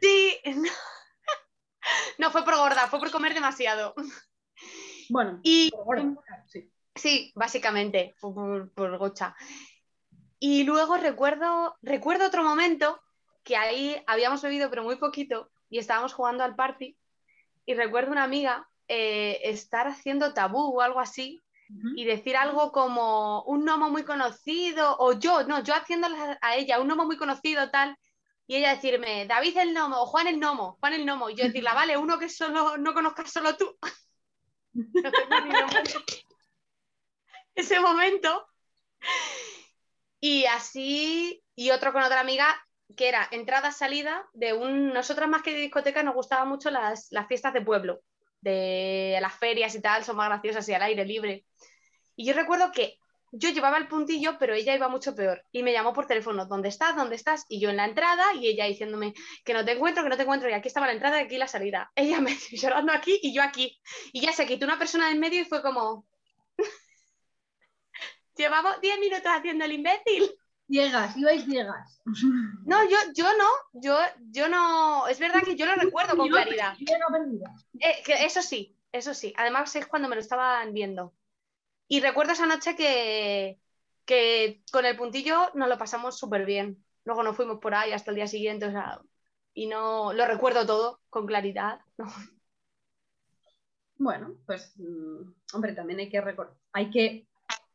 Sí, 0.00 0.40
no. 0.46 0.62
No 2.18 2.30
fue 2.30 2.44
por 2.44 2.56
gorda, 2.56 2.88
fue 2.88 2.98
por 2.98 3.10
comer 3.10 3.34
demasiado. 3.34 3.94
Bueno, 5.08 5.40
Y, 5.42 5.70
por 5.70 6.02
gorda, 6.02 6.44
sí. 6.48 6.70
Sí, 6.94 7.32
básicamente, 7.34 8.16
por, 8.20 8.72
por 8.72 8.98
gocha. 8.98 9.34
Y 10.40 10.64
luego 10.64 10.96
recuerdo, 10.96 11.76
recuerdo 11.82 12.26
otro 12.26 12.42
momento 12.42 13.00
que 13.42 13.56
ahí 13.56 14.00
habíamos 14.06 14.42
bebido 14.42 14.70
pero 14.70 14.82
muy 14.82 14.96
poquito 14.96 15.50
y 15.68 15.78
estábamos 15.78 16.12
jugando 16.12 16.44
al 16.44 16.54
party 16.54 16.96
y 17.66 17.74
recuerdo 17.74 18.12
una 18.12 18.24
amiga 18.24 18.68
eh, 18.88 19.40
estar 19.44 19.86
haciendo 19.88 20.32
tabú 20.34 20.76
o 20.76 20.80
algo 20.80 21.00
así 21.00 21.42
y 21.96 22.06
decir 22.06 22.34
algo 22.34 22.72
como 22.72 23.42
un 23.42 23.64
gnomo 23.64 23.90
muy 23.90 24.02
conocido 24.02 24.96
o 24.98 25.12
yo, 25.12 25.42
no, 25.44 25.62
yo 25.62 25.74
haciéndole 25.74 26.16
a 26.40 26.56
ella 26.56 26.80
un 26.80 26.88
gnomo 26.88 27.04
muy 27.04 27.18
conocido 27.18 27.70
tal 27.70 27.94
y 28.46 28.56
ella 28.56 28.74
decirme 28.74 29.26
David 29.26 29.58
el 29.58 29.74
gnomo 29.74 30.00
o 30.00 30.06
Juan 30.06 30.28
el 30.28 30.38
gnomo, 30.38 30.78
Juan 30.80 30.94
el 30.94 31.04
gnomo 31.04 31.28
y 31.28 31.34
yo 31.34 31.44
decirle, 31.44 31.70
vale, 31.74 31.98
uno 31.98 32.18
que 32.18 32.30
solo 32.30 32.78
no 32.78 32.94
conozcas 32.94 33.30
solo 33.30 33.54
tú. 33.56 33.76
Ese 37.54 37.80
momento. 37.80 38.46
Y 40.20 40.46
así, 40.46 41.42
y 41.54 41.70
otro 41.70 41.92
con 41.92 42.02
otra 42.02 42.20
amiga, 42.20 42.46
que 42.96 43.08
era 43.08 43.28
entrada-salida 43.30 44.26
de 44.32 44.52
un... 44.52 44.92
Nosotras 44.92 45.28
más 45.28 45.42
que 45.42 45.52
de 45.52 45.60
discoteca 45.60 46.02
nos 46.02 46.14
gustaban 46.14 46.48
mucho 46.48 46.70
las, 46.70 47.08
las 47.10 47.28
fiestas 47.28 47.52
de 47.52 47.60
pueblo, 47.60 48.00
de 48.40 49.18
las 49.20 49.34
ferias 49.34 49.74
y 49.74 49.80
tal, 49.80 50.04
son 50.04 50.16
más 50.16 50.28
graciosas 50.28 50.68
y 50.68 50.74
al 50.74 50.82
aire 50.82 51.04
libre. 51.04 51.44
Y 52.16 52.26
yo 52.26 52.34
recuerdo 52.34 52.72
que 52.72 52.98
yo 53.32 53.50
llevaba 53.50 53.78
el 53.78 53.88
puntillo, 53.88 54.38
pero 54.38 54.54
ella 54.54 54.74
iba 54.74 54.88
mucho 54.88 55.14
peor. 55.14 55.44
Y 55.52 55.62
me 55.62 55.72
llamó 55.72 55.92
por 55.92 56.06
teléfono, 56.06 56.46
¿dónde 56.46 56.68
estás? 56.68 56.96
¿Dónde 56.96 57.16
estás? 57.16 57.44
Y 57.48 57.60
yo 57.60 57.70
en 57.70 57.76
la 57.76 57.84
entrada 57.84 58.24
y 58.34 58.48
ella 58.48 58.64
diciéndome 58.64 59.14
que 59.44 59.52
no 59.52 59.64
te 59.64 59.72
encuentro, 59.72 60.02
que 60.02 60.08
no 60.08 60.16
te 60.16 60.22
encuentro. 60.22 60.48
Y 60.48 60.54
aquí 60.54 60.68
estaba 60.68 60.86
la 60.86 60.94
entrada 60.94 61.20
aquí 61.20 61.36
la 61.36 61.46
salida. 61.46 61.90
Ella 61.94 62.20
me 62.20 62.34
llorando 62.52 62.92
aquí 62.92 63.18
y 63.22 63.34
yo 63.34 63.42
aquí. 63.42 63.78
Y 64.12 64.20
ya 64.20 64.32
se 64.32 64.46
quitó 64.46 64.64
una 64.64 64.78
persona 64.78 65.10
en 65.10 65.20
medio 65.20 65.42
y 65.42 65.44
fue 65.44 65.62
como... 65.62 66.06
Llevamos 68.38 68.80
10 68.80 69.00
minutos 69.00 69.26
haciendo 69.26 69.64
el 69.64 69.72
imbécil. 69.72 70.30
Ciegas, 70.68 71.16
ibais 71.16 71.44
ciegas. 71.44 72.00
No, 72.64 72.88
yo, 72.88 72.96
yo 73.14 73.24
no, 73.36 73.48
yo, 73.72 73.98
yo 74.30 74.48
no, 74.48 75.08
es 75.08 75.18
verdad 75.18 75.42
que 75.42 75.56
yo 75.56 75.66
lo 75.66 75.74
recuerdo 75.74 76.16
con 76.16 76.28
claridad. 76.28 76.74
Eh, 77.80 78.02
eso 78.20 78.42
sí, 78.42 78.76
eso 78.92 79.12
sí. 79.12 79.34
Además 79.36 79.74
es 79.74 79.86
cuando 79.86 80.08
me 80.08 80.14
lo 80.14 80.20
estaban 80.20 80.72
viendo. 80.72 81.14
Y 81.88 82.00
recuerdo 82.00 82.32
esa 82.32 82.46
noche 82.46 82.76
que, 82.76 83.58
que 84.04 84.62
con 84.70 84.86
el 84.86 84.96
puntillo 84.96 85.50
nos 85.54 85.68
lo 85.68 85.76
pasamos 85.76 86.16
súper 86.16 86.44
bien. 86.44 86.84
Luego 87.04 87.24
nos 87.24 87.34
fuimos 87.34 87.58
por 87.58 87.74
ahí 87.74 87.92
hasta 87.92 88.10
el 88.12 88.16
día 88.16 88.28
siguiente, 88.28 88.66
o 88.66 88.70
sea, 88.70 89.00
y 89.54 89.66
no 89.66 90.12
lo 90.12 90.26
recuerdo 90.26 90.64
todo 90.64 91.00
con 91.10 91.26
claridad. 91.26 91.80
Bueno, 93.96 94.36
pues, 94.46 94.74
mm, 94.76 95.32
hombre, 95.54 95.72
también 95.72 95.98
hay 95.98 96.08
que, 96.08 96.22
hay 96.72 96.90
que 96.90 97.27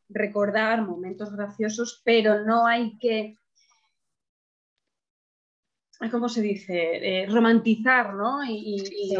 recordar 0.08 0.82
momentos 0.82 1.32
graciosos, 1.34 2.02
pero 2.04 2.44
no 2.44 2.66
hay 2.66 2.98
que, 2.98 3.36
¿cómo 6.10 6.28
se 6.28 6.42
dice? 6.42 7.22
Eh, 7.22 7.26
romantizar, 7.26 8.14
¿no? 8.14 8.44
Y, 8.44 8.82
y, 8.90 9.14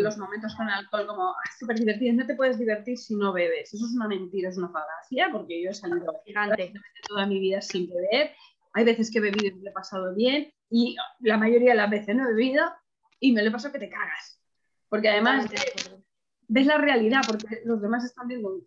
los 0.00 0.18
momentos 0.18 0.54
con 0.56 0.68
alcohol 0.68 1.06
como 1.06 1.34
súper 1.58 1.78
divertidos. 1.78 2.16
No 2.16 2.26
te 2.26 2.34
puedes 2.34 2.58
divertir 2.58 2.98
si 2.98 3.14
no 3.14 3.32
bebes. 3.32 3.72
Eso 3.72 3.84
es 3.84 3.92
una 3.94 4.08
mentira, 4.08 4.48
es 4.48 4.58
una 4.58 4.70
falacia, 4.70 5.28
porque 5.30 5.62
yo 5.62 5.70
he 5.70 5.74
salido 5.74 6.12
gigante 6.24 6.72
toda 7.06 7.26
mi 7.26 7.38
vida 7.38 7.60
sin 7.60 7.88
beber. 7.88 8.32
Hay 8.72 8.84
veces 8.84 9.10
que 9.10 9.18
he 9.18 9.22
bebido 9.22 9.46
y 9.46 9.60
me 9.60 9.70
he 9.70 9.72
pasado 9.72 10.14
bien, 10.14 10.52
y 10.70 10.96
la 11.20 11.38
mayoría 11.38 11.70
de 11.70 11.76
las 11.76 11.90
veces 11.90 12.14
no 12.14 12.24
he 12.24 12.34
bebido 12.34 12.64
y 13.20 13.32
me 13.32 13.42
lo 13.42 13.48
he 13.48 13.52
pasado 13.52 13.72
que 13.72 13.80
te 13.80 13.88
cagas. 13.88 14.40
Porque 14.88 15.08
además 15.08 15.46
ves 16.48 16.66
la 16.66 16.78
realidad, 16.78 17.20
porque 17.26 17.62
los 17.64 17.80
demás 17.80 18.04
están 18.04 18.28
viendo 18.28 18.60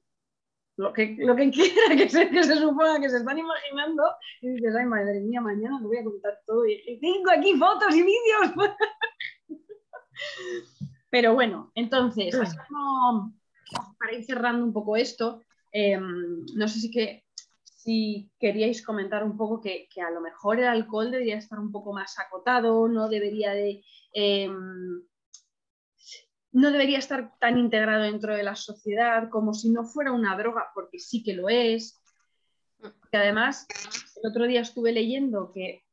lo 0.81 0.91
que, 0.93 1.15
lo 1.19 1.35
que 1.35 1.51
quiera 1.51 1.95
que 1.95 2.09
se, 2.09 2.29
que 2.29 2.43
se 2.43 2.55
suponga 2.55 2.99
que 2.99 3.09
se 3.09 3.17
están 3.17 3.37
imaginando, 3.37 4.03
y 4.41 4.49
dices, 4.49 4.75
ay, 4.75 4.85
madre 4.85 5.19
mía, 5.21 5.39
mañana 5.39 5.79
te 5.79 5.85
voy 5.85 5.97
a 5.97 6.03
contar 6.03 6.39
todo 6.45 6.65
y, 6.65 6.99
tengo 6.99 7.31
aquí 7.31 7.55
fotos 7.55 7.95
y 7.95 8.01
vídeos. 8.01 8.51
Pero 11.11 11.33
bueno, 11.33 11.71
entonces, 11.75 12.35
para 13.99 14.13
ir 14.13 14.23
cerrando 14.23 14.65
un 14.65 14.73
poco 14.73 14.95
esto, 14.95 15.43
em, 15.71 16.45
no 16.55 16.67
sé 16.67 16.79
si, 16.79 16.89
que, 16.89 17.25
si 17.63 18.31
queríais 18.39 18.83
comentar 18.83 19.23
un 19.23 19.37
poco 19.37 19.61
que, 19.61 19.87
que, 19.93 20.01
a 20.01 20.09
lo 20.09 20.21
mejor 20.21 20.59
el 20.59 20.67
alcohol 20.67 21.11
debería 21.11 21.37
estar 21.37 21.59
un 21.59 21.71
poco 21.71 21.93
más 21.93 22.17
acotado, 22.17 22.87
no 22.87 23.07
debería 23.07 23.51
de... 23.51 23.83
Em, 24.13 25.03
no 26.51 26.71
debería 26.71 26.99
estar 26.99 27.37
tan 27.39 27.57
integrado 27.57 28.03
dentro 28.03 28.35
de 28.35 28.43
la 28.43 28.55
sociedad 28.55 29.29
como 29.29 29.53
si 29.53 29.69
no 29.69 29.85
fuera 29.85 30.11
una 30.11 30.35
droga, 30.35 30.69
porque 30.73 30.99
sí 30.99 31.23
que 31.23 31.33
lo 31.33 31.49
es. 31.49 32.01
Y 33.11 33.17
además, 33.17 33.67
el 34.21 34.29
otro 34.29 34.45
día 34.47 34.61
estuve 34.61 34.91
leyendo 34.91 35.51
que 35.53 35.85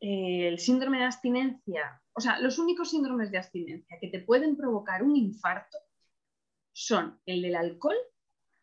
eh, 0.00 0.48
el 0.48 0.58
síndrome 0.58 0.98
de 0.98 1.04
abstinencia, 1.04 2.02
o 2.12 2.20
sea, 2.20 2.38
los 2.40 2.58
únicos 2.58 2.90
síndromes 2.90 3.30
de 3.30 3.38
abstinencia 3.38 3.98
que 4.00 4.08
te 4.08 4.20
pueden 4.20 4.56
provocar 4.56 5.02
un 5.02 5.16
infarto 5.16 5.78
son 6.72 7.20
el 7.26 7.42
del 7.42 7.56
alcohol 7.56 7.96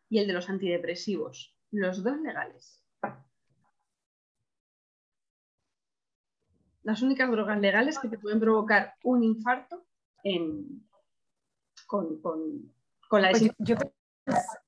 y 0.08 0.18
el 0.18 0.26
de 0.26 0.32
los 0.32 0.48
antidepresivos, 0.48 1.54
los 1.72 2.02
dos 2.02 2.18
legales. 2.20 2.82
Las 6.82 7.02
únicas 7.02 7.28
drogas 7.30 7.60
legales 7.60 7.98
que 7.98 8.08
te 8.08 8.18
pueden 8.18 8.38
provocar 8.38 8.94
un 9.02 9.24
infarto 9.24 9.84
en, 10.22 10.86
con, 11.86 12.20
la 13.12 13.30
pues 13.30 13.50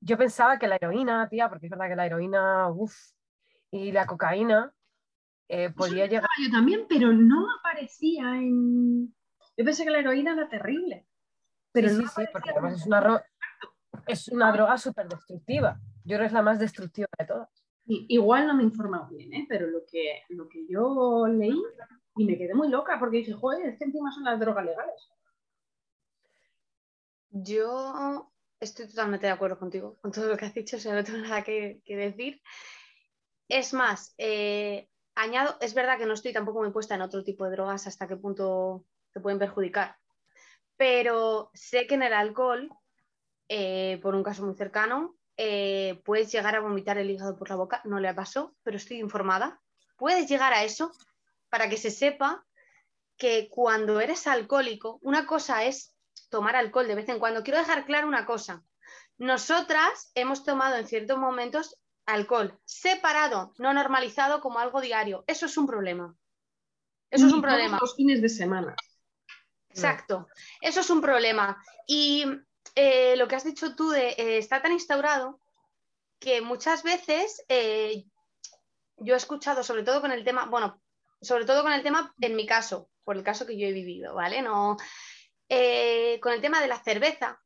yo, 0.01 0.17
pensaba 0.17 0.57
que 0.57 0.67
la 0.67 0.77
heroína, 0.77 1.27
tía, 1.29 1.49
porque 1.49 1.67
es 1.67 1.69
verdad 1.69 1.89
que 1.89 1.95
la 1.95 2.05
heroína, 2.05 2.69
uff, 2.69 2.95
y 3.71 3.91
la 3.91 4.05
cocaína 4.05 4.73
eh, 5.47 5.69
podía 5.71 6.05
llegar. 6.05 6.29
Yo 6.43 6.51
también, 6.51 6.85
pero 6.87 7.11
no 7.11 7.47
aparecía 7.59 8.35
en. 8.37 9.13
Yo 9.57 9.65
pensé 9.65 9.83
que 9.83 9.91
la 9.91 9.99
heroína 9.99 10.33
era 10.33 10.47
terrible. 10.47 11.05
Pero 11.71 11.89
sí, 11.89 12.03
sí, 12.07 12.23
porque 12.31 12.49
además 12.49 12.79
es 12.79 12.87
una, 12.87 13.23
es 14.07 14.27
una 14.29 14.51
droga 14.51 14.77
súper 14.77 15.07
destructiva. 15.07 15.79
Yo 16.03 16.15
creo 16.15 16.21
que 16.21 16.25
es 16.27 16.33
la 16.33 16.41
más 16.41 16.59
destructiva 16.59 17.07
de 17.19 17.25
todas. 17.25 17.49
igual 17.85 18.47
no 18.47 18.55
me 18.55 18.63
he 18.63 18.65
informado 18.65 19.09
bien, 19.09 19.33
¿eh? 19.33 19.45
pero 19.47 19.67
lo 19.67 19.81
que, 19.85 20.23
lo 20.29 20.47
que 20.47 20.65
yo 20.67 21.27
leí 21.27 21.61
y 22.15 22.25
me 22.25 22.37
quedé 22.37 22.53
muy 22.55 22.69
loca 22.69 22.97
porque 22.99 23.17
dije, 23.17 23.33
joder, 23.33 23.67
es 23.67 23.77
que 23.77 23.85
encima 23.85 24.11
son 24.11 24.23
las 24.23 24.39
drogas 24.39 24.65
legales. 24.65 25.11
Yo 27.31 28.31
estoy 28.59 28.87
totalmente 28.87 29.27
de 29.27 29.33
acuerdo 29.33 29.57
contigo, 29.57 29.97
con 30.01 30.11
todo 30.11 30.27
lo 30.27 30.37
que 30.37 30.45
has 30.45 30.53
dicho, 30.53 30.77
o 30.77 30.79
sea, 30.79 30.93
no 30.93 31.03
tengo 31.03 31.19
nada 31.27 31.43
que, 31.43 31.81
decir. 31.85 32.41
Es 33.47 33.73
más, 33.73 34.13
eh, 34.17 34.89
añado, 35.15 35.57
es 35.61 35.73
verdad 35.73 35.97
que 35.97 36.05
no 36.05 36.13
estoy 36.13 36.33
tampoco 36.33 36.59
muy 36.59 36.71
puesta 36.71 36.95
en 36.95 37.01
otro 37.01 37.23
tipo 37.23 37.45
de 37.45 37.51
drogas 37.51 37.87
hasta 37.87 38.07
qué 38.07 38.15
punto 38.15 38.85
te 39.11 39.19
pueden 39.19 39.39
perjudicar, 39.39 39.97
pero 40.77 41.49
sé 41.53 41.87
que 41.87 41.95
en 41.95 42.03
el 42.03 42.13
alcohol, 42.13 42.69
eh, 43.47 43.99
por 44.01 44.13
un 44.15 44.23
caso 44.23 44.45
muy 44.45 44.55
cercano, 44.55 45.15
eh, 45.35 46.01
puedes 46.03 46.31
llegar 46.31 46.55
a 46.55 46.59
vomitar 46.59 46.97
el 46.97 47.09
hígado 47.09 47.37
por 47.37 47.49
la 47.49 47.55
boca, 47.55 47.81
no 47.85 47.99
le 47.99 48.13
pasó, 48.13 48.55
pero 48.61 48.77
estoy 48.77 48.99
informada. 48.99 49.61
Puedes 49.97 50.29
llegar 50.29 50.53
a 50.53 50.63
eso 50.63 50.91
para 51.49 51.69
que 51.69 51.77
se 51.77 51.91
sepa 51.91 52.45
que 53.17 53.49
cuando 53.49 53.99
eres 53.99 54.27
alcohólico, 54.27 54.99
una 55.01 55.25
cosa 55.25 55.63
es 55.63 55.95
tomar 56.29 56.55
alcohol 56.55 56.87
de 56.87 56.95
vez 56.95 57.09
en 57.09 57.19
cuando. 57.19 57.43
Quiero 57.43 57.59
dejar 57.59 57.85
claro 57.85 58.07
una 58.07 58.25
cosa. 58.25 58.63
Nosotras 59.17 60.11
hemos 60.15 60.43
tomado 60.43 60.75
en 60.75 60.87
ciertos 60.87 61.17
momentos 61.17 61.77
alcohol 62.05 62.59
separado, 62.65 63.53
no 63.57 63.73
normalizado 63.73 64.41
como 64.41 64.59
algo 64.59 64.81
diario. 64.81 65.23
Eso 65.27 65.45
es 65.45 65.57
un 65.57 65.67
problema. 65.67 66.15
Eso 67.11 67.27
es 67.27 67.33
un 67.33 67.41
problema. 67.41 67.77
Los 67.81 67.95
fines 67.95 68.21
de 68.21 68.29
semana. 68.29 68.75
Exacto. 69.69 70.27
Eso 70.61 70.81
es 70.81 70.89
un 70.89 71.01
problema. 71.01 71.61
Y 71.87 72.25
eh, 72.75 73.15
lo 73.17 73.27
que 73.27 73.35
has 73.35 73.43
dicho 73.43 73.75
tú 73.75 73.89
de 73.89 74.09
eh, 74.09 74.37
está 74.37 74.61
tan 74.61 74.71
instaurado 74.71 75.39
que 76.19 76.41
muchas 76.41 76.83
veces 76.83 77.43
eh, 77.47 78.05
yo 78.97 79.13
he 79.13 79.17
escuchado, 79.17 79.63
sobre 79.63 79.83
todo 79.83 80.01
con 80.01 80.11
el 80.11 80.23
tema, 80.23 80.45
bueno, 80.45 80.81
sobre 81.21 81.45
todo 81.45 81.63
con 81.63 81.73
el 81.73 81.83
tema 81.83 82.13
en 82.19 82.35
mi 82.35 82.45
caso, 82.45 82.89
por 83.03 83.17
el 83.17 83.23
caso 83.23 83.45
que 83.45 83.57
yo 83.57 83.67
he 83.67 83.71
vivido, 83.71 84.15
¿vale? 84.15 84.41
No, 84.41 84.77
eh, 85.49 86.19
con 86.21 86.33
el 86.33 86.41
tema 86.41 86.61
de 86.61 86.67
la 86.67 86.79
cerveza. 86.79 87.41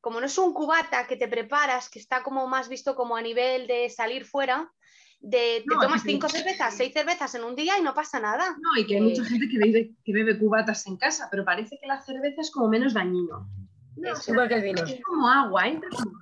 Como 0.00 0.20
no 0.20 0.26
es 0.26 0.38
un 0.38 0.52
cubata 0.52 1.06
que 1.06 1.16
te 1.16 1.26
preparas, 1.26 1.88
que 1.88 1.98
está 1.98 2.22
como 2.22 2.46
más 2.46 2.68
visto 2.68 2.94
como 2.94 3.16
a 3.16 3.22
nivel 3.22 3.66
de 3.66 3.90
salir 3.90 4.24
fuera, 4.24 4.70
de, 5.18 5.64
te 5.66 5.74
tomas 5.80 6.02
cinco 6.02 6.28
cervezas, 6.28 6.76
seis 6.76 6.92
cervezas 6.92 7.34
en 7.34 7.42
un 7.42 7.56
día 7.56 7.78
y 7.78 7.82
no 7.82 7.94
pasa 7.94 8.20
nada. 8.20 8.56
No, 8.60 8.80
y 8.80 8.86
que 8.86 8.96
hay 8.96 9.00
mucha 9.00 9.24
gente 9.24 9.48
que 9.48 9.58
bebe, 9.58 9.94
que 10.04 10.12
bebe 10.12 10.38
cubatas 10.38 10.86
en 10.86 10.96
casa, 10.96 11.28
pero 11.30 11.44
parece 11.44 11.78
que 11.80 11.86
la 11.86 12.00
cerveza 12.02 12.42
es 12.42 12.50
como 12.50 12.68
menos 12.68 12.94
dañino. 12.94 13.48
es 13.96 14.28
igual 14.28 14.48
que 14.48 14.54
el 14.54 14.62
vino. 14.62 14.84
Es 14.84 15.00
como 15.02 15.28
agua, 15.28 15.66
entra 15.66 15.88
como 15.90 16.12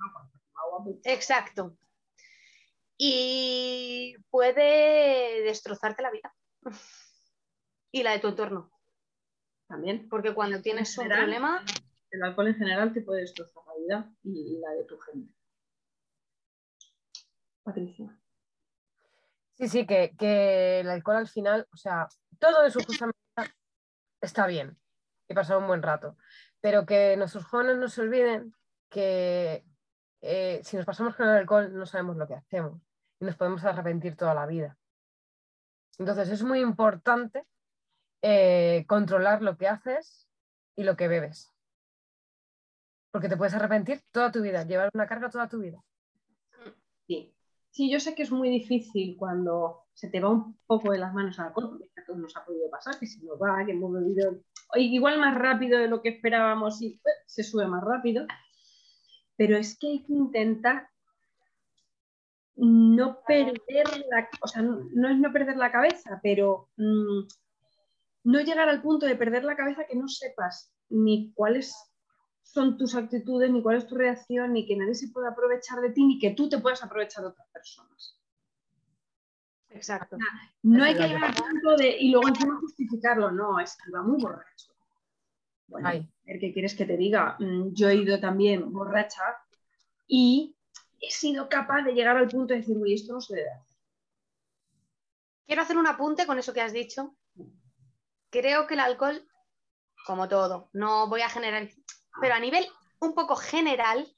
agua. 0.55 0.95
Exacto. 1.03 1.77
Y 2.97 4.15
puede 4.31 5.43
destrozarte 5.43 6.01
la 6.01 6.11
vida. 6.11 6.33
y 7.91 8.03
la 8.03 8.11
de 8.11 8.19
tu 8.19 8.29
entorno. 8.29 8.71
También. 9.67 10.07
Porque 10.09 10.33
cuando 10.33 10.61
tienes 10.61 10.97
un 10.97 11.07
problema. 11.07 11.63
El 12.11 12.23
alcohol 12.23 12.47
en 12.47 12.55
general 12.55 12.93
te 12.93 13.01
puede 13.01 13.21
destrozar 13.21 13.63
la 13.67 13.75
vida 13.75 14.15
y 14.23 14.57
la 14.59 14.71
de 14.71 14.85
tu 14.85 14.97
gente. 14.99 15.33
Patricia. 17.63 18.17
Sí, 19.55 19.67
sí, 19.67 19.85
que, 19.87 20.15
que 20.17 20.81
el 20.81 20.89
alcohol 20.89 21.17
al 21.17 21.27
final, 21.27 21.67
o 21.73 21.77
sea, 21.77 22.07
todo 22.39 22.63
en 22.63 22.71
su 22.71 22.79
justa 22.83 23.07
medida 23.07 23.53
está 24.21 24.47
bien 24.47 24.77
y 25.27 25.33
pasar 25.33 25.57
un 25.57 25.67
buen 25.67 25.81
rato, 25.81 26.17
pero 26.61 26.85
que 26.85 27.17
nuestros 27.17 27.45
jóvenes 27.45 27.77
no 27.77 27.87
se 27.87 28.01
olviden 28.01 28.53
que 28.89 29.65
eh, 30.21 30.61
si 30.63 30.77
nos 30.77 30.85
pasamos 30.85 31.15
con 31.15 31.27
el 31.27 31.35
alcohol 31.35 31.73
no 31.73 31.85
sabemos 31.85 32.17
lo 32.17 32.27
que 32.27 32.35
hacemos 32.35 32.81
y 33.19 33.25
nos 33.25 33.35
podemos 33.35 33.63
arrepentir 33.63 34.15
toda 34.15 34.33
la 34.33 34.45
vida. 34.45 34.77
Entonces 35.97 36.29
es 36.29 36.43
muy 36.43 36.59
importante 36.59 37.45
eh, 38.27 38.85
controlar 38.87 39.43
lo 39.43 39.55
que 39.55 39.67
haces 39.67 40.27
y 40.75 40.83
lo 40.83 40.97
que 40.97 41.07
bebes. 41.07 41.53
Porque 43.11 43.29
te 43.29 43.37
puedes 43.37 43.53
arrepentir 43.53 44.01
toda 44.11 44.31
tu 44.31 44.41
vida, 44.41 44.65
llevar 44.65 44.89
una 44.95 45.05
carga 45.05 45.29
toda 45.29 45.47
tu 45.47 45.59
vida. 45.59 45.79
Sí. 47.05 47.31
Sí, 47.69 47.91
yo 47.91 47.99
sé 47.99 48.15
que 48.15 48.23
es 48.23 48.31
muy 48.31 48.49
difícil 48.49 49.15
cuando 49.15 49.83
se 49.93 50.09
te 50.09 50.19
va 50.19 50.31
un 50.31 50.57
poco 50.65 50.91
de 50.91 50.97
las 50.97 51.13
manos 51.13 51.37
al 51.37 51.47
alcohol, 51.47 51.69
porque 51.69 52.01
a 52.01 52.05
todos 52.05 52.19
nos 52.19 52.35
ha 52.35 52.43
podido 52.43 52.67
pasar, 52.71 52.97
que 52.97 53.05
se 53.05 53.23
nos 53.23 53.39
va, 53.39 53.63
que 53.63 53.73
hemos 53.73 53.93
bebido 53.93 54.41
igual 54.73 55.19
más 55.19 55.37
rápido 55.37 55.77
de 55.77 55.87
lo 55.87 56.01
que 56.01 56.09
esperábamos 56.09 56.81
y 56.81 56.95
eh, 56.95 57.09
se 57.27 57.43
sube 57.43 57.67
más 57.67 57.83
rápido. 57.83 58.25
Pero 59.37 59.55
es 59.55 59.77
que 59.77 59.87
hay 59.87 60.03
que 60.03 60.13
intentar 60.13 60.89
no 62.55 63.19
perder 63.27 63.85
la, 64.09 64.29
o 64.41 64.47
sea, 64.47 64.63
no, 64.63 65.09
es 65.09 65.19
no 65.19 65.31
perder 65.31 65.57
la 65.57 65.71
cabeza, 65.71 66.19
pero 66.23 66.69
mm, 66.77 67.27
no 68.25 68.41
llegar 68.41 68.67
al 68.67 68.81
punto 68.81 69.05
de 69.05 69.15
perder 69.15 69.43
la 69.43 69.55
cabeza 69.55 69.85
que 69.87 69.95
no 69.95 70.07
sepas 70.07 70.73
ni 70.89 71.31
cuáles 71.33 71.75
son 72.41 72.77
tus 72.77 72.95
actitudes, 72.95 73.51
ni 73.51 73.61
cuál 73.61 73.77
es 73.77 73.87
tu 73.87 73.95
reacción, 73.95 74.53
ni 74.53 74.65
que 74.65 74.75
nadie 74.75 74.95
se 74.95 75.09
pueda 75.09 75.29
aprovechar 75.29 75.79
de 75.79 75.91
ti, 75.91 76.05
ni 76.05 76.19
que 76.19 76.31
tú 76.31 76.49
te 76.49 76.59
puedas 76.59 76.83
aprovechar 76.83 77.23
de 77.23 77.29
otras 77.29 77.47
personas. 77.49 78.19
Exacto. 79.69 80.17
no 80.63 80.83
hay 80.83 80.95
que 80.95 81.07
llegar 81.07 81.25
al 81.25 81.33
punto 81.33 81.75
de, 81.75 81.97
y 81.99 82.11
luego 82.11 82.27
encima 82.29 82.59
justificarlo, 82.59 83.29
no, 83.31 83.59
es 83.59 83.75
que 83.77 83.91
va 83.91 84.01
muy 84.01 84.21
borracho. 84.21 84.73
Bueno, 85.67 85.89
ver 86.23 86.39
qué 86.39 86.53
quieres 86.53 86.75
que 86.75 86.85
te 86.85 86.97
diga. 86.97 87.35
Mm, 87.39 87.73
yo 87.73 87.89
he 87.89 87.95
ido 87.95 88.19
también 88.19 88.71
borracha 88.71 89.23
y 90.07 90.55
he 90.99 91.11
sido 91.11 91.49
capaz 91.49 91.83
de 91.83 91.93
llegar 91.93 92.17
al 92.17 92.27
punto 92.27 92.53
de 92.53 92.61
decir, 92.61 92.77
uy, 92.77 92.93
esto 92.93 93.13
no 93.13 93.21
se 93.21 93.35
debe 93.35 93.51
hacer. 93.51 93.77
Quiero 95.45 95.61
hacer 95.61 95.77
un 95.77 95.87
apunte 95.87 96.25
con 96.25 96.39
eso 96.39 96.53
que 96.53 96.61
has 96.61 96.73
dicho. 96.73 97.15
Creo 98.35 98.67
que 98.67 98.73
el 98.73 98.81
alcohol, 98.81 99.25
como 100.05 100.27
todo, 100.27 100.69
no 100.73 101.07
voy 101.07 101.21
a 101.21 101.29
generalizar, 101.29 101.81
pero 102.19 102.33
a 102.33 102.39
nivel 102.39 102.67
un 102.99 103.15
poco 103.15 103.37
general, 103.37 104.13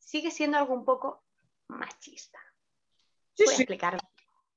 sigue 0.00 0.32
siendo 0.32 0.58
algo 0.58 0.74
un 0.74 0.84
poco 0.84 1.22
machista. 1.68 2.40
voy 3.38 3.54
a 3.54 3.56
explicarlo. 3.56 4.00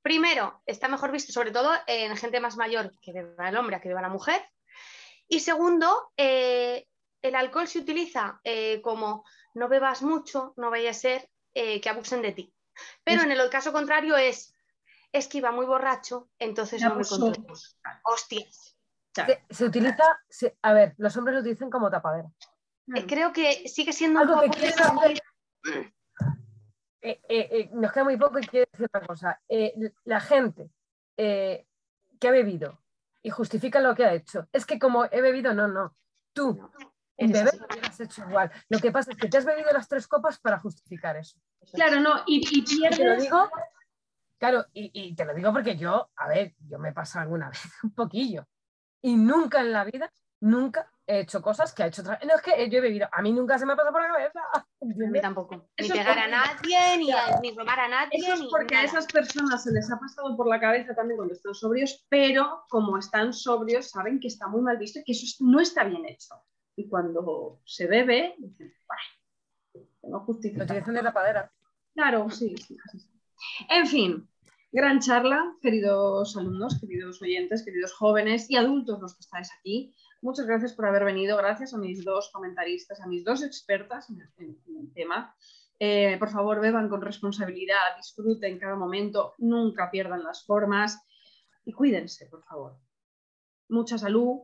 Primero, 0.01 0.63
está 0.65 0.87
mejor 0.87 1.11
visto, 1.11 1.31
sobre 1.31 1.51
todo 1.51 1.71
en 1.85 2.17
gente 2.17 2.39
más 2.39 2.57
mayor, 2.57 2.91
que 2.99 3.13
beba 3.13 3.47
el 3.47 3.57
hombre 3.57 3.75
a 3.75 3.79
que 3.79 3.89
beba 3.89 4.01
la 4.01 4.09
mujer. 4.09 4.43
Y 5.27 5.41
segundo, 5.41 6.11
eh, 6.17 6.87
el 7.21 7.35
alcohol 7.35 7.67
se 7.67 7.77
utiliza 7.77 8.41
eh, 8.43 8.81
como 8.81 9.23
no 9.53 9.69
bebas 9.69 10.01
mucho, 10.01 10.55
no 10.57 10.71
vaya 10.71 10.89
a 10.89 10.95
ser 10.95 11.29
eh, 11.53 11.79
que 11.79 11.89
abusen 11.89 12.23
de 12.23 12.31
ti. 12.31 12.51
Pero 13.03 13.21
en 13.21 13.31
el 13.31 13.49
caso 13.51 13.71
contrario 13.71 14.17
es, 14.17 14.55
es 15.11 15.27
que 15.27 15.37
iba 15.37 15.51
muy 15.51 15.67
borracho, 15.67 16.31
entonces 16.39 16.81
no 16.81 16.95
me 16.95 17.05
controlo. 17.05 17.53
Hostias. 18.03 18.74
Se, 19.49 19.65
utiliza, 19.65 20.19
a 20.61 20.73
ver, 20.73 20.93
los 20.97 21.15
hombres 21.15 21.35
lo 21.35 21.41
utilizan 21.41 21.69
como 21.69 21.89
tapadera. 21.89 22.29
Eh, 22.93 23.05
creo 23.07 23.31
que 23.31 23.67
sigue 23.67 23.93
siendo 23.93 24.19
Algo 24.19 24.41
un 24.41 24.49
poco... 24.49 24.59
Que 27.01 27.21
eh, 27.29 27.69
nos 27.71 27.91
queda 27.91 28.03
muy 28.03 28.17
poco 28.17 28.39
y 28.39 28.47
quiero 28.47 28.67
decir 28.71 28.89
una 28.93 29.05
cosa. 29.05 29.39
la 30.03 30.19
gente 30.19 30.69
que 31.15 32.27
ha 32.27 32.31
bebido 32.31 32.81
y 33.25 33.29
justifica 33.29 33.79
lo 33.79 33.95
que 33.95 34.05
ha 34.05 34.13
hecho, 34.13 34.47
es 34.51 34.65
que 34.65 34.77
como 34.77 35.05
he 35.05 35.21
bebido, 35.21 35.53
no, 35.53 35.67
no. 35.67 35.95
Tú, 36.31 36.69
en 37.17 37.31
beber 37.31 37.55
lo 37.57 37.87
has 37.87 37.99
hecho 37.99 38.23
igual. 38.27 38.51
Lo 38.69 38.79
que 38.79 38.91
pasa 38.91 39.11
es 39.11 39.17
que 39.17 39.27
te 39.27 39.37
has 39.37 39.45
bebido 39.45 39.71
las 39.71 39.87
tres 39.87 40.07
copas 40.07 40.39
para 40.39 40.59
justificar 40.59 41.15
eso. 41.17 41.39
Claro, 41.73 41.99
no, 41.99 42.23
y, 42.27 42.63
pierdes... 42.63 42.99
Te 42.99 43.05
lo 43.05 43.15
digo, 43.15 43.49
claro, 44.37 44.65
y, 44.73 45.15
te 45.15 45.25
lo 45.25 45.33
digo 45.33 45.51
porque 45.51 45.75
yo, 45.75 46.11
a 46.15 46.27
ver, 46.27 46.53
yo 46.59 46.77
me 46.77 46.89
he 46.89 46.93
pasado 46.93 47.23
alguna 47.23 47.49
vez 47.49 47.61
un 47.83 47.93
poquillo. 47.93 48.47
Y 49.05 49.15
nunca 49.15 49.61
en 49.61 49.71
la 49.71 49.83
vida, 49.83 50.11
nunca 50.39 50.91
he 51.05 51.19
hecho 51.19 51.39
cosas 51.39 51.73
que 51.73 51.83
ha 51.83 51.87
hecho 51.87 52.01
otra. 52.01 52.19
No 52.25 52.33
es 52.33 52.41
que 52.41 52.69
yo 52.69 52.79
he 52.79 52.81
bebido, 52.81 53.07
a 53.11 53.21
mí 53.21 53.31
nunca 53.31 53.59
se 53.59 53.65
me 53.67 53.73
ha 53.73 53.75
pasado 53.75 53.93
por 53.93 54.01
la 54.01 54.07
cabeza. 54.07 54.39
A 54.53 54.65
mí 54.81 55.21
tampoco. 55.21 55.69
Ni 55.79 55.89
pegar 55.89 56.17
a 56.17 56.27
nadie, 56.27 56.97
ni, 56.97 57.11
ni, 57.41 57.55
robar 57.55 57.81
a 57.81 57.87
nadie. 57.87 58.17
Eso 58.17 58.33
es 58.33 58.41
porque 58.49 58.75
a 58.75 58.83
esas 58.83 59.05
personas 59.05 59.63
se 59.63 59.71
les 59.71 59.91
ha 59.91 59.99
pasado 59.99 60.35
por 60.35 60.47
la 60.47 60.59
cabeza 60.59 60.95
también 60.95 61.17
cuando 61.17 61.35
están 61.35 61.53
sobrios, 61.53 62.03
pero 62.09 62.63
como 62.67 62.97
están 62.97 63.31
sobrios, 63.31 63.91
saben 63.91 64.19
que 64.19 64.27
está 64.27 64.47
muy 64.47 64.61
mal 64.61 64.77
visto 64.77 64.97
y 64.97 65.03
que 65.03 65.11
eso 65.11 65.45
no 65.45 65.59
está 65.59 65.83
bien 65.83 66.03
hecho 66.07 66.35
y 66.75 66.89
cuando 66.89 67.61
se 67.63 67.85
bebe, 67.87 68.35
dicen, 68.39 68.73
tengo 70.01 70.19
justicia. 70.21 70.57
Lo 70.57 70.65
utilizan 70.65 70.95
de 70.95 71.03
tapadera. 71.03 71.51
Claro, 71.93 72.29
sí, 72.31 72.55
sí, 72.57 72.75
En 73.69 73.87
fin, 73.87 74.27
gran 74.75 74.99
charla, 74.99 75.55
queridos 75.61 76.35
alumnos, 76.35 76.77
queridos 76.81 77.21
oyentes, 77.21 77.63
queridos 77.63 77.93
jóvenes 77.93 78.51
y 78.51 78.57
adultos 78.57 78.99
los 78.99 79.15
que 79.15 79.21
estáis 79.21 79.49
aquí. 79.57 79.95
Muchas 80.21 80.45
gracias 80.47 80.73
por 80.73 80.85
haber 80.85 81.05
venido, 81.05 81.37
gracias 81.37 81.73
a 81.73 81.77
mis 81.77 82.03
dos 82.03 82.29
comentaristas, 82.33 82.99
a 82.99 83.07
mis 83.07 83.23
dos 83.23 83.41
expertas 83.41 84.09
en 84.09 84.19
el, 84.19 84.93
tema. 84.93 85.33
Eh, 85.79 86.17
por 86.19 86.29
favor, 86.29 86.59
beban 86.59 86.89
con 86.89 87.01
responsabilidad, 87.01 87.95
disfruten 87.95 88.59
cada 88.59 88.75
momento, 88.75 89.33
nunca 89.37 89.89
pierdan 89.89 90.23
las 90.23 90.45
formas 90.45 91.01
y 91.63 91.71
cuídense, 91.71 92.25
por 92.25 92.43
favor. 92.43 92.77
Mucha 93.69 93.97
salud 93.97 94.41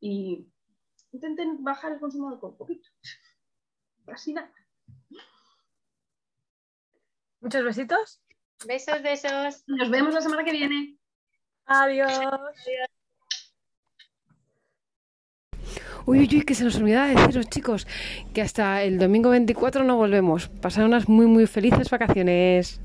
y 0.00 0.50
intenten 1.12 1.62
bajar 1.62 1.92
el 1.92 2.00
consumo 2.00 2.30
de 2.30 2.36
alcohol 2.36 2.52
un 2.52 2.56
poquito. 2.56 2.88
Casi 4.06 4.32
nada. 4.32 4.50
Muchos 7.40 7.64
besitos. 7.64 8.22
Besos, 8.66 9.02
besos. 9.02 9.64
Nos 9.66 9.90
vemos 9.90 10.14
la 10.14 10.20
semana 10.20 10.44
que 10.44 10.52
viene. 10.52 10.96
Adiós. 11.66 12.12
Uy, 16.04 16.18
uy, 16.20 16.28
uy, 16.32 16.42
que 16.42 16.54
se 16.54 16.64
nos 16.64 16.76
olvidaba 16.76 17.08
deciros, 17.08 17.48
chicos, 17.48 17.86
que 18.34 18.42
hasta 18.42 18.82
el 18.82 18.98
domingo 18.98 19.30
24 19.30 19.84
no 19.84 19.96
volvemos. 19.96 20.48
Pasar 20.48 20.84
unas 20.84 21.08
muy, 21.08 21.26
muy 21.26 21.46
felices 21.46 21.90
vacaciones. 21.90 22.80